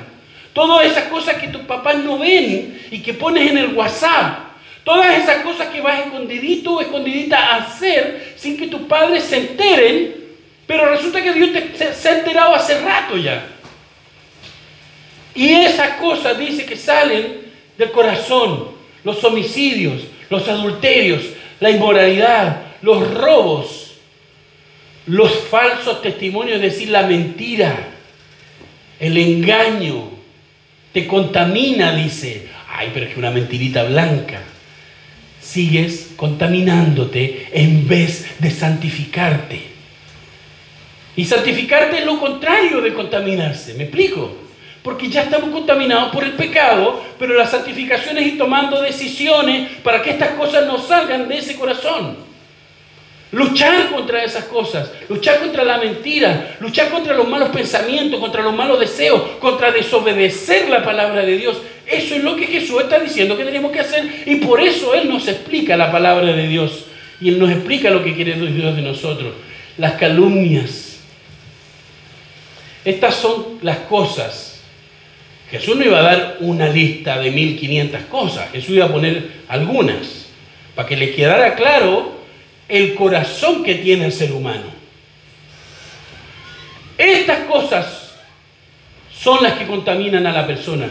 todas 0.53 0.87
esas 0.87 1.03
cosas 1.03 1.35
que 1.35 1.49
tus 1.49 1.61
papás 1.61 1.97
no 1.99 2.17
ven 2.17 2.81
y 2.89 2.99
que 2.99 3.13
pones 3.13 3.51
en 3.51 3.59
el 3.59 3.73
WhatsApp, 3.75 4.39
todas 4.83 5.21
esas 5.21 5.43
cosas 5.43 5.67
que 5.67 5.79
vas 5.79 5.99
escondidito 5.99 6.73
o 6.73 6.81
escondidita 6.81 7.37
a 7.37 7.55
hacer 7.57 8.33
sin 8.35 8.57
que 8.57 8.67
tus 8.67 8.81
padres 8.81 9.23
se 9.23 9.37
enteren, 9.37 10.15
pero 10.65 10.89
resulta 10.89 11.21
que 11.21 11.33
Dios 11.33 11.51
te, 11.53 11.93
se 11.93 12.09
ha 12.09 12.17
enterado 12.17 12.55
hace 12.55 12.81
rato 12.81 13.15
ya. 13.15 13.45
Y 15.35 15.53
esas 15.53 15.91
cosas 15.97 16.39
dice 16.39 16.65
que 16.65 16.75
salen 16.75 17.41
del 17.77 17.91
corazón, 17.91 18.69
los 19.03 19.23
homicidios, 19.23 20.01
los 20.31 20.47
adulterios, 20.47 21.21
la 21.59 21.69
inmoralidad, 21.69 22.63
los 22.81 23.13
robos, 23.13 23.86
los 25.07 25.31
falsos 25.49 26.01
testimonios, 26.01 26.57
es 26.57 26.61
decir, 26.61 26.89
la 26.89 27.03
mentira, 27.03 27.75
el 28.99 29.17
engaño, 29.17 30.11
te 30.91 31.07
contamina, 31.07 31.95
dice. 31.95 32.47
Ay, 32.69 32.91
pero 32.93 33.05
es 33.05 33.13
que 33.13 33.19
una 33.19 33.31
mentirita 33.31 33.83
blanca. 33.83 34.41
Sigues 35.41 36.11
contaminándote 36.15 37.47
en 37.53 37.87
vez 37.87 38.27
de 38.39 38.51
santificarte. 38.51 39.61
Y 41.15 41.25
santificarte 41.25 41.99
es 41.99 42.05
lo 42.05 42.19
contrario 42.19 42.81
de 42.81 42.93
contaminarse, 42.93 43.73
¿me 43.75 43.85
explico? 43.85 44.35
Porque 44.83 45.09
ya 45.09 45.23
estamos 45.23 45.49
contaminados 45.49 46.13
por 46.13 46.23
el 46.23 46.33
pecado, 46.33 47.03
pero 47.17 47.33
la 47.33 47.47
santificación 47.47 48.17
es 48.17 48.27
ir 48.27 48.37
tomando 48.37 48.81
decisiones 48.81 49.69
para 49.83 50.01
que 50.01 50.11
estas 50.11 50.31
cosas 50.31 50.67
no 50.67 50.79
salgan 50.79 51.27
de 51.27 51.37
ese 51.37 51.55
corazón. 51.55 52.17
Luchar 53.31 53.89
contra 53.89 54.23
esas 54.23 54.45
cosas, 54.45 54.89
luchar 55.09 55.39
contra 55.39 55.65
la 55.65 55.77
mentira, 55.77 56.55
luchar 56.61 56.89
contra 56.89 57.13
los 57.13 57.27
malos 57.27 57.49
pensamientos, 57.49 58.21
contra 58.21 58.41
los 58.41 58.55
malos 58.55 58.79
deseos, 58.79 59.21
contra 59.39 59.71
desobedecer 59.71 60.69
la 60.69 60.81
palabra 60.83 61.25
de 61.25 61.37
Dios. 61.37 61.57
Eso 61.85 62.15
es 62.15 62.23
lo 62.23 62.37
que 62.37 62.47
Jesús 62.47 62.81
está 62.83 62.99
diciendo 62.99 63.35
que 63.35 63.43
tenemos 63.43 63.71
que 63.73 63.81
hacer 63.81 64.23
y 64.25 64.35
por 64.37 64.61
eso 64.61 64.93
Él 64.93 65.09
nos 65.09 65.27
explica 65.27 65.75
la 65.75 65.91
palabra 65.91 66.31
de 66.31 66.47
Dios 66.47 66.85
y 67.19 67.29
Él 67.29 67.39
nos 67.39 67.51
explica 67.51 67.89
lo 67.89 68.01
que 68.01 68.15
quiere 68.15 68.33
Dios 68.33 68.75
de 68.75 68.81
nosotros. 68.81 69.33
Las 69.77 69.93
calumnias. 69.93 70.99
Estas 72.85 73.15
son 73.15 73.59
las 73.61 73.79
cosas. 73.79 74.61
Jesús 75.51 75.75
no 75.75 75.83
iba 75.83 75.99
a 75.99 76.03
dar 76.03 76.37
una 76.39 76.69
lista 76.69 77.19
de 77.19 77.31
1500 77.31 78.01
cosas, 78.03 78.51
Jesús 78.51 78.75
iba 78.75 78.85
a 78.85 78.91
poner 78.91 79.27
algunas 79.47 80.27
para 80.75 80.87
que 80.87 80.97
les 80.97 81.15
quedara 81.15 81.55
claro 81.55 82.16
el 82.67 82.95
corazón 82.95 83.63
que 83.63 83.75
tiene 83.75 84.05
el 84.05 84.11
ser 84.11 84.31
humano. 84.31 84.65
Estas 86.97 87.45
cosas 87.45 88.15
son 89.13 89.43
las 89.43 89.53
que 89.53 89.67
contaminan 89.67 90.25
a 90.27 90.31
la 90.31 90.47
persona 90.47 90.89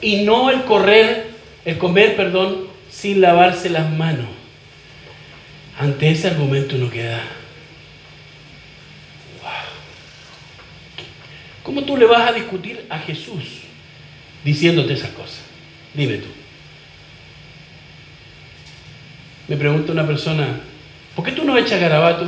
y 0.00 0.24
no 0.24 0.50
el 0.50 0.62
correr, 0.64 1.30
el 1.64 1.78
comer, 1.78 2.16
perdón, 2.16 2.66
sin 2.90 3.20
lavarse 3.20 3.70
las 3.70 3.90
manos. 3.90 4.26
Ante 5.78 6.10
ese 6.10 6.28
argumento 6.28 6.76
no 6.76 6.90
queda. 6.90 7.22
¿Cómo 11.62 11.82
tú 11.82 11.96
le 11.96 12.06
vas 12.06 12.28
a 12.28 12.32
discutir 12.32 12.86
a 12.88 12.98
Jesús 13.00 13.42
diciéndote 14.44 14.92
esas 14.92 15.10
cosas? 15.10 15.40
Dime 15.94 16.18
tú. 16.18 16.28
Me 19.48 19.56
pregunta 19.56 19.92
una 19.92 20.06
persona, 20.06 20.60
¿por 21.16 21.24
qué 21.24 21.32
tú 21.32 21.44
no 21.44 21.56
echas 21.56 21.80
garabato? 21.80 22.26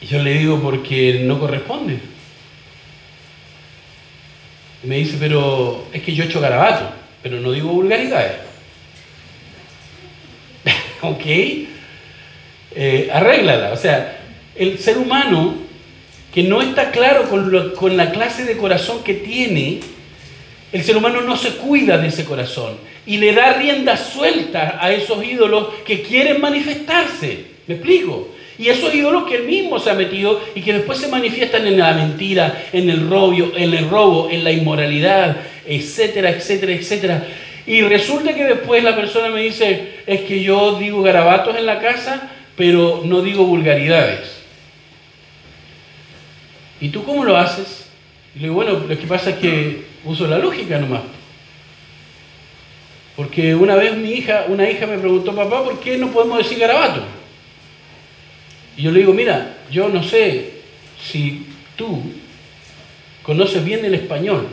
Y 0.00 0.06
yo 0.06 0.22
le 0.22 0.34
digo, 0.34 0.62
porque 0.62 1.20
no 1.24 1.38
corresponde. 1.38 1.98
Me 4.84 4.98
dice, 4.98 5.16
pero 5.18 5.88
es 5.92 6.02
que 6.02 6.14
yo 6.14 6.22
he 6.22 6.26
hecho 6.26 6.40
garabato, 6.40 6.90
pero 7.22 7.40
no 7.40 7.50
digo 7.50 7.70
vulgaridades. 7.70 8.36
ok, 11.00 11.26
eh, 12.76 13.10
arréglala. 13.12 13.72
O 13.72 13.76
sea, 13.76 14.20
el 14.54 14.78
ser 14.78 14.98
humano 14.98 15.56
que 16.32 16.44
no 16.44 16.62
está 16.62 16.92
claro 16.92 17.28
con 17.74 17.96
la 17.96 18.12
clase 18.12 18.44
de 18.44 18.56
corazón 18.56 19.02
que 19.02 19.14
tiene, 19.14 19.80
el 20.70 20.84
ser 20.84 20.96
humano 20.96 21.22
no 21.22 21.36
se 21.36 21.56
cuida 21.56 21.98
de 21.98 22.08
ese 22.08 22.24
corazón 22.24 22.76
y 23.06 23.18
le 23.18 23.32
da 23.32 23.52
rienda 23.54 23.96
suelta 23.96 24.78
a 24.80 24.92
esos 24.92 25.24
ídolos 25.24 25.68
que 25.86 26.02
quieren 26.02 26.40
manifestarse. 26.40 27.44
¿Me 27.66 27.74
explico? 27.74 28.28
Y 28.58 28.68
esos 28.68 28.94
ídolos 28.94 29.24
que 29.24 29.36
él 29.36 29.44
mismo 29.44 29.78
se 29.78 29.90
ha 29.90 29.94
metido 29.94 30.40
y 30.54 30.62
que 30.62 30.72
después 30.72 30.98
se 30.98 31.08
manifiestan 31.08 31.66
en 31.66 31.78
la 31.78 31.92
mentira, 31.92 32.66
en 32.72 32.88
el 32.90 33.08
robo, 33.08 33.34
en 33.54 33.74
el 33.74 33.88
robo, 33.88 34.30
en 34.30 34.42
la 34.42 34.50
inmoralidad, 34.50 35.36
etcétera, 35.66 36.30
etcétera, 36.30 36.72
etcétera. 36.72 37.26
Y 37.66 37.82
resulta 37.82 38.34
que 38.34 38.44
después 38.44 38.82
la 38.82 38.96
persona 38.96 39.28
me 39.28 39.42
dice, 39.42 40.00
es 40.06 40.22
que 40.22 40.42
yo 40.42 40.78
digo 40.78 41.02
garabatos 41.02 41.56
en 41.56 41.66
la 41.66 41.80
casa, 41.80 42.30
pero 42.56 43.02
no 43.04 43.20
digo 43.22 43.44
vulgaridades. 43.44 44.36
¿Y 46.80 46.88
tú 46.88 47.04
cómo 47.04 47.24
lo 47.24 47.36
haces? 47.36 47.88
Y 48.34 48.38
le 48.38 48.44
digo, 48.44 48.54
bueno, 48.54 48.84
lo 48.88 48.98
que 48.98 49.06
pasa 49.06 49.30
es 49.30 49.36
que 49.36 49.82
uso 50.04 50.26
la 50.26 50.38
lógica 50.38 50.78
nomás. 50.78 51.02
Porque 53.16 53.54
una 53.54 53.74
vez 53.76 53.96
mi 53.96 54.10
hija, 54.12 54.44
una 54.46 54.70
hija 54.70 54.86
me 54.86 54.98
preguntó, 54.98 55.34
papá, 55.34 55.64
¿por 55.64 55.80
qué 55.80 55.96
no 55.96 56.12
podemos 56.12 56.38
decir 56.38 56.58
garabato? 56.58 57.02
Y 58.76 58.82
yo 58.82 58.92
le 58.92 59.00
digo, 59.00 59.14
mira, 59.14 59.56
yo 59.70 59.88
no 59.88 60.02
sé 60.02 60.50
si 61.02 61.46
tú 61.76 62.02
conoces 63.22 63.64
bien 63.64 63.84
el 63.86 63.94
español. 63.94 64.46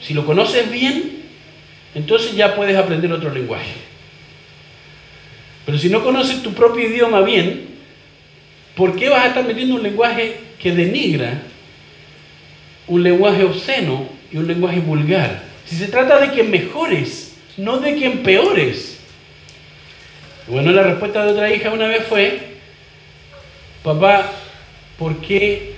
Si 0.00 0.14
lo 0.14 0.24
conoces 0.24 0.70
bien, 0.70 1.24
entonces 1.94 2.36
ya 2.36 2.54
puedes 2.54 2.76
aprender 2.76 3.12
otro 3.12 3.32
lenguaje. 3.32 3.72
Pero 5.66 5.76
si 5.76 5.88
no 5.88 6.04
conoces 6.04 6.40
tu 6.40 6.52
propio 6.52 6.88
idioma 6.88 7.22
bien, 7.22 7.66
¿por 8.76 8.94
qué 8.94 9.08
vas 9.08 9.24
a 9.24 9.28
estar 9.28 9.44
metiendo 9.44 9.74
un 9.74 9.82
lenguaje 9.82 10.36
que 10.60 10.72
denigra, 10.72 11.42
un 12.86 13.02
lenguaje 13.02 13.42
obsceno 13.42 14.08
y 14.30 14.36
un 14.36 14.46
lenguaje 14.46 14.78
vulgar? 14.78 15.53
Si 15.66 15.76
se 15.76 15.88
trata 15.88 16.20
de 16.20 16.32
que 16.32 16.42
mejores, 16.42 17.36
no 17.56 17.78
de 17.78 17.94
que 17.96 18.06
empeores. 18.06 18.98
Bueno, 20.46 20.72
la 20.72 20.82
respuesta 20.82 21.24
de 21.24 21.32
otra 21.32 21.52
hija 21.54 21.70
una 21.70 21.86
vez 21.86 22.04
fue, 22.06 22.58
papá, 23.82 24.30
¿por 24.98 25.20
qué 25.20 25.74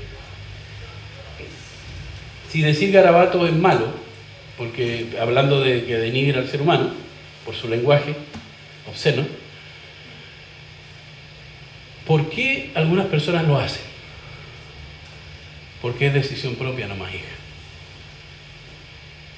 si 2.51 2.63
decir 2.63 2.91
garabato 2.91 3.47
es 3.47 3.53
malo, 3.53 3.93
porque 4.57 5.09
hablando 5.21 5.61
de 5.61 5.85
que 5.85 5.97
denigra 5.99 6.41
al 6.41 6.49
ser 6.49 6.63
humano 6.63 6.91
por 7.45 7.55
su 7.55 7.69
lenguaje 7.69 8.15
obsceno, 8.89 9.27
¿por 12.07 12.31
qué 12.31 12.71
algunas 12.75 13.07
personas 13.07 13.47
lo 13.47 13.59
hacen? 13.59 13.83
Porque 15.83 16.07
es 16.07 16.15
decisión 16.15 16.55
propia 16.55 16.87
nomás, 16.87 17.15
hija. 17.15 17.36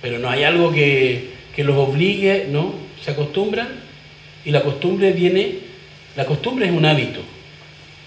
Pero 0.01 0.19
no 0.19 0.31
hay 0.31 0.45
algo 0.45 0.73
que, 0.73 1.31
que 1.55 1.65
los 1.65 1.77
obligue, 1.77 2.47
¿no? 2.51 2.75
Se 3.03 3.11
acostumbran 3.11 3.69
y 4.45 4.51
la 4.51 4.62
costumbre 4.62 5.12
viene, 5.12 5.59
la 6.16 6.25
costumbre 6.25 6.66
es 6.66 6.73
un 6.73 6.87
hábito, 6.87 7.20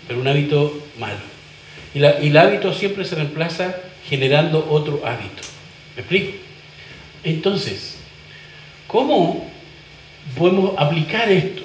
pero 0.08 0.22
un 0.22 0.28
hábito 0.28 0.82
malo. 0.98 1.20
Y, 1.94 2.00
el 2.02 2.38
hábito 2.38 2.74
siempre 2.74 3.06
se 3.06 3.16
reemplaza 3.16 3.76
generando 4.08 4.68
otro 4.70 5.02
hábito. 5.06 5.44
¿Me 5.96 6.02
explico? 6.02 6.32
Entonces, 7.24 7.98
¿cómo 8.88 9.48
podemos 10.38 10.74
aplicar 10.78 11.30
esto? 11.30 11.64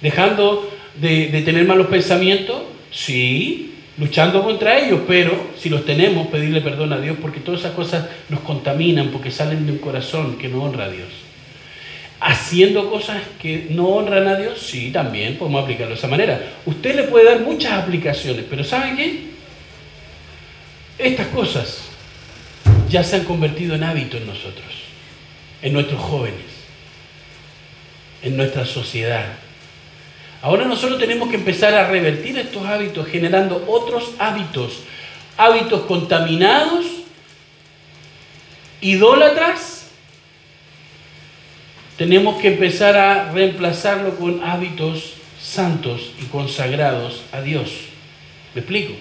Dejando 0.00 0.72
de, 0.94 1.28
de, 1.28 1.42
tener 1.42 1.66
malos 1.66 1.88
pensamientos, 1.88 2.62
sí, 2.90 3.73
luchando 3.98 4.42
contra 4.42 4.78
ellos, 4.78 5.00
pero 5.06 5.50
si 5.58 5.68
los 5.68 5.84
tenemos, 5.84 6.28
pedirle 6.28 6.60
perdón 6.60 6.92
a 6.92 7.00
Dios, 7.00 7.16
porque 7.20 7.40
todas 7.40 7.60
esas 7.60 7.72
cosas 7.72 8.06
nos 8.28 8.40
contaminan, 8.40 9.08
porque 9.08 9.30
salen 9.30 9.66
de 9.66 9.72
un 9.72 9.78
corazón 9.78 10.36
que 10.38 10.48
no 10.48 10.62
honra 10.62 10.86
a 10.86 10.90
Dios 10.90 11.08
haciendo 12.24 12.90
cosas 12.90 13.22
que 13.38 13.66
no 13.68 13.88
honran 13.88 14.26
a 14.26 14.36
Dios, 14.36 14.58
sí, 14.58 14.90
también 14.90 15.36
podemos 15.36 15.62
aplicarlo 15.62 15.90
de 15.90 15.98
esa 15.98 16.08
manera. 16.08 16.40
Usted 16.64 16.96
le 16.96 17.02
puede 17.04 17.26
dar 17.26 17.40
muchas 17.40 17.72
aplicaciones, 17.72 18.46
pero 18.48 18.64
¿sabe 18.64 18.96
qué? 18.96 19.20
Estas 20.98 21.26
cosas 21.28 21.82
ya 22.88 23.04
se 23.04 23.16
han 23.16 23.24
convertido 23.24 23.74
en 23.74 23.84
hábito 23.84 24.16
en 24.16 24.26
nosotros, 24.26 24.72
en 25.60 25.74
nuestros 25.74 26.00
jóvenes, 26.00 26.40
en 28.22 28.38
nuestra 28.38 28.64
sociedad. 28.64 29.26
Ahora 30.44 30.66
nosotros 30.66 31.00
tenemos 31.00 31.30
que 31.30 31.36
empezar 31.36 31.72
a 31.72 31.88
revertir 31.88 32.38
estos 32.38 32.66
hábitos 32.66 33.08
generando 33.08 33.64
otros 33.66 34.10
hábitos, 34.18 34.80
hábitos 35.38 35.84
contaminados, 35.86 36.84
idólatras, 38.82 39.86
tenemos 41.96 42.42
que 42.42 42.48
empezar 42.48 42.94
a 42.94 43.32
reemplazarlo 43.32 44.16
con 44.16 44.44
hábitos 44.44 45.14
santos 45.40 46.12
y 46.20 46.26
consagrados 46.26 47.22
a 47.32 47.40
Dios. 47.40 47.70
¿Me 48.54 48.60
explico? 48.60 48.92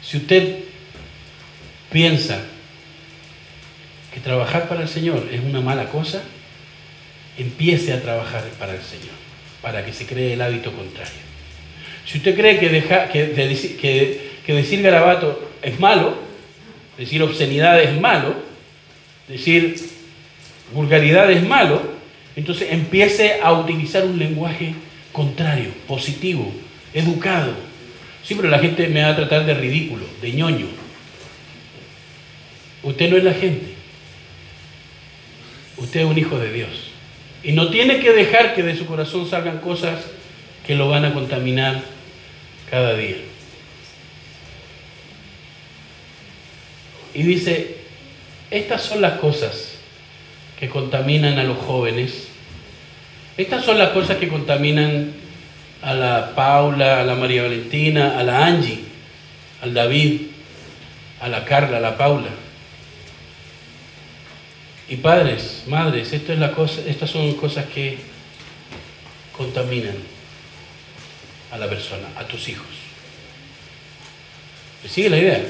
Si 0.00 0.18
usted 0.18 0.60
piensa 1.90 2.40
que 4.12 4.20
trabajar 4.20 4.68
para 4.68 4.82
el 4.82 4.88
Señor 4.88 5.28
es 5.32 5.42
una 5.42 5.60
mala 5.60 5.86
cosa, 5.86 6.22
empiece 7.36 7.92
a 7.92 8.00
trabajar 8.00 8.44
para 8.60 8.74
el 8.74 8.82
Señor, 8.82 9.23
para 9.64 9.82
que 9.82 9.94
se 9.94 10.04
cree 10.04 10.34
el 10.34 10.42
hábito 10.42 10.70
contrario. 10.70 11.24
Si 12.04 12.18
usted 12.18 12.36
cree 12.36 12.58
que, 12.58 12.68
deja, 12.68 13.08
que, 13.08 13.32
que, 14.44 14.52
decir 14.52 14.82
garabato 14.82 15.50
es 15.62 15.80
malo, 15.80 16.18
decir 16.98 17.22
obscenidad 17.22 17.82
es 17.82 17.98
malo, 17.98 18.34
decir 19.26 19.74
vulgaridad 20.74 21.30
es 21.32 21.42
malo, 21.42 21.80
entonces 22.36 22.68
empiece 22.72 23.40
a 23.42 23.54
utilizar 23.54 24.04
un 24.04 24.18
lenguaje 24.18 24.74
contrario, 25.12 25.70
positivo, 25.88 26.52
educado. 26.92 27.54
Sí, 28.22 28.34
pero 28.34 28.50
la 28.50 28.58
gente 28.58 28.86
me 28.88 29.02
va 29.02 29.08
a 29.08 29.16
tratar 29.16 29.46
de 29.46 29.54
ridículo, 29.54 30.04
de 30.20 30.32
ñoño. 30.32 30.66
Usted 32.82 33.08
no 33.08 33.16
es 33.16 33.24
la 33.24 33.32
gente. 33.32 33.72
Usted 35.78 36.00
es 36.00 36.06
un 36.06 36.18
hijo 36.18 36.38
de 36.38 36.52
Dios. 36.52 36.93
Y 37.44 37.52
no 37.52 37.68
tiene 37.68 38.00
que 38.00 38.12
dejar 38.12 38.54
que 38.54 38.62
de 38.62 38.74
su 38.74 38.86
corazón 38.86 39.28
salgan 39.28 39.58
cosas 39.58 40.00
que 40.66 40.74
lo 40.74 40.88
van 40.88 41.04
a 41.04 41.12
contaminar 41.12 41.82
cada 42.70 42.94
día. 42.94 43.18
Y 47.12 47.22
dice, 47.22 47.76
estas 48.50 48.82
son 48.82 49.02
las 49.02 49.18
cosas 49.18 49.76
que 50.58 50.68
contaminan 50.70 51.38
a 51.38 51.44
los 51.44 51.58
jóvenes. 51.58 52.28
Estas 53.36 53.64
son 53.64 53.78
las 53.78 53.90
cosas 53.90 54.16
que 54.16 54.28
contaminan 54.28 55.12
a 55.82 55.92
la 55.92 56.32
Paula, 56.34 57.00
a 57.00 57.04
la 57.04 57.14
María 57.14 57.42
Valentina, 57.42 58.18
a 58.18 58.22
la 58.22 58.46
Angie, 58.46 58.80
al 59.60 59.74
David, 59.74 60.22
a 61.20 61.28
la 61.28 61.44
Carla, 61.44 61.76
a 61.76 61.80
la 61.80 61.96
Paula. 61.98 62.30
Y 64.88 64.96
padres, 64.96 65.62
madres, 65.66 66.12
estas 66.12 67.10
son 67.10 67.32
cosas 67.34 67.66
que 67.66 67.98
contaminan 69.36 69.96
a 71.50 71.58
la 71.58 71.68
persona, 71.68 72.08
a 72.16 72.24
tus 72.24 72.48
hijos. 72.48 72.66
¿Me 74.82 74.88
sigue 74.88 75.08
la 75.08 75.18
idea? 75.18 75.42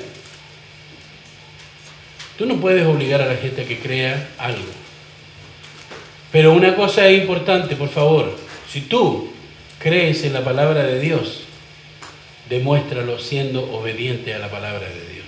Tú 2.39 2.47
no 2.47 2.57
puedes 2.57 2.87
obligar 2.87 3.23
a 3.23 3.27
la 3.27 3.37
gente 3.37 3.63
a 3.63 3.67
que 3.67 3.79
crea 3.79 4.31
algo. 4.39 4.71
Pero 6.31 6.53
una 6.53 6.75
cosa 6.75 7.07
es 7.09 7.21
importante, 7.21 7.77
por 7.77 7.89
favor. 7.89 8.37
Si 8.71 8.83
tú 8.83 9.33
crees 9.79 10.25
en 10.25 10.33
la 10.33 10.45
palabra 10.45 10.83
de 10.83 11.01
Dios, 11.01 11.45
demuéstralo 12.49 13.19
siendo 13.19 13.73
obediente 13.73 14.35
a 14.35 14.39
la 14.39 14.51
palabra 14.51 14.89
de 14.89 15.13
Dios. 15.13 15.27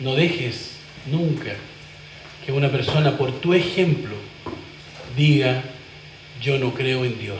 No 0.00 0.14
dejes 0.14 0.73
nunca 1.06 1.54
que 2.44 2.52
una 2.52 2.70
persona 2.70 3.16
por 3.16 3.32
tu 3.40 3.54
ejemplo 3.54 4.14
diga, 5.16 5.62
yo 6.40 6.58
no 6.58 6.74
creo 6.74 7.04
en 7.04 7.18
Dios. 7.18 7.38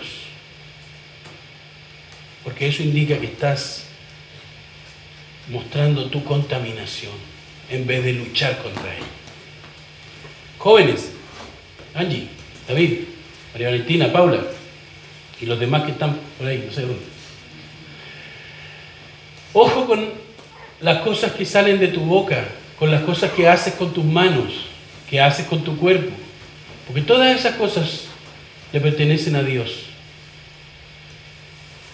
Porque 2.42 2.68
eso 2.68 2.82
indica 2.82 3.18
que 3.18 3.26
estás 3.26 3.84
mostrando 5.48 6.06
tu 6.06 6.24
contaminación 6.24 7.12
en 7.70 7.86
vez 7.86 8.04
de 8.04 8.12
luchar 8.14 8.58
contra 8.62 8.94
él. 8.94 9.02
Jóvenes, 10.58 11.12
Angie, 11.94 12.28
David, 12.66 13.00
María 13.52 13.68
Valentina, 13.68 14.12
Paula 14.12 14.40
y 15.40 15.46
los 15.46 15.58
demás 15.58 15.84
que 15.84 15.92
están 15.92 16.18
por 16.38 16.46
ahí, 16.46 16.64
no 16.66 16.72
sé 16.72 16.82
dónde. 16.82 17.04
Ojo 19.52 19.86
con 19.86 20.08
las 20.80 21.02
cosas 21.02 21.32
que 21.32 21.44
salen 21.44 21.78
de 21.78 21.88
tu 21.88 22.00
boca, 22.00 22.48
con 22.78 22.90
las 22.90 23.02
cosas 23.02 23.32
que 23.32 23.48
haces 23.48 23.74
con 23.74 23.92
tus 23.92 24.04
manos, 24.04 24.52
que 25.08 25.20
haces 25.20 25.46
con 25.46 25.62
tu 25.62 25.76
cuerpo. 25.76 26.10
Porque 26.86 27.02
todas 27.02 27.38
esas 27.38 27.56
cosas 27.56 28.06
le 28.72 28.80
pertenecen 28.80 29.36
a 29.36 29.42
Dios. 29.42 29.86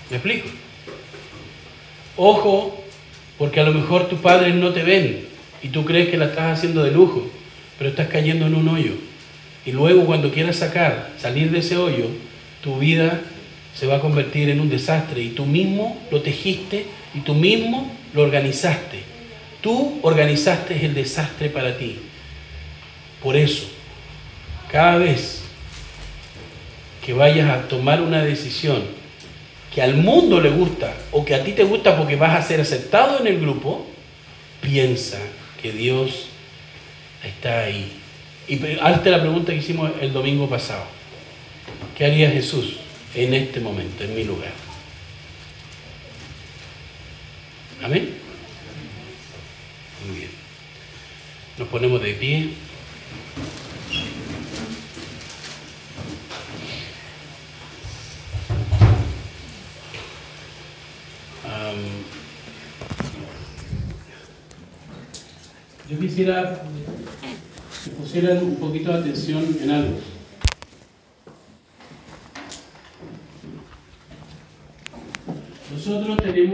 ¿Me 0.09 0.16
explico? 0.16 0.48
Ojo, 2.16 2.82
porque 3.39 3.61
a 3.61 3.65
lo 3.65 3.73
mejor 3.73 4.09
tus 4.09 4.19
padres 4.19 4.55
no 4.55 4.73
te 4.73 4.82
ven 4.82 5.27
y 5.62 5.69
tú 5.69 5.85
crees 5.85 6.09
que 6.09 6.16
la 6.16 6.27
estás 6.27 6.59
haciendo 6.59 6.82
de 6.82 6.90
lujo, 6.90 7.31
pero 7.78 7.90
estás 7.90 8.09
cayendo 8.09 8.47
en 8.47 8.55
un 8.55 8.69
hoyo. 8.69 8.93
Y 9.65 9.73
luego 9.73 10.07
cuando 10.07 10.32
quieras 10.32 10.57
sacar, 10.57 11.12
salir 11.19 11.51
de 11.51 11.59
ese 11.59 11.77
hoyo, 11.77 12.07
tu 12.62 12.78
vida 12.78 13.20
se 13.74 13.86
va 13.86 13.97
a 13.97 14.01
convertir 14.01 14.51
en 14.51 14.61
un 14.61 14.69
desastre 14.69 15.23
y 15.23 15.31
tú 15.31 15.47
mismo 15.47 16.01
lo 16.11 16.20
tejiste 16.23 16.86
y 17.15 17.20
tú 17.20 17.35
mismo 17.35 17.90
lo 18.15 18.23
organizaste. 18.23 19.10
Tú 19.61 19.99
organizaste 20.03 20.85
el 20.85 20.95
desastre 20.95 21.51
para 21.51 21.77
ti. 21.77 21.99
Por 23.23 23.37
eso, 23.37 23.69
cada 24.70 24.97
vez 24.97 25.43
que 27.05 27.12
vayas 27.12 27.51
a 27.51 27.69
tomar 27.69 28.01
una 28.01 28.23
decisión 28.23 28.82
que 29.74 29.82
al 29.82 29.95
mundo 29.95 30.41
le 30.41 30.51
gusta 30.51 30.95
o 31.12 31.24
que 31.24 31.35
a 31.35 31.45
ti 31.45 31.53
te 31.53 31.65
gusta 31.65 31.97
porque 31.97 32.16
vas 32.16 32.37
a 32.37 32.43
ser 32.43 32.61
aceptado 32.61 33.20
en 33.20 33.27
el 33.27 33.41
grupo, 33.41 33.87
piensa 34.61 35.19
que 35.61 35.73
Dios 35.73 36.28
está 37.23 37.61
ahí. 37.61 37.93
Y 38.49 38.61
hazte 38.81 39.11
la 39.11 39.20
pregunta 39.20 39.53
que 39.53 39.59
hicimos 39.59 39.91
el 40.01 40.12
domingo 40.12 40.49
pasado. 40.49 40.85
¿Qué 41.97 42.07
haría 42.07 42.31
Jesús 42.31 42.77
en 43.15 43.35
este 43.35 43.61
momento, 43.61 44.05
en 44.05 44.15
mi 44.15 44.24
lugar? 44.24 44.53
Amén. 47.82 48.30
Muy 50.06 50.16
bien. 50.16 50.31
Nos 51.59 51.68
ponemos 51.68 52.02
de 52.02 52.12
pie. 52.14 52.51
yo 65.90 65.98
quisiera 65.98 66.62
que 67.85 67.90
pusieran 67.90 68.44
un 68.44 68.56
poquito 68.56 68.93
de 68.93 68.98
atención 68.98 69.44
en 69.60 69.70
algo. 69.70 69.98
Nosotros 75.72 76.16
tenemos 76.18 76.48